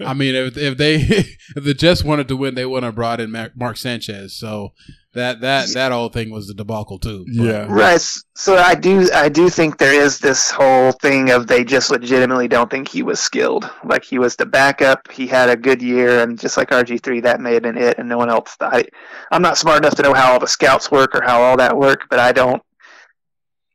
I 0.04 0.12
mean, 0.12 0.34
if, 0.34 0.56
if 0.56 0.76
they 0.76 0.96
if 1.56 1.64
the 1.64 1.74
Jets 1.74 2.02
wanted 2.02 2.26
to 2.28 2.36
win, 2.36 2.56
they 2.56 2.66
wouldn't 2.66 2.84
have 2.84 2.96
brought 2.96 3.20
in 3.20 3.30
Mark 3.54 3.76
Sanchez. 3.76 4.36
So 4.36 4.72
that 5.16 5.40
that 5.40 5.68
that 5.74 5.92
whole 5.92 6.08
thing 6.08 6.30
was 6.30 6.48
a 6.48 6.54
debacle 6.54 6.98
too. 6.98 7.24
But- 7.26 7.44
Yeah. 7.44 7.66
Right. 7.68 8.00
So 8.36 8.56
I 8.56 8.74
do 8.74 9.08
I 9.12 9.28
do 9.28 9.48
think 9.50 9.76
there 9.78 9.92
is 10.00 10.18
this 10.18 10.50
whole 10.50 10.92
thing 10.92 11.30
of 11.30 11.46
they 11.46 11.64
just 11.64 11.90
legitimately 11.90 12.48
don't 12.48 12.70
think 12.70 12.86
he 12.88 13.02
was 13.02 13.18
skilled. 13.20 13.68
Like 13.84 14.04
he 14.04 14.18
was 14.18 14.36
the 14.36 14.46
backup, 14.46 15.10
he 15.10 15.26
had 15.26 15.48
a 15.50 15.56
good 15.56 15.82
year, 15.82 16.20
and 16.22 16.38
just 16.38 16.56
like 16.56 16.70
RG 16.70 17.02
three, 17.02 17.20
that 17.20 17.40
may 17.40 17.54
have 17.54 17.62
been 17.62 17.76
it, 17.76 17.98
and 17.98 18.08
no 18.08 18.16
one 18.18 18.30
else. 18.30 18.56
I, 18.60 18.84
I'm 19.32 19.42
not 19.42 19.58
smart 19.58 19.78
enough 19.84 19.96
to 19.96 20.02
know 20.02 20.14
how 20.14 20.32
all 20.32 20.38
the 20.38 20.46
scouts 20.46 20.90
work 20.90 21.14
or 21.14 21.22
how 21.22 21.42
all 21.42 21.56
that 21.56 21.76
work, 21.76 22.06
but 22.08 22.18
I 22.18 22.32
don't. 22.32 22.62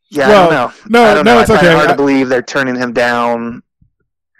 Yeah, 0.10 0.28
Well, 0.28 0.48
I 0.48 0.50
don't 0.50 0.54
know. 0.92 1.00
no, 1.00 1.04
I 1.10 1.14
don't 1.14 1.26
no, 1.26 1.36
know. 1.36 1.42
it's 1.42 1.50
I 1.50 1.56
find 1.56 1.68
okay. 1.68 1.74
it 1.74 1.78
hard 1.78 1.90
I- 1.90 1.92
to 1.94 1.98
believe 1.98 2.30
they're 2.30 2.42
turning 2.42 2.76
him 2.76 2.94
down. 2.94 3.64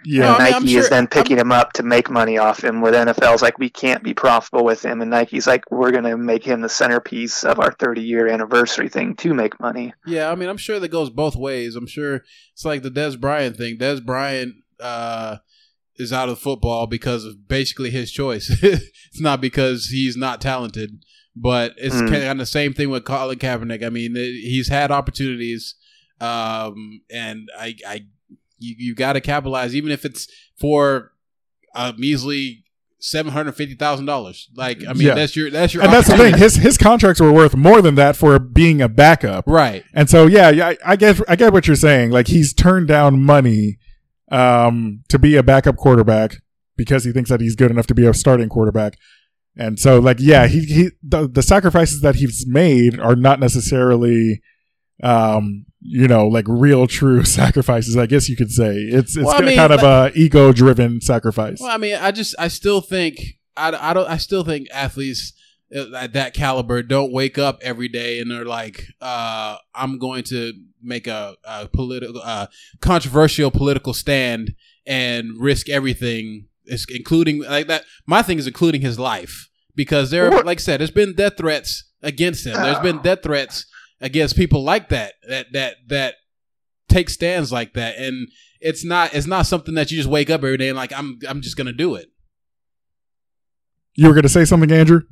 Yeah. 0.04 0.20
No, 0.22 0.34
I 0.34 0.38
mean, 0.38 0.52
Nike 0.52 0.74
I'm 0.76 0.80
is 0.82 0.88
then 0.90 1.06
picking 1.06 1.38
him 1.38 1.52
up 1.52 1.72
to 1.74 1.82
make 1.82 2.10
money 2.10 2.38
off 2.38 2.62
him. 2.64 2.80
With 2.80 2.92
the 2.94 2.98
NFL's 2.98 3.42
like, 3.42 3.58
we 3.58 3.70
can't 3.70 4.02
be 4.02 4.14
profitable 4.14 4.64
with 4.64 4.84
him, 4.84 5.00
and 5.00 5.10
Nike's 5.10 5.46
like, 5.46 5.64
we're 5.70 5.90
going 5.92 6.04
to 6.04 6.16
make 6.16 6.44
him 6.44 6.60
the 6.60 6.68
centerpiece 6.68 7.44
of 7.44 7.58
our 7.60 7.72
30 7.72 8.00
year 8.02 8.28
anniversary 8.28 8.88
thing 8.88 9.14
to 9.16 9.32
make 9.34 9.60
money. 9.60 9.92
Yeah, 10.06 10.30
I 10.30 10.34
mean, 10.34 10.48
I'm 10.48 10.56
sure 10.56 10.80
that 10.80 10.88
goes 10.88 11.10
both 11.10 11.36
ways. 11.36 11.76
I'm 11.76 11.86
sure 11.86 12.22
it's 12.52 12.64
like 12.64 12.82
the 12.82 12.90
Dez 12.90 13.18
Bryant 13.20 13.56
thing. 13.56 13.78
Dez 13.78 14.04
Bryant 14.04 14.54
uh, 14.80 15.36
is 15.96 16.12
out 16.12 16.28
of 16.28 16.38
football 16.38 16.86
because 16.86 17.24
of 17.24 17.46
basically 17.48 17.90
his 17.90 18.10
choice. 18.10 18.50
it's 18.62 19.20
not 19.20 19.40
because 19.40 19.86
he's 19.86 20.16
not 20.16 20.40
talented, 20.40 21.04
but 21.36 21.74
it's 21.76 21.94
Mm. 21.94 22.08
kind 22.10 22.24
of 22.24 22.38
the 22.38 22.46
same 22.46 22.72
thing 22.74 22.90
with 22.90 23.04
Colin 23.04 23.38
Kaepernick. 23.38 23.84
I 23.84 23.88
mean, 23.90 24.14
he's 24.16 24.68
had 24.68 24.90
opportunities, 24.90 25.76
um, 26.20 27.02
and 27.10 27.48
I, 27.58 27.76
I, 27.86 28.00
you, 28.62 28.74
you 28.78 28.94
got 28.94 29.14
to 29.14 29.20
capitalize, 29.20 29.74
even 29.76 29.90
if 29.90 30.04
it's 30.04 30.28
for 30.60 31.12
a 31.74 31.92
measly 31.98 32.64
seven 33.00 33.32
hundred 33.32 33.52
fifty 33.56 33.74
thousand 33.74 34.06
dollars. 34.06 34.48
Like, 34.54 34.86
I 34.88 34.92
mean, 34.92 35.08
Yeah. 35.08 35.14
that's 35.14 35.34
your 35.34 35.50
that's 35.50 35.74
your 35.74 35.82
And 35.82 35.92
that's 35.92 36.06
the 36.08 36.16
thing. 36.16 36.36
His 36.38 36.54
his 36.54 36.78
contracts 36.78 37.20
were 37.20 37.32
worth 37.32 37.56
more 37.56 37.82
than 37.82 37.96
that 37.96 38.14
for 38.16 38.38
being 38.38 38.80
a 38.80 38.88
backup. 38.88 39.44
right? 39.46 39.82
And 39.92 40.08
so 40.08 40.26
yeah, 40.26 40.50
yeah, 40.50 40.68
I, 40.68 40.76
I 40.86 40.96
get 40.96 41.20
I 41.28 41.34
get 41.36 41.52
what 41.52 41.66
you're 41.66 41.74
saying. 41.76 42.10
Like 42.12 42.28
he's 42.28 42.54
turned 42.54 42.88
down 42.88 43.22
money 43.22 43.78
um 44.30 45.02
to 45.08 45.18
be 45.18 45.36
a 45.36 45.42
backup 45.42 45.76
quarterback 45.76 46.36
because 46.76 47.04
he 47.04 47.12
thinks 47.12 47.28
that 47.28 47.40
he's 47.40 47.56
good 47.56 47.70
enough 47.70 47.86
to 47.88 47.94
be 47.94 48.06
a 48.06 48.14
starting 48.14 48.48
quarterback. 48.48 48.96
And 49.56 49.78
so 49.80 49.98
like 49.98 50.18
yeah, 50.20 50.46
he 50.46 50.60
he 50.64 50.90
the, 51.02 51.28
the 51.28 51.42
sacrifices 51.42 52.00
that 52.02 52.14
he's 52.14 52.46
made 52.46 52.98
are 53.00 53.16
not 53.16 53.40
necessarily 53.40 54.40
um 55.02 55.66
you 55.84 56.06
know 56.06 56.26
like 56.28 56.44
real 56.48 56.86
true 56.86 57.24
sacrifices 57.40 57.96
i 57.96 58.06
guess 58.06 58.28
you 58.28 58.36
could 58.36 58.50
say 58.50 58.76
it's 58.76 59.16
it's 59.16 59.26
Well, 59.26 59.36
I 59.42 59.44
mean, 59.44 59.56
kind 59.56 59.72
of 59.72 59.82
a 59.82 60.12
ego 60.14 60.52
driven 60.52 61.00
sacrifice 61.00 61.58
Well, 61.60 61.70
I 61.70 61.76
mean, 61.76 61.96
I 61.96 62.10
just, 62.12 62.34
I 62.38 62.48
still 62.48 62.80
think, 62.80 63.18
I, 63.56 63.72
I 63.90 63.92
don't, 63.92 64.08
I 64.08 64.16
still 64.16 64.44
think 64.44 64.68
athletes, 64.72 65.32
uh, 65.74 65.94
at 65.96 66.12
that 66.12 66.34
caliber 66.34 66.82
don't 66.82 67.12
wake 67.12 67.36
up 67.38 67.58
every 67.62 67.88
day 67.88 68.20
and 68.20 68.30
they're 68.30 68.44
like, 68.44 68.86
uh, 69.00 69.56
"I'm 69.74 69.98
going 69.98 70.22
to 70.24 70.52
make 70.82 71.06
a, 71.06 71.34
a 71.44 71.66
political, 71.68 72.20
uh, 72.22 72.46
controversial 72.80 73.50
political 73.50 73.94
stand 73.94 74.54
and 74.86 75.30
risk 75.40 75.68
everything, 75.70 76.46
is- 76.66 76.86
including 76.90 77.42
like 77.42 77.66
that." 77.68 77.84
My 78.06 78.20
thing 78.22 78.38
is 78.38 78.46
including 78.46 78.82
his 78.82 78.98
life 78.98 79.48
because 79.74 80.10
there, 80.10 80.30
What? 80.30 80.44
like 80.46 80.58
I 80.58 80.60
said, 80.62 80.80
there's 80.80 80.90
been 80.90 81.14
death 81.14 81.38
threats 81.38 81.84
against 82.02 82.46
him. 82.46 82.54
There's 82.54 82.78
been 82.80 83.00
death 83.00 83.22
threats 83.22 83.64
against 84.02 84.36
people 84.36 84.62
like 84.62 84.90
that 84.90 85.14
that 85.26 85.46
that 85.52 85.76
that 85.88 86.14
take 86.88 87.08
stands 87.08 87.50
like 87.50 87.72
that, 87.72 87.96
and 87.96 88.28
it's 88.60 88.84
not 88.84 89.14
it's 89.14 89.26
not 89.26 89.46
something 89.46 89.74
that 89.74 89.90
you 89.90 89.96
just 89.96 90.10
wake 90.10 90.28
up 90.28 90.42
every 90.42 90.58
day 90.58 90.68
and 90.68 90.76
like 90.76 90.92
I'm 90.92 91.18
I'm 91.26 91.40
just 91.40 91.56
gonna 91.56 91.72
do 91.72 91.94
it. 91.94 92.12
You 93.94 94.08
were 94.08 94.14
going 94.14 94.22
to 94.22 94.28
say 94.28 94.44
something, 94.44 94.72
Andrew? 94.72 95.02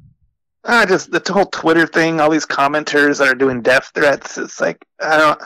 Ah, 0.65 0.85
just 0.87 1.11
the 1.11 1.23
whole 1.33 1.47
Twitter 1.47 1.87
thing, 1.87 2.21
all 2.21 2.31
these 2.31 2.47
commenters 2.47 3.19
that 3.19 3.29
are 3.29 3.35
doing 3.35 3.63
death 3.63 3.91
threats. 3.95 4.39
It's 4.39 4.61
like 4.61 4.85
I 5.01 5.17
don't. 5.17 5.41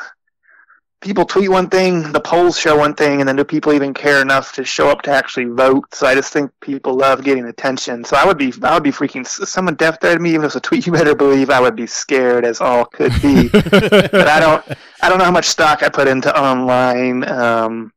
People 1.05 1.27
tweet 1.27 1.51
one 1.51 1.69
thing, 1.69 2.13
the 2.13 2.21
polls 2.21 2.59
show 2.59 2.79
one 2.79 2.95
thing, 2.95 3.21
and 3.21 3.29
then 3.29 3.37
do 3.37 3.45
people 3.45 3.75
even 3.75 3.93
care 3.93 4.23
enough 4.23 4.55
to 4.55 4.65
show 4.65 4.89
up 4.89 5.03
to 5.03 5.11
actually 5.11 5.45
vote? 5.45 5.95
So 5.95 6.07
I 6.07 6.15
just 6.15 6.33
think 6.33 6.51
people 6.63 6.95
love 6.95 7.23
getting 7.23 7.45
attention. 7.45 8.05
So 8.05 8.17
I 8.17 8.25
would 8.25 8.39
be, 8.39 8.55
I 8.63 8.73
would 8.73 8.83
be 8.83 8.91
freaking. 8.91 9.27
Someone 9.27 9.75
death 9.75 9.99
threatened 10.01 10.23
me, 10.23 10.31
even 10.31 10.45
if 10.45 10.47
it's 10.47 10.57
a 10.57 10.61
tweet. 10.61 10.87
You 10.87 10.93
better 10.93 11.15
believe 11.15 11.51
I 11.51 11.61
would 11.61 11.77
be 11.77 11.87
scared 11.87 12.47
as 12.47 12.63
all 12.63 12.87
could 12.87 13.13
be. 13.21 13.49
but 13.53 14.15
I 14.15 14.41
don't, 14.41 14.65
I 15.03 15.11
don't 15.11 15.19
know 15.19 15.27
how 15.27 15.31
much 15.31 15.45
stock 15.45 15.83
I 15.83 15.91
put 15.91 16.09
into 16.09 16.35
online. 16.35 17.29
Um, 17.29 17.93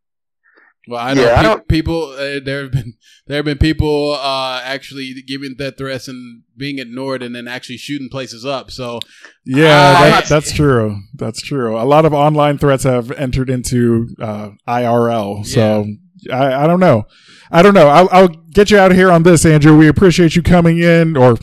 Well, 0.87 0.99
I 1.05 1.13
know 1.13 1.23
Yeah, 1.25 1.39
I 1.39 1.43
don't- 1.43 1.67
people. 1.67 2.11
Uh, 2.17 2.39
there 2.43 2.63
have 2.63 2.71
been 2.71 2.93
there 3.27 3.37
have 3.37 3.45
been 3.45 3.57
people 3.57 4.13
uh, 4.13 4.61
actually 4.63 5.13
giving 5.27 5.55
death 5.57 5.77
threats 5.77 6.07
and 6.07 6.43
being 6.55 6.79
ignored, 6.79 7.21
and 7.23 7.35
then 7.35 7.47
actually 7.47 7.77
shooting 7.77 8.09
places 8.09 8.45
up. 8.45 8.71
So 8.71 8.99
Yeah, 9.45 9.65
Ah, 9.67 10.01
that, 10.01 10.09
that's- 10.09 10.29
that's 10.29 10.51
true. 10.53 10.99
That's 11.15 11.41
true. 11.41 11.77
A 11.77 11.83
lot 11.83 12.05
of 12.05 12.13
online 12.13 12.57
threats 12.57 12.83
have 12.83 13.11
entered 13.11 13.49
into 13.49 14.07
uh, 14.21 14.51
IRL. 14.67 15.45
So 15.45 15.85
I, 16.31 16.63
I 16.63 16.67
don't 16.67 16.79
know. 16.79 17.03
I 17.51 17.61
don't 17.61 17.73
know. 17.73 17.87
I'll, 17.87 18.09
I'll 18.11 18.27
get 18.27 18.71
you 18.71 18.77
out 18.77 18.91
of 18.91 18.97
here 18.97 19.11
on 19.11 19.23
this, 19.23 19.45
Andrew. 19.45 19.77
We 19.77 19.87
appreciate 19.87 20.35
you 20.35 20.41
coming 20.41 20.79
in 20.79 21.15
or 21.15 21.37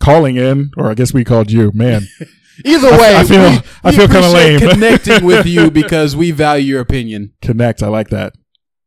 calling 0.00 0.36
in, 0.36 0.70
or 0.76 0.90
I 0.90 0.94
guess 0.94 1.12
we 1.14 1.24
called 1.24 1.50
you. 1.50 1.70
Man, 1.74 2.06
either 2.64 2.90
way, 2.90 3.16
I 3.16 3.24
feel- 3.24 3.62
I 3.84 3.90
we 3.90 3.96
feel 3.96 4.08
kinda 4.08 4.28
appreciate 4.28 4.60
lame. 4.60 4.70
connecting 4.70 5.24
with 5.24 5.46
you 5.46 5.70
because 5.70 6.16
we 6.16 6.30
value 6.30 6.66
your 6.66 6.80
opinion. 6.80 7.32
connect. 7.42 7.82
I 7.82 7.88
like 7.88 8.08
that. 8.10 8.32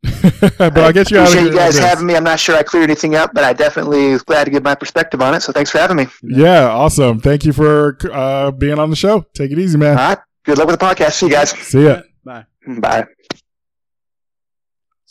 but 0.58 0.78
I'll 0.78 0.94
get 0.94 1.12
you 1.12 1.18
out 1.18 1.28
of 1.28 1.34
appreciate 1.34 1.44
here. 1.44 1.52
you 1.52 1.58
guys 1.58 1.78
on 1.78 1.84
having 1.84 2.06
me. 2.06 2.16
I'm 2.16 2.24
not 2.24 2.40
sure 2.40 2.56
I 2.56 2.64
cleared 2.64 2.90
anything 2.90 3.16
up, 3.16 3.32
but 3.34 3.44
I 3.44 3.54
definitely 3.54 4.12
was 4.12 4.24
glad 4.24 4.46
to 4.46 4.52
give 4.52 4.64
my 4.64 4.76
perspective 4.76 5.22
on 5.22 5.34
it. 5.34 5.42
So 5.42 5.52
thanks 5.52 5.72
for 5.72 5.80
having 5.80 5.98
me. 5.98 6.08
Yeah, 6.24 6.68
awesome. 6.68 7.20
Thank 7.20 7.46
you 7.46 7.54
for 7.54 7.98
uh, 8.12 8.52
being 8.52 8.80
on 8.80 8.90
the 8.90 8.96
show. 8.96 9.26
Take 9.34 9.52
it 9.52 9.60
easy, 9.60 9.78
man. 9.78 9.96
right. 9.96 10.18
Good 10.44 10.58
luck 10.58 10.68
with 10.68 10.80
the 10.80 10.86
podcast. 10.86 11.14
See 11.14 11.26
you 11.26 11.32
guys. 11.34 11.50
See 11.50 11.84
ya. 11.84 12.02
Bye. 12.24 12.46
Bye. 12.80 13.08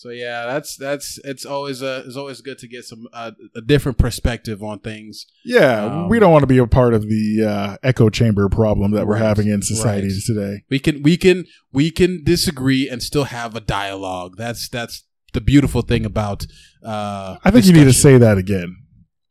So 0.06 0.12
yeah, 0.12 0.46
that's 0.46 0.76
that's 0.76 1.18
it's 1.24 1.44
always 1.44 1.82
uh 1.82 2.04
it's 2.06 2.16
always 2.16 2.40
good 2.40 2.58
to 2.58 2.68
get 2.68 2.84
some 2.84 3.08
uh, 3.12 3.32
a 3.56 3.60
different 3.60 3.98
perspective 3.98 4.62
on 4.62 4.78
things. 4.78 5.26
Yeah, 5.44 5.84
Um, 5.86 6.08
we 6.08 6.20
don't 6.20 6.30
want 6.30 6.44
to 6.44 6.46
be 6.46 6.58
a 6.58 6.66
part 6.68 6.94
of 6.94 7.02
the 7.08 7.44
uh, 7.44 7.76
echo 7.82 8.08
chamber 8.08 8.48
problem 8.48 8.92
that 8.92 9.04
we're 9.08 9.14
Right, 9.14 9.22
having 9.22 9.48
in 9.48 9.62
society 9.62 10.06
right. 10.08 10.22
today. 10.24 10.62
We 10.70 10.78
can 10.78 11.02
we 11.02 11.16
can 11.16 11.44
we 11.72 11.90
can 11.90 12.22
disagree 12.22 12.88
and 12.88 13.02
still 13.02 13.24
have 13.24 13.56
a 13.56 13.60
dialogue. 13.60 14.34
That's 14.38 14.68
that's 14.68 15.02
the 15.32 15.40
beautiful 15.40 15.82
thing 15.82 16.04
about. 16.06 16.46
Uh, 16.84 17.38
I 17.44 17.50
think 17.50 17.64
you 17.66 17.72
need 17.72 17.84
to 17.84 17.92
say 17.92 18.16
that 18.16 18.38
again. 18.38 18.76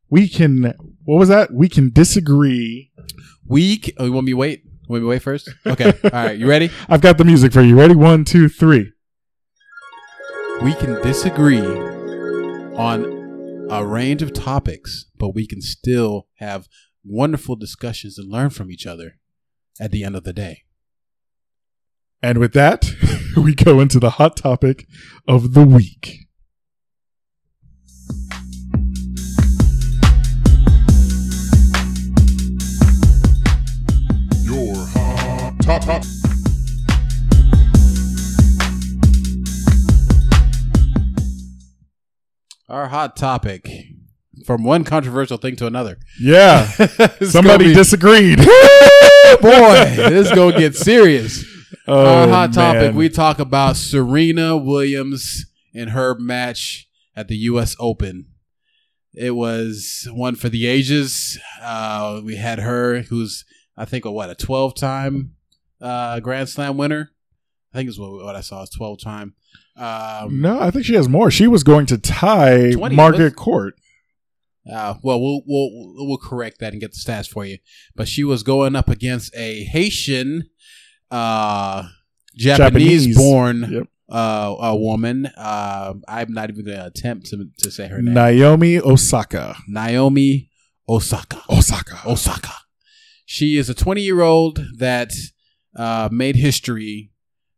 We 0.09 0.27
can. 0.27 0.73
What 1.05 1.19
was 1.19 1.29
that? 1.29 1.53
We 1.53 1.69
can 1.69 1.89
disagree. 1.91 2.91
we. 3.47 3.79
c- 3.81 3.93
Oh, 3.97 4.05
you 4.05 4.11
want 4.11 4.25
me 4.25 4.33
to 4.33 4.37
wait? 4.37 4.63
Want 4.89 5.03
me 5.03 5.07
wait 5.09 5.21
first? 5.21 5.49
Okay. 5.65 5.93
All 6.03 6.09
right. 6.11 6.37
You 6.37 6.47
ready? 6.47 6.69
I've 6.89 7.01
got 7.01 7.17
the 7.17 7.23
music 7.25 7.53
for 7.53 7.61
you. 7.61 7.77
Ready? 7.77 7.95
One, 7.95 8.25
two, 8.25 8.49
three. 8.49 8.91
We 10.61 10.73
can 10.73 11.01
disagree 11.03 11.59
on 11.59 13.67
a 13.69 13.85
range 13.85 14.21
of 14.21 14.33
topics, 14.33 15.05
but 15.17 15.35
we 15.35 15.45
can 15.45 15.61
still 15.61 16.27
have 16.35 16.67
wonderful 17.03 17.55
discussions 17.55 18.17
and 18.17 18.31
learn 18.31 18.49
from 18.49 18.71
each 18.71 18.87
other 18.87 19.17
at 19.79 19.91
the 19.91 20.03
end 20.03 20.15
of 20.15 20.23
the 20.23 20.33
day. 20.33 20.63
And 22.21 22.39
with 22.39 22.53
that, 22.53 22.89
we 23.37 23.53
go 23.53 23.79
into 23.79 23.99
the 23.99 24.11
hot 24.11 24.37
topic 24.37 24.87
of 25.27 25.53
the 25.53 25.63
week. 25.63 26.27
Your 34.43 34.75
hot 34.87 35.53
top 35.61 36.03
Our 42.67 42.87
hot 42.87 43.15
topic 43.15 43.69
from 44.45 44.63
one 44.63 44.83
controversial 44.83 45.37
thing 45.37 45.55
to 45.57 45.67
another. 45.67 45.97
Yeah, 46.19 46.65
somebody 47.21 47.65
be- 47.65 47.73
disagreed. 47.73 48.37
boy, 48.39 48.43
this 49.95 50.27
is 50.27 50.31
gonna 50.33 50.57
get 50.57 50.75
serious. 50.75 51.45
Oh, 51.87 52.05
Our 52.21 52.27
hot 52.27 52.53
topic. 52.53 52.81
man. 52.81 52.95
We 52.95 53.09
talk 53.09 53.37
about 53.39 53.75
Serena 53.75 54.57
Williams 54.57 55.45
and 55.73 55.91
her 55.91 56.17
match 56.17 56.87
at 57.15 57.27
the 57.27 57.35
U.S. 57.37 57.75
Open. 57.79 58.27
It 59.13 59.31
was 59.31 60.07
one 60.11 60.35
for 60.35 60.49
the 60.49 60.65
ages. 60.67 61.39
Uh, 61.61 62.21
we 62.23 62.35
had 62.35 62.59
her, 62.59 63.01
who's 63.03 63.45
I 63.77 63.85
think 63.85 64.05
a 64.05 64.11
what 64.11 64.29
a 64.29 64.35
twelve-time 64.35 65.35
uh, 65.79 66.19
Grand 66.19 66.49
Slam 66.49 66.77
winner. 66.77 67.11
I 67.73 67.77
think 67.77 67.89
is 67.89 67.99
what, 67.99 68.11
what 68.23 68.35
I 68.35 68.41
saw 68.41 68.63
is 68.63 68.69
twelve-time. 68.71 69.35
Um, 69.75 70.41
No, 70.41 70.59
I 70.59 70.71
think 70.71 70.85
she 70.85 70.95
has 70.95 71.09
more. 71.09 71.29
She 71.31 71.47
was 71.47 71.63
going 71.63 71.85
to 71.87 71.97
tie 71.97 72.71
20, 72.71 72.95
Margaret 72.95 73.35
Court. 73.35 73.75
Uh, 74.71 74.95
well, 75.03 75.21
we'll 75.21 75.41
we'll 75.45 75.69
we'll 76.07 76.17
correct 76.17 76.59
that 76.59 76.71
and 76.73 76.81
get 76.81 76.91
the 76.91 76.97
stats 76.97 77.27
for 77.29 77.45
you. 77.45 77.59
But 77.95 78.07
she 78.07 78.23
was 78.23 78.41
going 78.41 78.75
up 78.75 78.89
against 78.89 79.35
a 79.35 79.63
Haitian, 79.65 80.49
uh, 81.11 81.83
Japanese. 82.35 83.05
Japanese-born 83.05 83.71
Yep. 83.71 83.87
uh, 84.09 84.55
a 84.59 84.75
woman. 84.75 85.27
Uh, 85.37 85.93
I'm 86.07 86.33
not 86.33 86.49
even 86.49 86.65
going 86.65 86.77
to 86.77 86.85
attempt 86.87 87.27
to 87.27 87.45
to 87.59 87.69
say 87.69 87.87
her 87.87 88.01
name. 88.01 88.15
Naomi 88.15 88.79
Osaka. 88.79 89.55
Naomi 89.67 90.49
Osaka. 90.89 91.41
Osaka. 91.49 91.99
Osaka. 92.07 92.53
She 93.27 93.57
is 93.57 93.69
a 93.69 93.73
20 93.75 94.01
year 94.01 94.21
old 94.21 94.59
that 94.77 95.13
uh, 95.75 96.09
made 96.11 96.35
history 96.37 97.11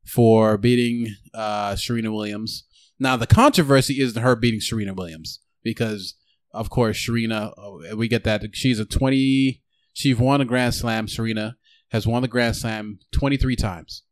for 0.08 0.58
beating 0.58 1.14
uh, 1.34 1.76
Serena 1.76 2.12
Williams. 2.12 2.66
Now, 3.00 3.18
the 3.18 3.28
controversy 3.28 4.02
isn't 4.02 4.22
her 4.22 4.36
beating 4.36 4.62
Serena 4.62 4.94
Williams 4.94 5.40
because, 5.64 6.16
of 6.52 6.70
course, 6.70 7.06
Serena, 7.06 7.52
uh, 7.58 7.96
we 7.96 8.08
get 8.08 8.24
that. 8.24 8.44
She's 8.54 8.80
a 8.80 8.86
20, 8.86 9.62
she's 9.94 10.18
won 10.18 10.42
a 10.42 10.46
Grand 10.46 10.74
Slam. 10.74 11.08
Serena 11.08 11.58
has 11.92 12.08
won 12.08 12.22
the 12.22 12.28
Grand 12.28 12.56
Slam 12.56 13.00
23 13.12 13.56
times. 13.56 14.04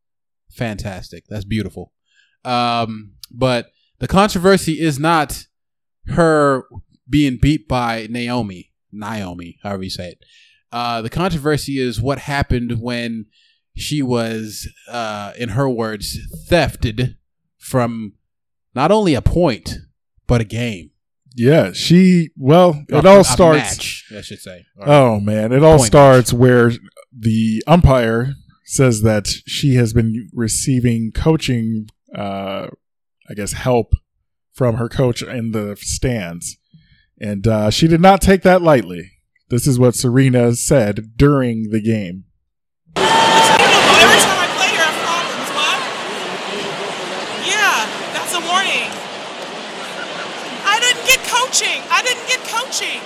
Fantastic. 0.51 1.25
That's 1.29 1.45
beautiful. 1.45 1.91
Um, 2.43 3.13
but 3.31 3.67
the 3.99 4.07
controversy 4.07 4.73
is 4.73 4.99
not 4.99 5.45
her 6.07 6.65
being 7.09 7.39
beat 7.41 7.67
by 7.67 8.07
Naomi, 8.09 8.71
Naomi, 8.91 9.59
however 9.63 9.83
you 9.83 9.89
say 9.89 10.09
it. 10.09 10.19
Uh, 10.71 11.01
the 11.01 11.09
controversy 11.09 11.79
is 11.79 12.01
what 12.01 12.19
happened 12.19 12.79
when 12.81 13.25
she 13.75 14.01
was, 14.01 14.67
uh, 14.89 15.33
in 15.37 15.49
her 15.49 15.69
words, 15.69 16.17
thefted 16.49 17.15
from 17.57 18.13
not 18.73 18.91
only 18.91 19.13
a 19.15 19.21
point 19.21 19.75
but 20.27 20.41
a 20.41 20.45
game. 20.45 20.91
Yeah, 21.35 21.73
she. 21.73 22.29
Well, 22.37 22.83
it 22.87 23.05
all 23.05 23.19
a 23.19 23.23
starts. 23.25 23.59
match, 23.77 24.05
I 24.17 24.21
should 24.21 24.39
say. 24.39 24.65
Or- 24.77 24.89
Oh 24.89 25.19
man, 25.19 25.51
it 25.51 25.63
all 25.63 25.79
starts 25.79 26.31
where 26.31 26.71
the 27.17 27.61
umpire 27.67 28.35
says 28.63 29.01
that 29.03 29.27
she 29.45 29.75
has 29.75 29.93
been 29.93 30.29
receiving 30.33 31.11
coaching, 31.13 31.87
uh, 32.15 32.67
I 33.29 33.33
guess, 33.35 33.51
help 33.51 33.93
from 34.53 34.75
her 34.75 34.87
coach 34.87 35.21
in 35.21 35.51
the 35.51 35.75
stands, 35.79 36.57
and 37.19 37.45
uh, 37.47 37.69
she 37.69 37.87
did 37.89 37.99
not 38.01 38.21
take 38.21 38.41
that 38.43 38.61
lightly. 38.61 39.11
This 39.49 39.67
is 39.67 39.77
what 39.77 39.93
Serena 39.95 40.55
said 40.55 41.11
during 41.17 41.69
the 41.69 41.81
game. 41.81 42.23
Every 42.95 43.03
time 44.23 44.39
I 44.41 44.47
play 44.57 44.69
here, 44.73 44.81
I 44.81 44.89
have 44.89 44.99
problems. 45.05 45.49
What? 45.53 45.77
Yeah, 47.45 47.85
that's 48.15 48.33
a 48.33 48.41
warning. 48.41 48.89
I 50.65 50.79
didn't 50.81 51.05
get 51.05 51.21
coaching. 51.29 51.79
I 51.91 52.01
didn't 52.01 52.27
get 52.27 52.41
coaching. 52.75 52.99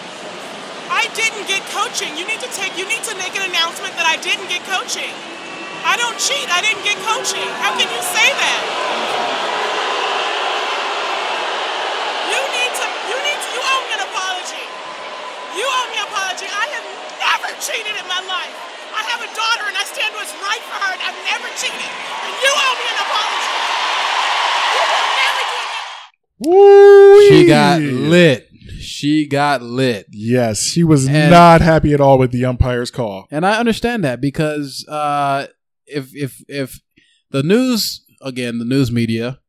I 0.89 1.05
didn't 1.13 1.45
get 1.45 1.61
coaching. 1.69 2.17
You 2.17 2.25
need 2.25 2.41
to 2.41 2.49
take. 2.57 2.73
You 2.73 2.89
need 2.89 3.05
to 3.05 3.13
make 3.21 3.37
an 3.37 3.45
announcement 3.45 3.93
that 4.01 4.09
I 4.09 4.17
didn't 4.17 4.49
get 4.49 4.65
coaching. 4.65 5.13
I 5.85 5.93
don't 5.93 6.17
cheat. 6.17 6.49
I 6.49 6.65
didn't 6.65 6.81
get 6.81 6.97
coaching. 7.05 7.45
How 7.61 7.77
can 7.77 7.85
you 7.85 8.01
say 8.01 8.33
that? 8.33 8.61
You 12.33 12.41
need 12.49 12.71
to. 12.81 12.85
You 13.13 13.17
need 13.21 13.37
to. 13.45 13.49
You 13.53 13.61
owe 13.61 13.81
me 13.85 13.91
an 13.93 14.03
apology. 14.09 14.65
You 15.53 15.65
owe 15.69 15.87
me 15.93 16.01
an 16.01 16.05
apology. 16.09 16.49
I 16.49 16.65
have 16.73 16.87
never 17.21 17.53
cheated 17.61 17.93
in 17.93 18.07
my 18.09 18.25
life. 18.25 18.55
I 18.97 19.05
have 19.05 19.21
a 19.21 19.29
daughter 19.37 19.69
and 19.69 19.77
I 19.77 19.85
stand 19.85 20.17
what's 20.17 20.33
right 20.33 20.63
for 20.65 20.77
her 20.81 20.91
and 20.97 21.01
I've 21.13 21.21
never 21.29 21.45
cheated. 21.61 21.77
And 22.25 22.33
you 22.41 22.51
owe 22.57 22.73
me 22.73 22.85
an 22.89 22.97
apology. 23.05 23.53
You 24.73 24.81
will 24.81 25.09
never 25.13 25.43
do 25.45 25.61
that. 25.61 25.85
Woo! 26.41 27.21
She 27.29 27.45
got 27.45 27.85
lit. 27.85 28.48
She 28.89 29.27
got 29.27 29.61
lit. 29.61 30.07
Yes, 30.11 30.63
she 30.63 30.83
was 30.83 31.07
And- 31.07 31.31
not 31.31 31.61
happy 31.61 31.93
at 31.93 32.01
all 32.01 32.17
with 32.17 32.31
the 32.31 32.43
umpire's 32.45 32.91
call. 32.91 33.27
And 33.31 33.45
I 33.45 33.59
understand 33.59 34.03
that 34.03 34.19
because 34.19 34.85
uh, 34.87 35.47
if 35.85 36.15
if 36.15 36.43
if 36.47 36.81
the 37.29 37.43
news 37.43 38.03
again, 38.21 38.57
the 38.57 38.65
news 38.65 38.91
media 38.91 39.39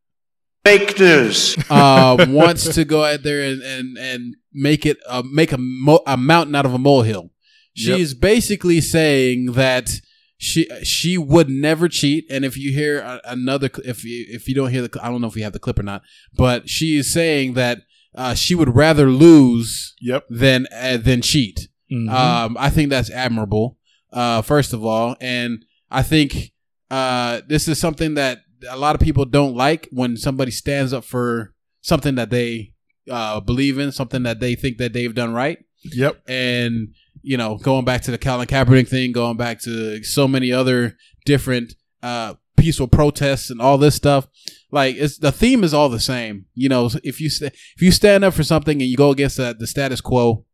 Fake 0.64 0.98
news. 1.00 1.56
uh, 1.70 2.26
wants 2.28 2.74
to 2.74 2.84
go 2.84 3.02
out 3.04 3.22
there 3.22 3.42
and 3.42 3.62
and, 3.62 3.96
and 3.96 4.36
make 4.52 4.84
it 4.84 4.98
uh, 5.08 5.22
make 5.32 5.52
a 5.52 5.58
mo- 5.58 6.02
a 6.06 6.16
mountain 6.16 6.54
out 6.54 6.66
of 6.66 6.74
a 6.74 6.78
molehill. 6.78 7.30
She's 7.74 8.12
basically 8.12 8.82
saying 8.82 9.52
that 9.52 9.88
she 10.36 10.68
she 10.82 11.16
would 11.16 11.48
never 11.48 11.88
cheat. 11.88 12.26
And 12.30 12.44
if 12.44 12.58
you 12.58 12.72
hear 12.72 13.20
another, 13.24 13.70
if 13.84 14.04
you 14.04 14.26
if 14.28 14.48
you 14.48 14.54
don't 14.54 14.70
hear 14.70 14.86
the, 14.86 15.00
I 15.02 15.08
don't 15.08 15.22
know 15.22 15.28
if 15.28 15.34
we 15.34 15.42
have 15.42 15.54
the 15.54 15.58
clip 15.58 15.78
or 15.78 15.82
not, 15.82 16.02
but 16.34 16.68
she 16.68 16.98
is 16.98 17.10
saying 17.10 17.54
that 17.54 17.78
uh, 18.14 18.34
she 18.34 18.54
would 18.54 18.74
rather 18.74 19.08
lose 19.10 19.94
Yep. 20.00 20.24
than 20.30 20.66
uh, 20.74 20.96
than 20.96 21.22
cheat. 21.22 21.68
Mhm. 21.92 22.08
Um, 22.10 22.56
I 22.58 22.70
think 22.70 22.90
that's 22.90 23.10
admirable. 23.10 23.76
Uh, 24.12 24.42
first 24.42 24.72
of 24.72 24.84
all, 24.84 25.16
and 25.20 25.64
I 25.90 26.02
think 26.02 26.52
uh, 26.90 27.40
this 27.48 27.68
is 27.68 27.78
something 27.78 28.14
that 28.14 28.38
a 28.68 28.76
lot 28.76 28.94
of 28.94 29.00
people 29.00 29.24
don't 29.24 29.54
like 29.54 29.88
when 29.92 30.16
somebody 30.16 30.50
stands 30.50 30.92
up 30.92 31.04
for 31.04 31.54
something 31.80 32.16
that 32.16 32.30
they 32.30 32.72
uh, 33.10 33.40
believe 33.40 33.78
in, 33.78 33.90
something 33.92 34.22
that 34.24 34.40
they 34.40 34.54
think 34.54 34.78
that 34.78 34.92
they've 34.92 35.14
done 35.14 35.32
right. 35.32 35.58
yep. 35.84 36.20
And 36.28 36.94
you 37.22 37.36
know, 37.36 37.56
going 37.58 37.84
back 37.84 38.02
to 38.02 38.10
the 38.10 38.18
Colin 38.18 38.46
Kaepernick 38.46 38.88
thing, 38.88 39.12
going 39.12 39.36
back 39.36 39.60
to 39.62 40.02
so 40.04 40.26
many 40.26 40.52
other 40.52 40.96
different 41.26 41.74
uh, 42.02 42.34
peaceful 42.60 42.88
protests 42.88 43.50
and 43.50 43.60
all 43.60 43.78
this 43.78 43.94
stuff. 43.94 44.28
Like 44.70 44.96
it's 44.96 45.18
the 45.18 45.32
theme 45.32 45.64
is 45.64 45.74
all 45.74 45.88
the 45.88 45.98
same. 45.98 46.46
You 46.54 46.68
know, 46.68 46.90
if 47.02 47.20
you 47.20 47.30
if 47.40 47.80
you 47.82 47.90
stand 47.90 48.24
up 48.24 48.34
for 48.34 48.44
something 48.44 48.80
and 48.80 48.88
you 48.88 48.96
go 48.96 49.10
against 49.10 49.38
the, 49.38 49.56
the 49.58 49.66
status 49.66 50.00
quo, 50.00 50.44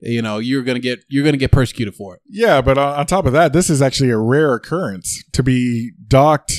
you 0.00 0.22
know 0.22 0.38
you're 0.38 0.62
gonna 0.62 0.80
get 0.80 1.04
you're 1.08 1.24
gonna 1.24 1.36
get 1.36 1.52
persecuted 1.52 1.94
for 1.94 2.16
it. 2.16 2.22
Yeah, 2.28 2.62
but 2.62 2.78
on 2.78 3.06
top 3.06 3.26
of 3.26 3.32
that, 3.34 3.52
this 3.52 3.70
is 3.70 3.82
actually 3.82 4.10
a 4.10 4.18
rare 4.18 4.54
occurrence 4.54 5.22
to 5.32 5.42
be 5.42 5.92
docked 6.08 6.54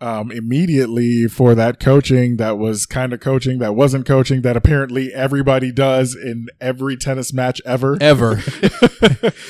um, 0.00 0.30
immediately 0.30 1.26
for 1.26 1.54
that 1.54 1.80
coaching 1.80 2.36
that 2.36 2.58
was 2.58 2.84
kind 2.84 3.12
of 3.12 3.20
coaching 3.20 3.58
that 3.58 3.74
wasn't 3.74 4.06
coaching 4.06 4.42
that 4.42 4.56
apparently 4.56 5.12
everybody 5.14 5.72
does 5.72 6.14
in 6.14 6.48
every 6.60 6.96
tennis 6.96 7.32
match 7.32 7.62
ever. 7.64 7.96
Ever, 8.00 8.32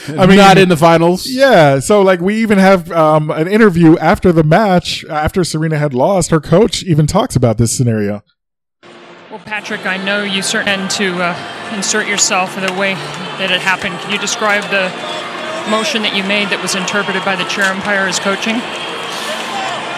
I 0.08 0.26
mean, 0.26 0.36
not 0.36 0.58
in 0.58 0.68
the 0.68 0.76
finals. 0.76 1.26
Yeah, 1.28 1.80
so 1.80 2.02
like 2.02 2.20
we 2.20 2.36
even 2.36 2.58
have 2.58 2.90
um, 2.92 3.30
an 3.30 3.48
interview 3.48 3.98
after 3.98 4.30
the 4.30 4.44
match, 4.44 5.04
after 5.06 5.42
Serena 5.42 5.78
had 5.78 5.94
lost. 5.94 6.30
Her 6.30 6.40
coach 6.40 6.82
even 6.84 7.06
talks 7.06 7.34
about 7.34 7.58
this 7.58 7.76
scenario. 7.76 8.22
Well, 9.30 9.40
Patrick, 9.44 9.84
I 9.84 9.96
know 9.96 10.22
you 10.22 10.42
certainly 10.42 10.76
tend 10.76 10.90
to 10.92 11.22
uh, 11.22 11.72
insert 11.74 12.06
yourself 12.06 12.56
in 12.56 12.64
the 12.64 12.72
way 12.72 12.94
that 12.94 13.50
it 13.50 13.60
happened. 13.60 13.98
Can 14.00 14.12
you 14.12 14.18
describe 14.18 14.62
the 14.70 14.88
motion 15.70 16.02
that 16.02 16.14
you 16.14 16.22
made 16.22 16.48
that 16.50 16.62
was 16.62 16.74
interpreted 16.74 17.24
by 17.24 17.34
the 17.36 17.44
chair 17.44 17.64
umpire 17.64 18.06
as 18.06 18.18
coaching? 18.18 18.62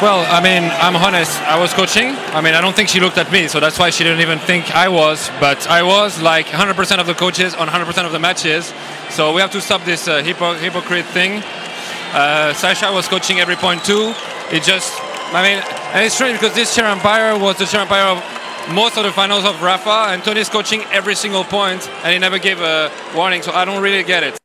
Well, 0.00 0.24
I 0.30 0.40
mean, 0.40 0.62
I'm 0.62 0.94
honest. 0.94 1.42
I 1.42 1.58
was 1.58 1.74
coaching. 1.74 2.14
I 2.30 2.40
mean, 2.40 2.54
I 2.54 2.60
don't 2.60 2.76
think 2.76 2.88
she 2.88 3.00
looked 3.00 3.18
at 3.18 3.32
me, 3.32 3.48
so 3.48 3.58
that's 3.58 3.80
why 3.80 3.90
she 3.90 4.04
didn't 4.04 4.20
even 4.20 4.38
think 4.38 4.70
I 4.70 4.88
was. 4.88 5.28
But 5.40 5.66
I 5.66 5.82
was 5.82 6.22
like 6.22 6.46
100% 6.46 7.00
of 7.00 7.06
the 7.08 7.14
coaches 7.14 7.52
on 7.52 7.66
100% 7.66 8.06
of 8.06 8.12
the 8.12 8.20
matches. 8.20 8.72
So 9.10 9.34
we 9.34 9.40
have 9.40 9.50
to 9.50 9.60
stop 9.60 9.84
this 9.84 10.06
uh, 10.06 10.22
hypo- 10.22 10.54
hypocrite 10.54 11.04
thing. 11.06 11.42
Uh, 12.14 12.54
Sascha 12.54 12.94
was 12.94 13.08
coaching 13.08 13.40
every 13.40 13.56
point 13.56 13.84
too. 13.84 14.14
It 14.52 14.62
just, 14.62 14.94
I 15.34 15.42
mean, 15.42 15.60
and 15.92 16.06
it's 16.06 16.14
strange 16.14 16.38
because 16.38 16.54
this 16.54 16.76
chair 16.76 16.86
umpire 16.86 17.36
was 17.36 17.58
the 17.58 17.66
chair 17.66 17.80
umpire 17.80 18.06
of 18.06 18.72
most 18.72 18.98
of 18.98 19.02
the 19.02 19.10
finals 19.10 19.44
of 19.44 19.60
Rafa, 19.60 20.12
and 20.12 20.22
Toni's 20.22 20.48
coaching 20.48 20.82
every 20.92 21.16
single 21.16 21.42
point, 21.42 21.88
and 22.04 22.12
he 22.12 22.20
never 22.20 22.38
gave 22.38 22.60
a 22.60 22.92
warning. 23.16 23.42
So 23.42 23.50
I 23.50 23.64
don't 23.64 23.82
really 23.82 24.04
get 24.04 24.22
it. 24.22 24.38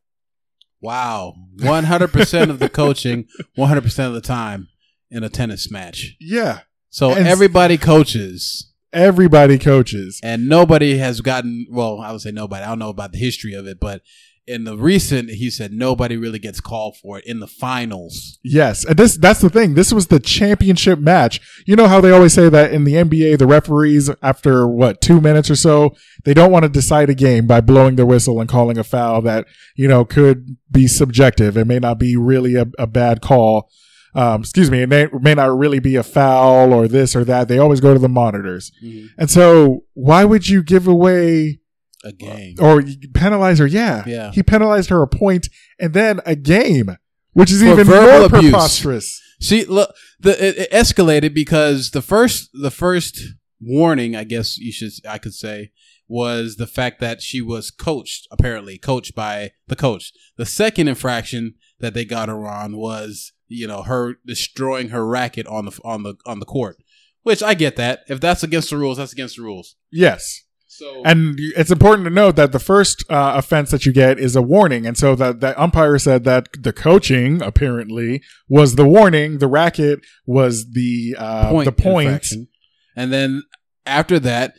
Wow, 0.82 1.36
one 1.62 1.84
hundred 1.84 2.12
percent 2.12 2.50
of 2.50 2.58
the 2.58 2.70
coaching, 2.70 3.28
one 3.54 3.68
hundred 3.68 3.84
percent 3.84 4.08
of 4.08 4.16
the 4.16 4.22
time 4.22 4.70
in 5.14 5.24
a 5.24 5.30
tennis 5.30 5.70
match. 5.72 6.16
Yeah, 6.20 6.60
So 6.90 7.12
And- 7.14 7.28
everybody 7.28 7.78
coaches. 7.78 8.72
everybody 8.92 9.58
coaches. 9.58 10.20
and 10.24 10.48
nobody 10.48 10.98
has 10.98 11.20
gotten 11.22 11.66
well 11.72 12.00
i 12.00 12.12
would 12.12 12.22
say 12.22 12.30
nobody 12.32 12.64
i 12.64 12.68
don't 12.68 12.78
know 12.78 12.90
about 12.90 13.12
the 13.12 13.18
history 13.18 13.54
of 13.56 13.66
it 13.66 13.80
but 13.80 14.02
in 14.46 14.66
the 14.66 14.78
recent 14.78 15.32
he 15.32 15.50
said 15.50 15.74
nobody 15.74 16.16
really 16.16 16.38
gets 16.38 16.60
called 16.60 16.96
for 17.02 17.18
it 17.18 17.26
in 17.26 17.40
the 17.40 17.48
finals 17.48 18.38
Yes, 18.44 18.86
and 18.86 18.96
this 18.98 19.18
that's 19.18 19.40
the 19.42 19.50
thing. 19.50 19.74
This 19.74 19.92
was 19.94 20.08
the 20.08 20.20
championship 20.20 21.00
match. 21.00 21.40
You 21.66 21.76
know 21.78 21.88
how 21.88 22.02
they 22.02 22.12
always 22.12 22.34
say 22.34 22.50
that 22.50 22.72
in 22.74 22.84
the 22.84 22.96
NBA, 22.96 23.38
the 23.40 23.48
referees 23.48 24.12
after 24.22 24.68
what 24.68 25.00
two 25.02 25.20
minutes 25.22 25.50
or 25.50 25.56
so, 25.56 25.96
they 26.26 26.34
don't 26.36 26.52
want 26.52 26.64
to 26.64 26.70
decide 26.70 27.10
a 27.10 27.16
game 27.16 27.48
by 27.48 27.62
blowing 27.62 27.96
their 27.96 28.06
whistle 28.06 28.40
and 28.42 28.50
calling 28.50 28.78
a 28.78 28.84
foul 28.84 29.22
that 29.24 29.48
you 29.76 29.88
know 29.88 30.04
could 30.06 30.58
be 30.70 30.88
subjective. 30.88 31.58
It 31.58 31.66
may 31.66 31.80
not 31.80 31.98
be 31.98 32.16
really 32.18 32.56
a, 32.56 32.68
a 32.78 32.86
bad 32.86 33.22
call. 33.22 33.72
Um, 34.16 34.42
excuse 34.42 34.70
me, 34.70 34.82
it 34.84 34.90
may, 34.90 35.08
may 35.22 35.34
not 35.34 35.58
really 35.58 35.80
be 35.80 35.96
a 35.96 36.04
foul 36.04 36.72
or 36.74 36.88
this 36.88 37.16
or 37.16 37.24
that. 37.26 37.48
They 37.48 37.58
always 37.58 37.80
go 37.80 37.94
to 37.94 38.00
the 38.00 38.10
monitors. 38.10 38.72
And 39.18 39.30
so, 39.30 39.86
why 39.94 40.24
would 40.24 40.48
you 40.48 40.62
give 40.64 40.88
away 40.88 41.60
a 42.04 42.12
game 42.12 42.56
or 42.62 42.84
penalize 43.14 43.60
her? 43.60 43.66
Yeah, 43.68 44.04
Yeah. 44.06 44.32
He 44.32 44.44
penalized 44.44 44.90
her 44.90 45.02
a 45.02 45.08
point 45.08 45.48
and 45.80 45.94
then 45.94 46.20
a 46.26 46.36
game, 46.36 46.98
which 47.34 47.52
is 47.52 47.62
For 47.62 47.68
even 47.70 47.88
more 47.88 48.26
abuse. 48.26 48.52
preposterous. 48.52 49.22
see 49.40 49.66
look 49.66 49.94
the 50.20 50.32
it, 50.46 50.58
it 50.58 50.72
escalated 50.72 51.34
because 51.34 51.90
the 51.92 52.02
first 52.02 52.50
the 52.54 52.72
first 52.72 53.20
warning 53.60 54.16
i 54.16 54.24
guess 54.24 54.58
you 54.58 54.72
should 54.72 54.92
i 55.10 55.18
could 55.18 55.34
say 55.34 55.72
was 56.08 56.58
the 56.58 56.68
fact 56.68 57.00
that 57.00 57.22
she 57.22 57.42
was 57.42 57.72
coached 57.72 58.28
apparently 58.32 58.78
coached 58.78 59.16
by 59.16 59.52
the 59.68 59.76
coach 59.76 60.12
the 60.38 60.46
second 60.46 60.88
infraction 60.88 61.56
that 61.80 61.94
they 61.94 62.06
got 62.06 62.30
her 62.30 62.46
on 62.48 62.78
was 62.78 63.32
you 63.54 63.68
know 63.68 63.82
her 63.84 64.16
destroying 64.26 64.90
her 64.90 65.06
racket 65.06 65.46
on 65.48 65.66
the 65.66 65.80
on 65.84 66.04
the 66.04 66.16
on 66.26 66.40
the 66.40 66.46
court 66.46 66.78
which 67.24 67.42
i 67.44 67.54
get 67.54 67.76
that 67.76 68.00
if 68.08 68.20
that's 68.20 68.44
against 68.44 68.70
the 68.70 68.78
rules 68.78 68.98
that's 68.98 69.14
against 69.14 69.36
the 69.38 69.42
rules 69.44 69.76
Yes. 69.92 70.42
so 70.68 71.04
And 71.06 71.36
it's 71.56 71.70
important 71.72 72.06
to 72.06 72.10
note 72.10 72.36
that 72.36 72.52
the 72.52 72.60
first 72.60 73.06
uh, 73.10 73.34
offense 73.38 73.70
that 73.70 73.86
you 73.86 73.94
get 73.94 74.18
is 74.18 74.36
a 74.36 74.42
warning. 74.42 74.88
And 74.88 74.98
so 74.98 75.14
that 75.16 75.40
the 75.40 75.54
umpire 75.62 76.00
said 76.00 76.24
that 76.24 76.48
the 76.60 76.74
coaching 76.74 77.44
apparently 77.44 78.24
was 78.50 78.74
the 78.74 78.86
warning. 78.88 79.38
The 79.38 79.46
racket 79.48 80.00
was 80.26 80.72
the, 80.72 81.16
uh, 81.16 81.52
point 81.52 81.66
the 81.66 81.72
point. 81.72 82.08
infraction. 82.08 82.48
And 82.96 83.14
then 83.14 83.44
after 83.86 84.18
that, 84.22 84.56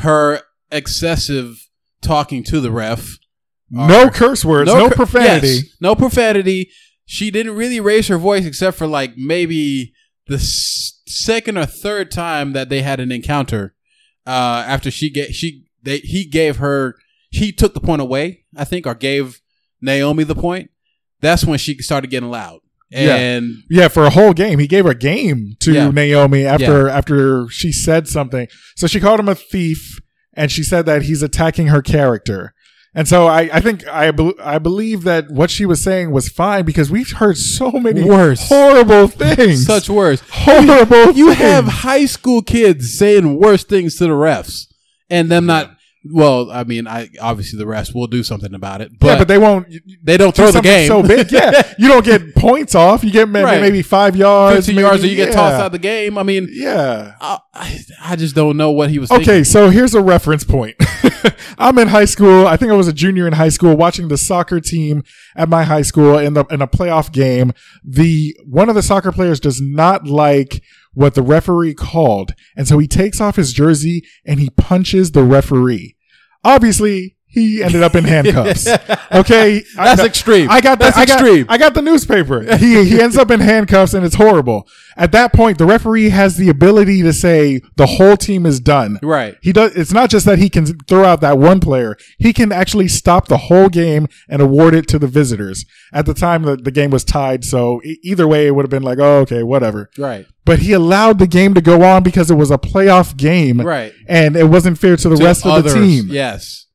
her 0.00 0.42
excessive 0.70 1.56
talking 2.02 2.44
to 2.44 2.60
the 2.60 2.70
ref. 2.70 3.16
No 3.70 4.08
curse 4.10 4.44
words, 4.44 4.72
no, 4.72 4.88
cur- 4.90 4.94
profanity. 4.96 5.48
yes, 5.48 5.64
no 5.80 5.94
profanity. 5.94 6.70
She 7.10 7.30
didn't 7.30 7.56
really 7.56 7.80
raise 7.80 8.06
her 8.08 8.18
voice 8.18 8.44
except 8.44 8.76
for 8.76 8.86
like 8.86 9.16
maybe 9.16 9.94
the 10.26 10.34
s- 10.34 11.00
second 11.06 11.56
or 11.56 11.64
third 11.64 12.10
time 12.10 12.52
that 12.52 12.68
they 12.68 12.82
had 12.82 13.00
an 13.00 13.10
encounter. 13.10 13.74
Uh, 14.26 14.62
after 14.66 14.90
she 14.90 15.08
get 15.08 15.34
she 15.34 15.64
they 15.82 15.98
he 16.00 16.26
gave 16.26 16.58
her 16.58 16.96
he 17.30 17.50
took 17.50 17.72
the 17.72 17.80
point 17.80 18.02
away, 18.02 18.44
I 18.54 18.64
think, 18.64 18.86
or 18.86 18.94
gave 18.94 19.40
Naomi 19.80 20.24
the 20.24 20.34
point. 20.34 20.70
That's 21.22 21.46
when 21.46 21.58
she 21.58 21.78
started 21.78 22.10
getting 22.10 22.28
loud. 22.30 22.60
Yeah. 22.90 23.16
And 23.16 23.62
Yeah, 23.70 23.88
for 23.88 24.04
a 24.04 24.10
whole 24.10 24.34
game. 24.34 24.58
He 24.58 24.66
gave 24.66 24.84
a 24.84 24.94
game 24.94 25.56
to 25.60 25.72
Yeah. 25.72 25.90
Naomi 25.90 26.44
after 26.44 26.88
after 26.90 27.48
she 27.48 27.72
said 27.72 28.06
something. 28.06 28.48
So 28.76 28.86
she 28.86 29.00
called 29.00 29.18
him 29.20 29.28
a 29.30 29.34
thief, 29.34 29.98
and 30.34 30.52
she 30.52 30.62
said 30.62 30.84
that 30.84 31.02
he's 31.02 31.22
attacking 31.22 31.68
her 31.68 31.80
character. 31.80 32.52
And 32.94 33.06
so 33.06 33.26
I, 33.26 33.50
I 33.52 33.60
think 33.60 33.86
I 33.86 34.10
bel 34.10 34.32
I 34.42 34.58
believe 34.58 35.02
that 35.04 35.30
what 35.30 35.50
she 35.50 35.66
was 35.66 35.82
saying 35.82 36.10
was 36.10 36.28
fine 36.28 36.64
because 36.64 36.90
we've 36.90 37.10
heard 37.12 37.36
so 37.36 37.70
many 37.70 38.02
Worse. 38.02 38.48
horrible 38.48 39.08
things. 39.08 39.66
such 39.66 39.88
worse, 39.90 40.20
horrible. 40.30 41.12
You 41.12 41.26
things. 41.28 41.38
have 41.38 41.64
high 41.66 42.06
school 42.06 42.42
kids 42.42 42.96
saying 42.98 43.38
worse 43.38 43.62
things 43.64 43.96
to 43.96 44.04
the 44.04 44.10
refs, 44.10 44.66
and 45.10 45.30
them 45.30 45.46
not. 45.46 45.76
Well, 46.12 46.50
I 46.50 46.64
mean, 46.64 46.86
I 46.86 47.08
obviously 47.20 47.58
the 47.58 47.64
refs 47.64 47.94
will 47.94 48.06
do 48.06 48.22
something 48.22 48.54
about 48.54 48.80
it, 48.80 48.92
but, 48.98 49.06
yeah, 49.06 49.18
but 49.18 49.28
they 49.28 49.38
won't. 49.38 49.66
they 50.02 50.16
don't 50.16 50.34
throw 50.34 50.50
the 50.50 50.60
game 50.60 50.88
so 50.88 51.02
big. 51.02 51.30
Yeah, 51.30 51.74
you 51.78 51.88
don't 51.88 52.04
get 52.04 52.34
points 52.34 52.74
off. 52.74 53.04
You 53.04 53.10
get 53.10 53.28
maybe, 53.28 53.44
Right. 53.44 53.60
maybe 53.60 53.82
five 53.82 54.16
yards, 54.16 54.66
fifteen 54.66 54.80
yards, 54.80 55.00
or 55.00 55.02
maybe- 55.02 55.10
you 55.10 55.16
get 55.16 55.32
tossed 55.32 55.56
out 55.60 55.66
of 55.66 55.72
the 55.72 55.78
game. 55.78 56.16
I 56.18 56.22
mean, 56.22 56.48
Yeah. 56.50 57.14
I, 57.20 57.38
I, 57.54 57.78
I 58.02 58.16
just 58.16 58.34
don't 58.34 58.56
know 58.56 58.70
what 58.70 58.90
he 58.90 58.98
was. 58.98 59.10
Okay, 59.10 59.24
thinking. 59.24 59.44
so 59.44 59.70
here's 59.70 59.94
a 59.94 60.02
reference 60.02 60.44
point. 60.44 60.76
I'm 61.58 61.76
in 61.78 61.88
high 61.88 62.04
school. 62.04 62.46
I 62.46 62.56
think 62.56 62.70
I 62.70 62.74
was 62.76 62.88
a 62.88 62.92
junior 62.92 63.26
in 63.26 63.32
high 63.34 63.48
school 63.48 63.76
watching 63.76 64.08
the 64.08 64.16
soccer 64.18 64.60
team 64.60 65.02
at 65.36 65.48
my 65.48 65.64
high 65.64 65.82
school 65.82 66.16
in 66.18 66.34
the 66.34 66.44
in 66.46 66.62
a 66.62 66.68
playoff 66.68 67.12
game. 67.12 67.52
The 67.84 68.36
one 68.46 68.68
of 68.68 68.74
the 68.74 68.82
soccer 68.82 69.12
players 69.12 69.40
does 69.40 69.60
not 69.60 70.06
like 70.06 70.62
what 70.94 71.14
the 71.14 71.22
referee 71.22 71.74
called, 71.74 72.32
and 72.56 72.66
so 72.66 72.78
he 72.78 72.88
takes 72.88 73.20
off 73.20 73.36
his 73.36 73.52
jersey 73.52 74.04
and 74.24 74.40
he 74.40 74.50
punches 74.50 75.12
the 75.12 75.22
referee. 75.22 75.96
Obviously, 76.44 77.17
he 77.38 77.62
ended 77.62 77.82
up 77.82 77.94
in 77.94 78.04
handcuffs. 78.04 78.66
Okay, 79.10 79.64
I- 79.78 79.84
That's 79.96 80.02
extreme. 80.02 80.50
I 80.50 80.60
got 80.60 80.78
the, 80.78 80.84
That's 80.86 80.96
I 80.98 81.06
got, 81.06 81.20
extreme. 81.20 81.46
I 81.48 81.56
got 81.56 81.72
the 81.74 81.80
newspaper. 81.82 82.42
He 82.58 82.84
he 82.84 83.00
ends 83.00 83.16
up 83.16 83.30
in 83.30 83.40
handcuffs, 83.40 83.94
and 83.94 84.04
it's 84.04 84.16
horrible. 84.16 84.68
At 84.98 85.12
that 85.12 85.32
point, 85.32 85.56
the 85.58 85.64
referee 85.64 86.10
has 86.10 86.36
the 86.36 86.48
ability 86.50 87.02
to 87.02 87.12
say 87.14 87.60
the 87.76 87.86
whole 87.86 88.16
team 88.18 88.44
is 88.44 88.60
done. 88.60 88.98
Right. 89.02 89.36
He 89.40 89.52
does. 89.52 89.74
It's 89.76 89.92
not 89.92 90.10
just 90.10 90.26
that 90.26 90.38
he 90.38 90.50
can 90.50 90.66
throw 90.80 91.04
out 91.04 91.20
that 91.22 91.38
one 91.38 91.60
player. 91.60 91.96
He 92.18 92.32
can 92.34 92.52
actually 92.52 92.88
stop 92.88 93.28
the 93.28 93.38
whole 93.38 93.68
game 93.70 94.08
and 94.28 94.42
award 94.42 94.74
it 94.74 94.86
to 94.88 94.98
the 94.98 95.06
visitors. 95.06 95.64
At 95.92 96.04
the 96.04 96.14
time, 96.14 96.42
the, 96.42 96.56
the 96.56 96.70
game 96.72 96.90
was 96.90 97.04
tied, 97.04 97.44
so 97.44 97.80
e- 97.84 97.98
either 98.02 98.28
way, 98.28 98.46
it 98.46 98.50
would 98.54 98.64
have 98.64 98.70
been 98.70 98.82
like, 98.82 98.98
oh, 98.98 99.20
okay, 99.20 99.42
whatever. 99.42 99.88
Right. 99.96 100.26
But 100.44 100.58
he 100.60 100.72
allowed 100.72 101.18
the 101.18 101.26
game 101.26 101.54
to 101.54 101.60
go 101.62 101.82
on 101.82 102.02
because 102.02 102.30
it 102.30 102.34
was 102.34 102.50
a 102.50 102.58
playoff 102.58 103.16
game, 103.16 103.60
Right. 103.60 103.92
And 104.06 104.36
it 104.36 104.44
wasn't 104.44 104.78
fair 104.78 104.96
to 104.96 105.08
the 105.08 105.16
To 105.16 105.24
rest 105.24 105.46
of 105.46 105.64
the 105.64 105.72
team. 105.72 106.06
Yes. 106.08 106.66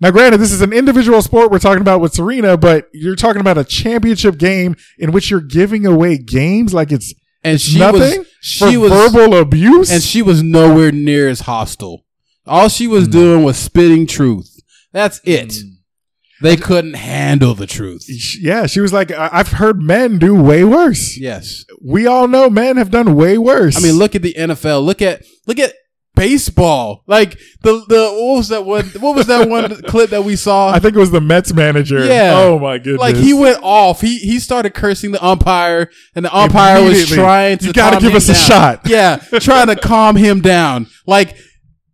Now, 0.00 0.12
granted, 0.12 0.38
this 0.38 0.52
is 0.52 0.62
an 0.62 0.72
individual 0.72 1.22
sport 1.22 1.50
we're 1.50 1.58
talking 1.58 1.80
about 1.80 2.00
with 2.00 2.14
Serena, 2.14 2.56
but 2.56 2.88
you're 2.92 3.16
talking 3.16 3.40
about 3.40 3.58
a 3.58 3.64
championship 3.64 4.38
game 4.38 4.76
in 4.96 5.10
which 5.10 5.30
you're 5.30 5.40
giving 5.40 5.84
away 5.86 6.18
games 6.18 6.72
like 6.72 6.92
it's 6.92 7.12
And 7.42 7.60
she 7.60 7.78
nothing 7.78 8.20
was 8.20 8.28
she 8.40 8.76
was 8.76 8.92
verbal 8.92 9.36
abuse. 9.36 9.90
and 9.90 10.02
she 10.02 10.22
was 10.22 10.42
nowhere 10.42 10.92
near 10.92 11.28
as 11.28 11.40
hostile. 11.40 12.04
All 12.46 12.68
she 12.68 12.86
was 12.86 13.08
mm. 13.08 13.12
doing 13.12 13.44
was 13.44 13.56
spitting 13.56 14.06
truth. 14.06 14.60
That's 14.92 15.20
it. 15.24 15.48
Mm. 15.48 15.74
They 16.40 16.56
couldn't 16.56 16.94
handle 16.94 17.54
the 17.54 17.66
truth. 17.66 18.06
yeah, 18.40 18.66
she 18.66 18.80
was 18.80 18.92
like, 18.92 19.10
I've 19.10 19.52
heard 19.52 19.82
men 19.82 20.18
do 20.18 20.40
way 20.40 20.62
worse. 20.64 21.18
Yes. 21.18 21.64
We 21.84 22.06
all 22.06 22.28
know 22.28 22.48
men 22.48 22.76
have 22.76 22.92
done 22.92 23.16
way 23.16 23.38
worse. 23.38 23.76
I 23.76 23.80
mean, 23.80 23.98
look 23.98 24.14
at 24.14 24.22
the 24.22 24.34
NFL. 24.34 24.84
Look 24.84 25.02
at 25.02 25.24
look 25.48 25.58
at 25.58 25.74
baseball. 26.18 27.02
Like 27.06 27.38
the 27.62 27.84
the 27.88 28.10
what 28.12 28.36
was 28.36 28.48
that 28.48 28.64
one? 28.64 28.86
What 29.00 29.16
was 29.16 29.26
that 29.26 29.48
one 29.48 29.82
clip 29.88 30.10
that 30.10 30.24
we 30.24 30.36
saw? 30.36 30.70
I 30.70 30.78
think 30.78 30.94
it 30.94 30.98
was 30.98 31.10
the 31.10 31.20
Mets 31.20 31.52
manager. 31.54 32.04
Yeah. 32.04 32.32
Oh 32.36 32.58
my 32.58 32.78
goodness. 32.78 33.00
Like 33.00 33.16
he 33.16 33.32
went 33.34 33.60
off. 33.62 34.00
He 34.00 34.18
he 34.18 34.38
started 34.38 34.74
cursing 34.74 35.12
the 35.12 35.24
umpire, 35.24 35.90
and 36.14 36.24
the 36.24 36.36
umpire 36.36 36.82
was 36.82 37.08
trying 37.08 37.58
to. 37.58 37.66
You 37.68 37.72
gotta 37.72 37.96
calm 37.96 38.02
give 38.02 38.14
us 38.14 38.28
a 38.28 38.34
shot. 38.34 38.80
Yeah, 38.88 39.16
trying 39.16 39.66
to 39.68 39.76
calm 39.76 40.16
him 40.16 40.40
down. 40.40 40.86
Like, 41.06 41.36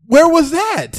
where 0.07 0.29
was 0.29 0.51
that? 0.53 0.93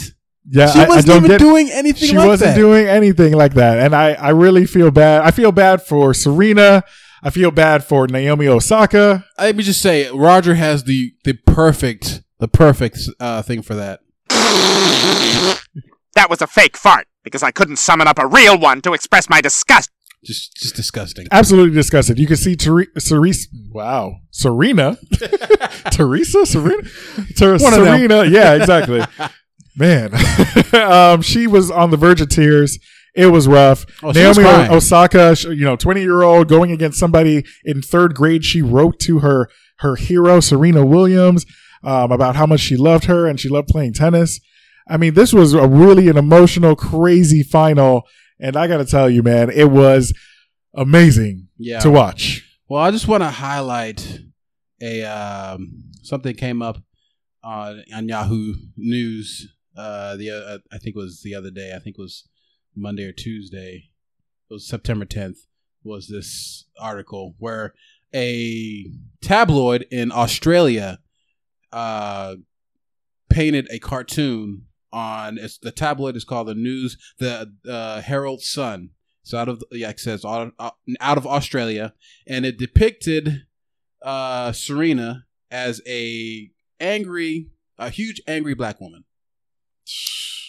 Yeah, 0.47 0.69
she 0.71 0.80
I- 0.80 0.84
I 0.84 0.88
wasn't 0.88 1.07
don't 1.07 1.17
even 1.17 1.30
get- 1.32 1.39
doing 1.39 1.69
anything. 1.71 2.09
She 2.09 2.17
like 2.17 2.28
wasn't 2.28 2.51
that. 2.51 2.57
doing 2.57 2.88
anything 2.88 3.34
like 3.34 3.53
that, 3.55 3.80
and 3.80 3.95
I, 3.95 4.13
I 4.13 4.30
really 4.30 4.65
feel 4.65 4.91
bad. 4.91 5.23
I 5.23 5.32
feel 5.32 5.51
bad 5.51 5.82
for 5.82 6.13
Serena. 6.13 6.84
I 7.23 7.32
feel 7.32 7.49
bad 7.49 7.84
for 7.84 8.07
Naomi 8.07 8.47
Osaka. 8.47 9.26
Let 9.39 9.55
me 9.55 9.63
just 9.63 9.82
say, 9.82 10.09
Roger 10.11 10.53
has 10.55 10.84
the 10.84 11.13
the 11.23 11.34
perfect 11.34 12.21
the 12.39 12.47
perfect 12.47 12.99
uh, 13.19 13.41
thing 13.41 13.61
for 13.61 13.75
that. 13.75 14.01
That 16.15 16.29
was 16.29 16.41
a 16.41 16.47
fake 16.47 16.77
fart 16.77 17.07
because 17.23 17.43
I 17.43 17.51
couldn't 17.51 17.75
summon 17.77 18.07
up 18.07 18.17
a 18.19 18.25
real 18.25 18.57
one 18.57 18.81
to 18.81 18.93
express 18.93 19.29
my 19.29 19.41
disgust. 19.41 19.89
Just 20.23 20.55
just 20.55 20.75
disgusting. 20.75 21.27
Absolutely 21.31 21.75
disgusted. 21.75 22.17
You 22.17 22.25
can 22.25 22.38
see 22.38 22.55
Ther- 22.55 22.88
Cerise. 22.97 23.47
Wow, 23.69 24.15
Serena, 24.31 24.97
Teresa, 25.91 26.45
Serena, 26.45 26.81
Ter- 27.38 27.57
One 27.59 27.73
of. 27.73 27.86
Serena. 27.86 28.23
Yeah, 28.25 28.53
exactly. 28.55 29.03
Man, 29.77 30.11
um, 30.73 31.21
she 31.21 31.47
was 31.47 31.69
on 31.69 31.91
the 31.91 31.97
verge 31.97 32.21
of 32.21 32.29
tears. 32.29 32.79
It 33.13 33.27
was 33.27 33.47
rough. 33.47 33.86
Oh, 34.01 34.13
she 34.13 34.25
was 34.25 34.38
Naomi. 34.38 34.69
Osaka, 34.69 35.36
you 35.43 35.65
know, 35.65 35.75
twenty 35.75 36.01
year 36.01 36.23
old 36.23 36.47
going 36.47 36.71
against 36.71 36.97
somebody 36.97 37.43
in 37.63 37.81
third 37.81 38.15
grade. 38.15 38.43
She 38.45 38.61
wrote 38.61 38.99
to 39.01 39.19
her 39.19 39.49
her 39.79 39.95
hero 39.97 40.39
Serena 40.39 40.86
Williams 40.86 41.45
um, 41.84 42.11
about 42.11 42.36
how 42.36 42.45
much 42.45 42.59
she 42.61 42.76
loved 42.78 43.05
her 43.05 43.28
and 43.28 43.39
she 43.39 43.49
loved 43.49 43.67
playing 43.67 43.93
tennis. 43.93 44.39
I 44.88 44.97
mean, 44.97 45.13
this 45.15 45.34
was 45.34 45.53
a 45.53 45.67
really 45.67 46.09
an 46.09 46.17
emotional, 46.17 46.76
crazy 46.76 47.41
final, 47.43 48.03
and 48.39 48.55
I 48.55 48.67
got 48.67 48.78
to 48.78 48.86
tell 48.86 49.09
you, 49.09 49.23
man, 49.23 49.49
it 49.49 49.71
was 49.71 50.13
amazing 50.73 51.47
Yeah. 51.57 51.80
to 51.80 51.89
watch. 51.89 52.43
Well, 52.67 52.82
I 52.82 52.91
just 52.91 53.07
want 53.07 53.23
to 53.23 53.30
highlight 53.30 54.19
a 54.82 55.03
um, 55.03 55.84
something 56.03 56.36
came 56.36 56.61
up 56.61 56.78
on 57.43 57.84
on 57.93 58.07
Yahoo 58.07 58.55
News. 58.76 59.51
Uh, 59.78 60.15
the 60.15 60.32
uh, 60.32 60.57
I 60.71 60.78
think 60.78 60.95
it 60.95 60.99
was 60.99 61.21
the 61.23 61.36
other 61.36 61.51
day. 61.51 61.73
I 61.76 61.80
think 61.80 61.95
it 61.97 62.01
was 62.01 62.28
Monday 62.76 63.03
or 63.05 63.11
Tuesday. 63.11 63.89
It 64.49 64.53
was 64.53 64.67
September 64.67 65.05
10th. 65.05 65.38
Was 65.84 66.07
this 66.07 66.65
article 66.80 67.36
where 67.39 67.73
a 68.13 68.86
tabloid 69.21 69.86
in 69.91 70.11
Australia 70.11 70.99
uh, 71.76 72.36
painted 73.30 73.67
a 73.69 73.80
cartoon 73.80 74.63
on 74.93 75.38
it's, 75.38 75.57
the 75.57 75.71
tabloid 75.71 76.15
is 76.15 76.23
called 76.23 76.47
the 76.47 76.55
news 76.55 76.97
the 77.19 77.51
uh, 77.69 78.01
Herald 78.01 78.41
Sun. 78.41 78.91
It's 79.21 79.34
out 79.34 79.49
of 79.49 79.61
yeah, 79.71 79.89
it 79.89 79.99
says 79.99 80.23
out 80.23 80.53
of, 80.57 80.71
out 81.01 81.17
of 81.17 81.28
Australia, 81.28 81.93
and 82.26 82.45
it 82.45 82.57
depicted 82.57 83.43
uh, 84.01 84.53
Serena 84.53 85.26
as 85.51 85.82
a 85.86 86.49
angry, 86.80 87.49
a 87.78 87.89
huge 87.89 88.21
angry 88.26 88.53
black 88.53 88.80
woman. 88.80 89.03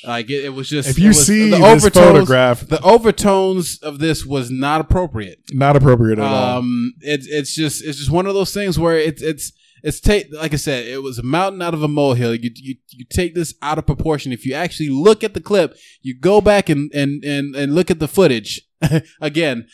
Like 0.04 0.30
it, 0.30 0.44
it 0.44 0.50
was 0.50 0.68
just 0.68 0.88
If 0.90 0.98
you 0.98 1.12
see 1.12 1.50
the 1.50 1.56
this 1.56 1.84
overtones, 1.84 2.28
photograph- 2.28 2.68
the 2.68 2.82
overtones 2.82 3.80
of 3.82 3.98
this 3.98 4.24
was 4.24 4.50
not 4.50 4.80
appropriate. 4.80 5.40
Not 5.50 5.74
appropriate 5.74 6.18
at 6.20 6.24
all. 6.24 6.58
Um, 6.58 6.94
it's 7.00 7.26
it's 7.26 7.52
just 7.52 7.82
it's 7.82 7.98
just 7.98 8.10
one 8.10 8.26
of 8.26 8.34
those 8.34 8.54
things 8.54 8.78
where 8.78 8.96
it's 8.96 9.22
it's 9.22 9.52
it's 9.82 10.00
take 10.00 10.26
like 10.32 10.52
I 10.52 10.56
said, 10.56 10.86
it 10.86 11.02
was 11.02 11.18
a 11.18 11.22
mountain 11.22 11.62
out 11.62 11.74
of 11.74 11.82
a 11.82 11.88
molehill. 11.88 12.34
You 12.34 12.50
you 12.54 12.76
you 12.90 13.04
take 13.10 13.34
this 13.34 13.54
out 13.62 13.78
of 13.78 13.86
proportion. 13.86 14.32
If 14.32 14.44
you 14.46 14.54
actually 14.54 14.88
look 14.88 15.22
at 15.24 15.34
the 15.34 15.40
clip, 15.40 15.76
you 16.02 16.18
go 16.18 16.40
back 16.40 16.68
and 16.68 16.90
and 16.94 17.22
and, 17.24 17.54
and 17.54 17.74
look 17.74 17.90
at 17.90 17.98
the 17.98 18.08
footage 18.08 18.62
again. 19.20 19.66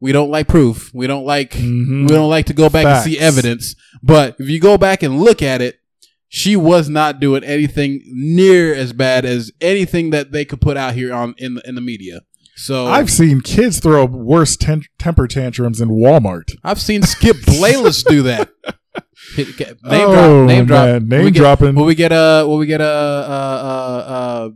We 0.00 0.12
don't 0.12 0.30
like 0.30 0.46
proof. 0.46 0.92
We 0.94 1.08
don't 1.08 1.24
like 1.24 1.54
we 1.54 2.06
don't 2.06 2.30
like 2.30 2.46
to 2.46 2.54
go 2.54 2.68
back 2.68 2.86
and 2.86 3.02
see 3.04 3.16
Mm-hmm. 3.16 3.24
Evidence. 3.24 3.74
But 4.02 4.36
if 4.38 4.48
you 4.48 4.60
go 4.60 4.78
back 4.78 5.02
and 5.02 5.20
look 5.20 5.42
at 5.42 5.60
it, 5.60 5.80
she 6.28 6.54
was 6.54 6.88
not 6.88 7.18
doing 7.18 7.42
anything 7.42 8.00
near 8.06 8.72
as 8.74 8.92
bad 8.92 9.24
as 9.24 9.50
anything 9.60 10.10
that 10.10 10.30
they 10.30 10.44
could 10.44 10.60
put 10.60 10.76
out 10.76 10.94
here 10.94 11.12
on 11.12 11.34
in 11.38 11.54
the 11.54 11.68
in 11.68 11.74
the 11.74 11.80
media. 11.80 12.20
So 12.54 12.86
I've 12.86 13.10
seen 13.10 13.40
kids 13.40 13.80
throw 13.80 14.04
worse 14.04 14.56
ten- 14.56 14.82
temper 14.98 15.26
tantrums 15.26 15.80
in 15.80 15.88
Walmart. 15.88 16.52
I've 16.62 16.80
seen 16.80 17.02
Skip 17.02 17.36
Bayless 17.46 18.02
do 18.04 18.22
that. 18.22 18.50
Hit- 19.34 19.56
get- 19.56 19.82
Name 19.84 20.08
Oh, 20.08 20.12
drop, 20.12 20.46
name 20.48 20.64
drop, 20.66 20.84
man, 20.86 21.02
Will 21.02 21.08
name 21.08 21.24
we 21.24 21.30
get- 21.30 21.38
dropping. 21.40 21.74
Will 21.74 21.84
we 21.84 21.94
get 21.94 22.12
uh, 22.12 22.44
will 22.46 22.58
we 22.58 22.66
get 22.66 22.80
uh, 22.80 22.84
uh, 22.84 24.04
uh, 24.08 24.50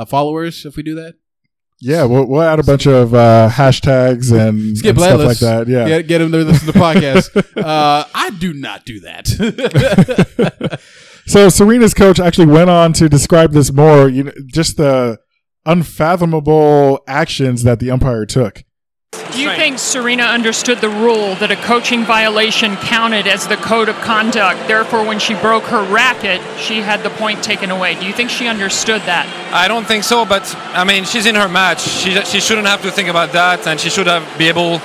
uh, 0.00 0.04
followers 0.04 0.64
if 0.66 0.76
we 0.76 0.82
do 0.82 0.94
that? 0.96 1.14
Yeah, 1.80 2.04
we'll, 2.04 2.24
we'll 2.26 2.40
add 2.42 2.60
a 2.60 2.62
bunch 2.62 2.86
of 2.86 3.14
uh, 3.14 3.50
hashtags 3.52 4.32
and, 4.32 4.76
Skip 4.78 4.96
and 4.96 5.04
stuff 5.04 5.20
like 5.20 5.38
that. 5.38 5.68
Yeah. 5.68 5.86
get, 5.86 6.06
get 6.06 6.20
him 6.22 6.32
to 6.32 6.38
listen 6.38 6.66
to 6.66 6.72
the 6.72 6.78
podcast. 6.78 7.36
uh, 7.62 8.04
I 8.14 8.30
do 8.30 8.52
not 8.54 8.84
do 8.86 9.00
that. 9.00 10.80
So 11.26 11.48
Serena's 11.48 11.94
coach 11.94 12.20
actually 12.20 12.48
went 12.48 12.68
on 12.68 12.92
to 12.94 13.08
describe 13.08 13.52
this 13.52 13.72
more. 13.72 14.10
You 14.10 14.24
know, 14.24 14.32
just 14.46 14.76
the 14.76 15.18
unfathomable 15.64 17.00
actions 17.08 17.62
that 17.62 17.80
the 17.80 17.90
umpire 17.90 18.26
took. 18.26 18.62
Do 19.32 19.40
you 19.40 19.50
think 19.50 19.78
Serena 19.78 20.24
understood 20.24 20.80
the 20.80 20.88
rule 20.88 21.34
that 21.36 21.50
a 21.50 21.56
coaching 21.56 22.04
violation 22.04 22.76
counted 22.76 23.26
as 23.26 23.46
the 23.46 23.56
code 23.56 23.88
of 23.88 23.96
conduct? 23.96 24.68
Therefore, 24.68 25.04
when 25.04 25.18
she 25.18 25.34
broke 25.34 25.64
her 25.64 25.82
racket, 25.92 26.40
she 26.58 26.80
had 26.80 27.02
the 27.02 27.10
point 27.10 27.42
taken 27.42 27.70
away. 27.70 27.94
Do 27.94 28.06
you 28.06 28.12
think 28.12 28.30
she 28.30 28.46
understood 28.48 29.02
that? 29.02 29.26
I 29.52 29.68
don't 29.68 29.86
think 29.86 30.04
so, 30.04 30.24
but 30.24 30.42
I 30.74 30.84
mean, 30.84 31.04
she's 31.04 31.26
in 31.26 31.34
her 31.34 31.48
match. 31.48 31.80
She, 31.80 32.14
she 32.22 32.40
shouldn't 32.40 32.66
have 32.66 32.82
to 32.82 32.90
think 32.90 33.08
about 33.08 33.32
that, 33.32 33.66
and 33.66 33.78
she 33.80 33.90
should 33.90 34.06
have 34.06 34.22
be 34.38 34.48
able 34.48 34.80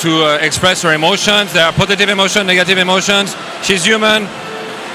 to 0.00 0.24
uh, 0.24 0.38
express 0.40 0.82
her 0.82 0.92
emotions. 0.94 1.52
There 1.52 1.64
are 1.64 1.72
positive 1.72 2.08
emotions, 2.08 2.46
negative 2.46 2.78
emotions. 2.78 3.34
She's 3.62 3.84
human. 3.84 4.26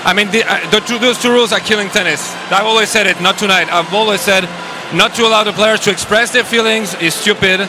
I 0.06 0.14
mean, 0.14 0.30
the, 0.32 0.44
uh, 0.46 0.70
the 0.70 0.80
two, 0.82 1.00
those 1.00 1.22
two 1.22 1.32
rules 1.32 1.52
are 1.52 1.60
killing 1.60 1.90
tennis. 1.90 2.34
I've 2.52 2.66
always 2.66 2.90
said 2.90 3.08
it, 3.08 3.22
not 3.22 3.38
tonight. 3.38 3.72
I've 3.72 3.94
always 3.94 4.22
said 4.22 4.44
not 4.94 5.16
to 5.16 5.26
allow 5.26 5.44
the 5.44 5.54
players 5.54 5.80
to 5.82 5.92
express 5.92 6.32
their 6.32 6.44
feelings 6.44 6.94
is 6.96 7.14
stupid. 7.14 7.68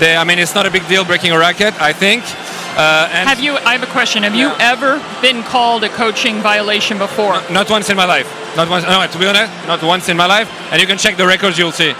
They, 0.00 0.16
I 0.16 0.24
mean, 0.24 0.38
it's 0.38 0.54
not 0.54 0.66
a 0.66 0.70
big 0.70 0.86
deal 0.88 1.04
breaking 1.04 1.32
a 1.32 1.38
racket, 1.38 1.80
I 1.80 1.92
think. 1.92 2.24
Uh, 2.76 3.08
and 3.12 3.28
Have 3.28 3.38
you? 3.38 3.52
I 3.52 3.72
have 3.72 3.84
a 3.88 3.92
question. 3.92 4.24
Have 4.24 4.34
you 4.34 4.50
ever 4.58 5.00
been 5.22 5.44
called 5.44 5.84
a 5.84 5.88
coaching 5.88 6.40
violation 6.40 6.98
before? 6.98 7.40
Not 7.50 7.70
once 7.70 7.88
in 7.88 7.96
my 7.96 8.04
life. 8.04 8.26
Not 8.56 8.68
once. 8.68 8.84
No, 8.84 9.06
to 9.06 9.18
be 9.18 9.26
honest, 9.26 9.52
not 9.68 9.80
once 9.82 10.08
in 10.08 10.16
my 10.16 10.26
life. 10.26 10.50
And 10.72 10.80
you 10.80 10.86
can 10.88 10.98
check 10.98 11.16
the 11.16 11.26
records, 11.26 11.56
you'll 11.56 11.70
see. 11.70 11.92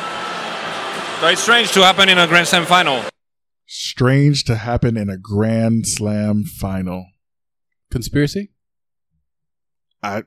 So 1.20 1.28
it's 1.28 1.40
strange 1.40 1.72
to 1.72 1.84
happen 1.84 2.08
in 2.08 2.18
a 2.18 2.26
Grand 2.26 2.48
Slam 2.48 2.66
final. 2.66 3.04
Strange 3.66 4.44
to 4.44 4.56
happen 4.56 4.96
in 4.96 5.08
a 5.08 5.16
Grand 5.16 5.86
Slam 5.86 6.42
final. 6.42 7.06
Conspiracy? 7.90 8.50
I 10.02 10.24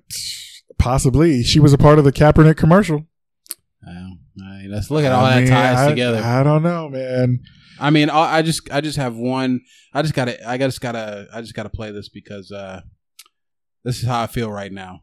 possibly 0.79 1.43
she 1.43 1.59
was 1.59 1.73
a 1.73 1.77
part 1.77 1.99
of 1.99 2.05
the 2.05 2.13
Kaepernick 2.13 2.55
commercial. 2.57 3.05
I 3.85 4.11
mean, 4.67 4.75
let's 4.75 4.91
look 4.91 5.03
at 5.05 5.11
all 5.11 5.25
I 5.25 5.35
that 5.35 5.39
mean, 5.41 5.49
ties 5.49 5.77
I- 5.77 5.89
together. 5.89 6.21
I 6.23 6.43
don't 6.43 6.63
know, 6.63 6.89
man. 6.89 7.39
I 7.79 7.89
mean, 7.91 8.09
I 8.09 8.37
I 8.37 8.41
just 8.41 8.71
I 8.71 8.81
just 8.81 8.97
have 8.97 9.15
one. 9.15 9.61
I 9.93 10.01
just 10.01 10.13
gotta 10.13 10.37
I 10.49 10.57
just 10.57 10.81
gotta 10.81 11.27
I 11.33 11.41
just 11.41 11.53
gotta 11.53 11.69
play 11.69 11.91
this 11.91 12.09
because 12.09 12.51
uh 12.51 12.81
this 13.83 13.99
is 14.01 14.07
how 14.07 14.21
I 14.21 14.27
feel 14.27 14.51
right 14.51 14.71
now. 14.71 15.01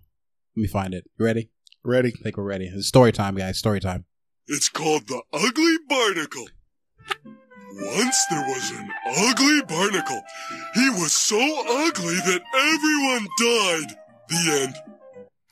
Let 0.57 0.61
me 0.63 0.67
find 0.69 0.93
it. 0.95 1.05
You 1.19 1.25
ready? 1.25 1.51
Ready. 1.85 2.09
I 2.09 2.23
think 2.23 2.37
we're 2.37 2.45
ready. 2.45 2.67
It's 2.67 2.89
story 2.89 3.13
time, 3.13 3.37
guys. 3.37 3.59
Story 3.59 3.81
time. 3.81 4.05
It's 4.49 4.69
called 4.69 5.07
the 5.09 5.23
Ugly 5.33 5.77
Barnacle. 5.89 6.49
Once 7.77 8.17
there 8.31 8.41
was 8.43 8.71
an 8.71 8.89
ugly 9.29 9.63
barnacle. 9.67 10.21
He 10.75 10.91
was 10.91 11.13
so 11.13 11.37
ugly 11.39 12.15
that 12.15 12.41
everyone 12.55 13.29
died. 13.41 13.99
The 14.29 14.63
end. 14.63 14.75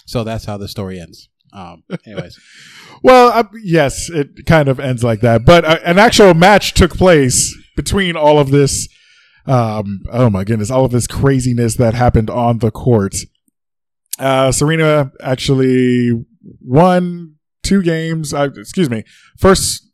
So 0.07 0.23
that's 0.25 0.45
how 0.45 0.57
the 0.57 0.69
story 0.69 1.01
ends. 1.01 1.29
Um, 1.53 1.83
anyways, 2.07 2.39
Well, 3.03 3.29
uh, 3.29 3.45
yes, 3.63 4.09
it 4.09 4.47
kind 4.47 4.69
of 4.69 4.81
ends 4.81 5.05
like 5.05 5.21
that. 5.21 5.45
But 5.45 5.65
uh, 5.65 5.79
an 5.85 5.99
actual 5.99 6.35
match 6.35 6.75
took 6.75 6.93
place 6.95 7.55
between 7.77 8.17
all 8.17 8.39
of 8.39 8.51
this. 8.51 8.89
Um, 9.47 10.03
oh 10.13 10.31
my 10.31 10.45
goodness, 10.45 10.71
all 10.71 10.85
of 10.85 10.93
this 10.93 11.07
craziness 11.07 11.77
that 11.77 11.95
happened 11.95 12.31
on 12.31 12.59
the 12.59 12.71
court. 12.71 13.17
Uh, 14.19 14.53
Serena 14.53 15.11
actually 15.21 16.13
won 16.61 17.37
two 17.63 17.83
games. 17.83 18.33
Uh, 18.33 18.49
excuse 18.57 18.89
me, 18.89 19.05
first 19.37 19.89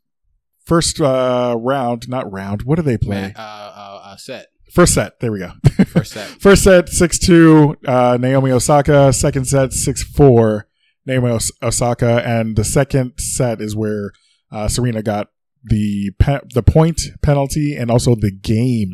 first 0.65 1.01
uh, 1.01 1.55
round, 1.57 2.07
not 2.07 2.31
round. 2.31 2.61
What 2.61 2.75
do 2.75 2.83
they 2.83 2.97
play? 2.97 3.33
uh, 3.35 3.41
uh, 3.41 4.01
uh, 4.05 4.15
set. 4.17 4.47
First 4.71 4.93
set. 4.93 5.19
There 5.19 5.31
we 5.31 5.39
go. 5.39 5.51
First 5.87 6.11
set. 6.13 6.27
First 6.39 6.63
set, 6.63 6.89
6 6.89 7.19
2, 7.19 7.75
uh, 7.87 8.17
Naomi 8.21 8.51
Osaka. 8.51 9.11
Second 9.11 9.45
set, 9.47 9.73
6 9.73 10.03
4, 10.03 10.67
Naomi 11.05 11.31
Os- 11.31 11.51
Osaka. 11.61 12.21
And 12.25 12.55
the 12.55 12.63
second 12.63 13.13
set 13.17 13.61
is 13.61 13.75
where 13.75 14.11
uh, 14.51 14.67
Serena 14.67 15.01
got 15.01 15.27
the 15.63 16.11
pe- 16.19 16.39
the 16.53 16.63
point 16.63 17.01
penalty 17.21 17.75
and 17.75 17.91
also 17.91 18.15
the 18.15 18.31
game 18.31 18.93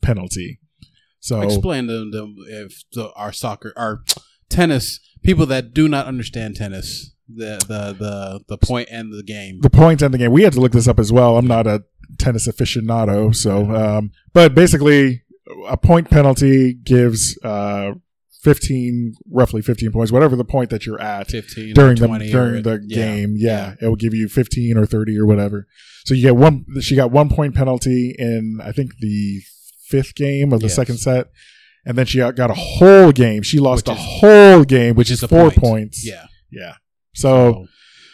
penalty. 0.00 0.60
So, 1.20 1.40
Explain 1.40 1.88
to 1.88 2.10
them 2.10 2.36
if 2.48 2.84
the, 2.92 3.12
our 3.14 3.32
soccer, 3.32 3.72
our 3.76 4.02
tennis 4.48 5.00
people 5.22 5.46
that 5.46 5.74
do 5.74 5.88
not 5.88 6.06
understand 6.06 6.54
tennis, 6.56 7.14
the 7.28 7.58
the 7.66 7.96
the 7.98 8.40
the 8.48 8.58
point 8.58 8.88
and 8.92 9.12
the 9.12 9.24
game. 9.24 9.58
the 9.60 9.70
point 9.70 10.02
and 10.02 10.14
the 10.14 10.18
game. 10.18 10.30
We 10.30 10.44
had 10.44 10.52
to 10.52 10.60
look 10.60 10.72
this 10.72 10.86
up 10.86 11.00
as 11.00 11.12
well. 11.12 11.36
I'm 11.36 11.48
not 11.48 11.66
a 11.66 11.82
tennis 12.18 12.46
aficionado, 12.46 13.34
so 13.34 13.74
um, 13.74 14.12
but 14.32 14.54
basically, 14.54 15.22
a 15.68 15.76
point 15.76 16.10
penalty 16.10 16.74
gives 16.74 17.36
uh, 17.42 17.92
15, 18.46 19.14
roughly 19.28 19.60
15 19.60 19.90
points, 19.90 20.12
whatever 20.12 20.36
the 20.36 20.44
point 20.44 20.70
that 20.70 20.86
you're 20.86 21.00
at 21.00 21.28
15 21.28 21.74
during 21.74 21.96
the 21.96 22.06
during 22.30 22.62
the 22.62 22.80
yeah, 22.86 22.96
game. 22.96 23.34
Yeah, 23.36 23.74
it 23.80 23.88
will 23.88 23.96
give 23.96 24.14
you 24.14 24.28
15 24.28 24.78
or 24.78 24.86
30 24.86 25.18
or 25.18 25.26
whatever. 25.26 25.66
So 26.04 26.14
you 26.14 26.22
get 26.22 26.36
one. 26.36 26.64
She 26.80 26.94
got 26.94 27.10
one 27.10 27.28
point 27.28 27.56
penalty 27.56 28.14
in 28.16 28.60
I 28.62 28.70
think 28.70 28.92
the 29.00 29.40
fifth 29.88 30.14
game 30.14 30.52
of 30.52 30.60
the 30.60 30.66
Yes. 30.66 30.76
second 30.76 30.98
set. 30.98 31.26
And 31.84 31.98
then 31.98 32.06
she 32.06 32.18
got 32.18 32.50
a 32.50 32.54
whole 32.54 33.10
game. 33.12 33.42
She 33.42 33.58
lost 33.58 33.88
Which 33.88 33.96
a 33.96 34.00
is- 34.00 34.06
whole 34.20 34.64
game, 34.64 34.94
which, 34.94 35.10
is 35.10 35.22
a 35.24 35.28
four 35.28 35.50
point. 35.50 35.56
points. 35.56 36.06
Yeah. 36.06 36.26
yeah. 36.50 36.74
So, 37.14 37.66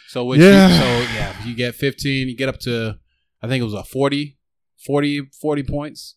So 0.09 0.25
what 0.25 0.39
Yeah. 0.39 0.67
you, 0.67 0.75
so 0.75 1.13
yeah, 1.13 1.45
you 1.45 1.55
get 1.55 1.75
15, 1.75 2.27
you 2.27 2.35
get 2.35 2.49
up 2.49 2.59
to 2.61 2.97
I 3.41 3.47
think 3.47 3.61
it 3.61 3.65
was 3.65 3.73
a 3.73 3.83
40 3.83 4.37
40 4.83 5.29
40 5.41 5.63
points. 5.63 6.15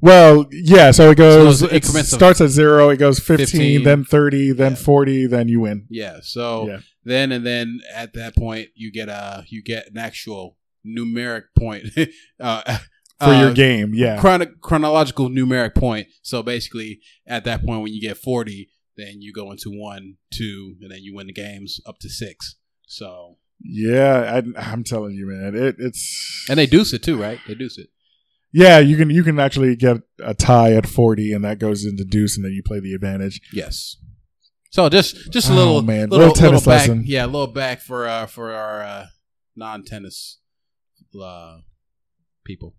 Well, 0.00 0.46
yeah. 0.50 0.90
So 0.92 1.10
it 1.10 1.16
goes. 1.18 1.60
So 1.60 1.66
it 1.70 1.84
starts 1.84 2.40
at 2.40 2.48
zero. 2.50 2.88
It 2.90 2.96
goes 2.98 3.18
15, 3.18 3.46
15, 3.46 3.84
then 3.84 4.04
thirty, 4.04 4.52
then 4.52 4.76
forty, 4.76 5.26
then 5.26 5.48
you 5.48 5.60
win. 5.60 5.86
Yeah. 5.90 6.18
So 6.22 6.66
Yeah. 6.68 6.80
then 7.04 7.32
and 7.32 7.44
then 7.46 7.80
at 7.94 8.14
that 8.14 8.34
point 8.36 8.68
you 8.74 8.90
get 8.92 9.08
a 9.08 9.44
you 9.48 9.62
get 9.62 9.88
an 9.90 9.98
actual 9.98 10.56
numeric 10.86 11.42
point 11.58 11.86
uh, 12.40 12.78
For 13.20 13.34
your 13.34 13.52
game, 13.52 13.92
yeah. 13.94 14.18
chrono- 14.18 14.54
chronological 14.62 15.28
numeric 15.28 15.74
point. 15.74 16.06
So 16.22 16.42
basically, 16.42 17.00
at 17.26 17.44
that 17.44 17.64
point 17.64 17.82
when 17.82 17.92
you 17.92 18.00
get 18.00 18.16
forty, 18.16 18.70
then 18.96 19.20
you 19.20 19.32
go 19.32 19.50
into 19.50 19.70
one, 19.70 20.16
two, 20.32 20.76
and 20.80 20.90
then 20.90 21.00
you 21.02 21.14
win 21.14 21.26
the 21.26 21.32
games 21.34 21.80
up 21.86 21.98
to 22.00 22.08
six. 22.08 22.56
So 22.86 23.36
Yeah, 23.62 24.40
I, 24.56 24.72
I'm 24.72 24.84
telling 24.84 25.14
you, 25.14 25.26
man. 25.26 25.54
It, 25.54 25.76
it's 25.78 26.46
and 26.48 26.58
they 26.58 26.66
deuce 26.66 26.94
it 26.94 27.02
too, 27.02 27.20
right? 27.20 27.38
They 27.46 27.54
deuce 27.54 27.76
it. 27.78 27.88
Yeah. 28.52 28.78
You 28.78 28.96
can 28.96 29.10
you 29.10 29.22
can 29.22 29.38
actually 29.38 29.76
get 29.76 29.98
a 30.22 30.34
tie 30.34 30.72
at 30.72 30.86
forty, 30.86 31.32
and 31.32 31.44
that 31.44 31.58
goes 31.58 31.84
into 31.84 32.04
deuce, 32.04 32.36
and 32.36 32.44
then 32.44 32.52
you 32.52 32.62
play 32.62 32.80
the 32.80 32.94
advantage. 32.94 33.40
Yes. 33.52 33.96
So 34.70 34.88
just 34.88 35.32
just 35.32 35.48
a 35.48 35.52
Oh, 35.52 35.56
little 35.56 35.82
man. 35.82 36.10
little, 36.10 36.28
Little 36.28 36.34
tennis 36.34 36.60
back, 36.62 36.80
lesson. 36.88 37.02
yeah, 37.06 37.24
a 37.24 37.26
little 37.26 37.48
back 37.48 37.80
for 37.80 38.06
uh 38.08 38.26
for 38.26 38.52
our 38.52 38.82
uh, 38.82 39.06
non 39.56 39.84
tennis 39.84 40.38
uh, 41.20 41.58
people. 42.44 42.74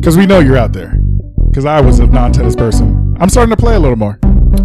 Because 0.00 0.16
we 0.16 0.26
know 0.26 0.40
you're 0.40 0.56
out 0.56 0.72
there. 0.72 0.98
Because 1.48 1.64
I 1.64 1.80
was 1.80 2.00
a 2.00 2.06
non-tennis 2.06 2.54
person. 2.54 3.16
I'm 3.18 3.28
starting 3.30 3.54
to 3.54 3.60
play 3.60 3.76
a 3.76 3.80
little 3.80 3.96
more. 3.96 4.18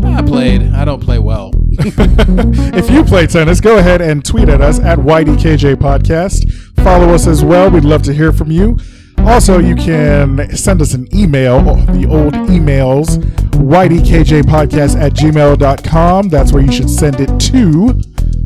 I 0.03 0.21
played. 0.21 0.61
I 0.73 0.83
don't 0.83 1.01
play 1.01 1.19
well. 1.19 1.51
if 1.69 2.89
you 2.89 3.03
play 3.05 3.27
tennis, 3.27 3.61
go 3.61 3.77
ahead 3.77 4.01
and 4.01 4.25
tweet 4.25 4.49
at 4.49 4.61
us 4.61 4.79
at 4.79 4.99
YDKJ 4.99 5.75
Podcast. 5.75 6.41
Follow 6.83 7.13
us 7.13 7.27
as 7.27 7.45
well. 7.45 7.69
We'd 7.71 7.85
love 7.85 8.01
to 8.03 8.13
hear 8.13 8.33
from 8.33 8.51
you. 8.51 8.77
Also, 9.27 9.59
you 9.59 9.75
can 9.75 10.55
send 10.55 10.81
us 10.81 10.93
an 10.93 11.07
email, 11.15 11.61
the 11.61 12.07
old 12.09 12.33
emails, 12.49 13.17
ydkjpodcast 13.51 14.99
at 14.99 15.13
gmail.com. 15.13 16.29
That's 16.29 16.51
where 16.51 16.63
you 16.63 16.71
should 16.71 16.89
send 16.89 17.19
it 17.19 17.39
to. 17.51 18.01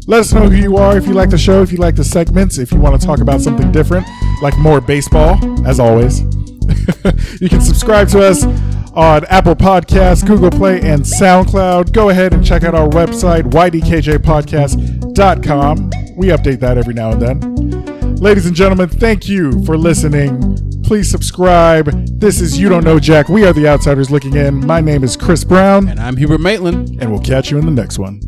Let 0.07 0.19
us 0.19 0.33
know 0.33 0.47
who 0.47 0.55
you 0.55 0.77
are, 0.77 0.95
if 0.97 1.07
you 1.07 1.13
like 1.13 1.31
the 1.31 1.37
show, 1.37 1.63
if 1.63 1.71
you 1.71 1.79
like 1.79 1.95
the 1.95 2.03
segments, 2.03 2.59
if 2.59 2.71
you 2.71 2.79
want 2.79 2.99
to 2.99 3.07
talk 3.07 3.21
about 3.21 3.41
something 3.41 3.71
different, 3.71 4.05
like 4.41 4.55
more 4.57 4.79
baseball, 4.79 5.37
as 5.67 5.79
always. 5.79 6.21
you 7.41 7.49
can 7.49 7.61
subscribe 7.61 8.07
to 8.09 8.19
us 8.19 8.45
on 8.93 9.25
Apple 9.25 9.55
Podcasts, 9.55 10.23
Google 10.25 10.51
Play, 10.51 10.79
and 10.81 11.01
SoundCloud. 11.01 11.91
Go 11.91 12.09
ahead 12.09 12.33
and 12.33 12.45
check 12.45 12.63
out 12.63 12.75
our 12.75 12.87
website, 12.89 13.49
ydkjpodcast.com. 13.51 15.91
We 16.15 16.27
update 16.27 16.59
that 16.59 16.77
every 16.77 16.93
now 16.93 17.09
and 17.11 17.21
then. 17.21 17.94
Ladies 18.19 18.45
and 18.45 18.55
gentlemen, 18.55 18.89
thank 18.89 19.27
you 19.27 19.63
for 19.65 19.77
listening. 19.77 20.81
Please 20.83 21.11
subscribe. 21.11 21.91
This 22.19 22.39
is 22.39 22.57
You 22.57 22.69
Don't 22.69 22.83
Know 22.83 22.97
Jack. 22.97 23.27
We 23.27 23.45
are 23.45 23.53
the 23.53 23.67
Outsiders 23.67 24.09
Looking 24.09 24.35
In. 24.35 24.65
My 24.65 24.81
name 24.81 25.03
is 25.03 25.17
Chris 25.17 25.43
Brown. 25.43 25.89
And 25.89 25.99
I'm 25.99 26.15
Hubert 26.15 26.39
Maitland. 26.39 26.97
And 27.01 27.11
we'll 27.11 27.21
catch 27.21 27.51
you 27.51 27.57
in 27.57 27.65
the 27.65 27.71
next 27.71 27.99
one. 27.99 28.21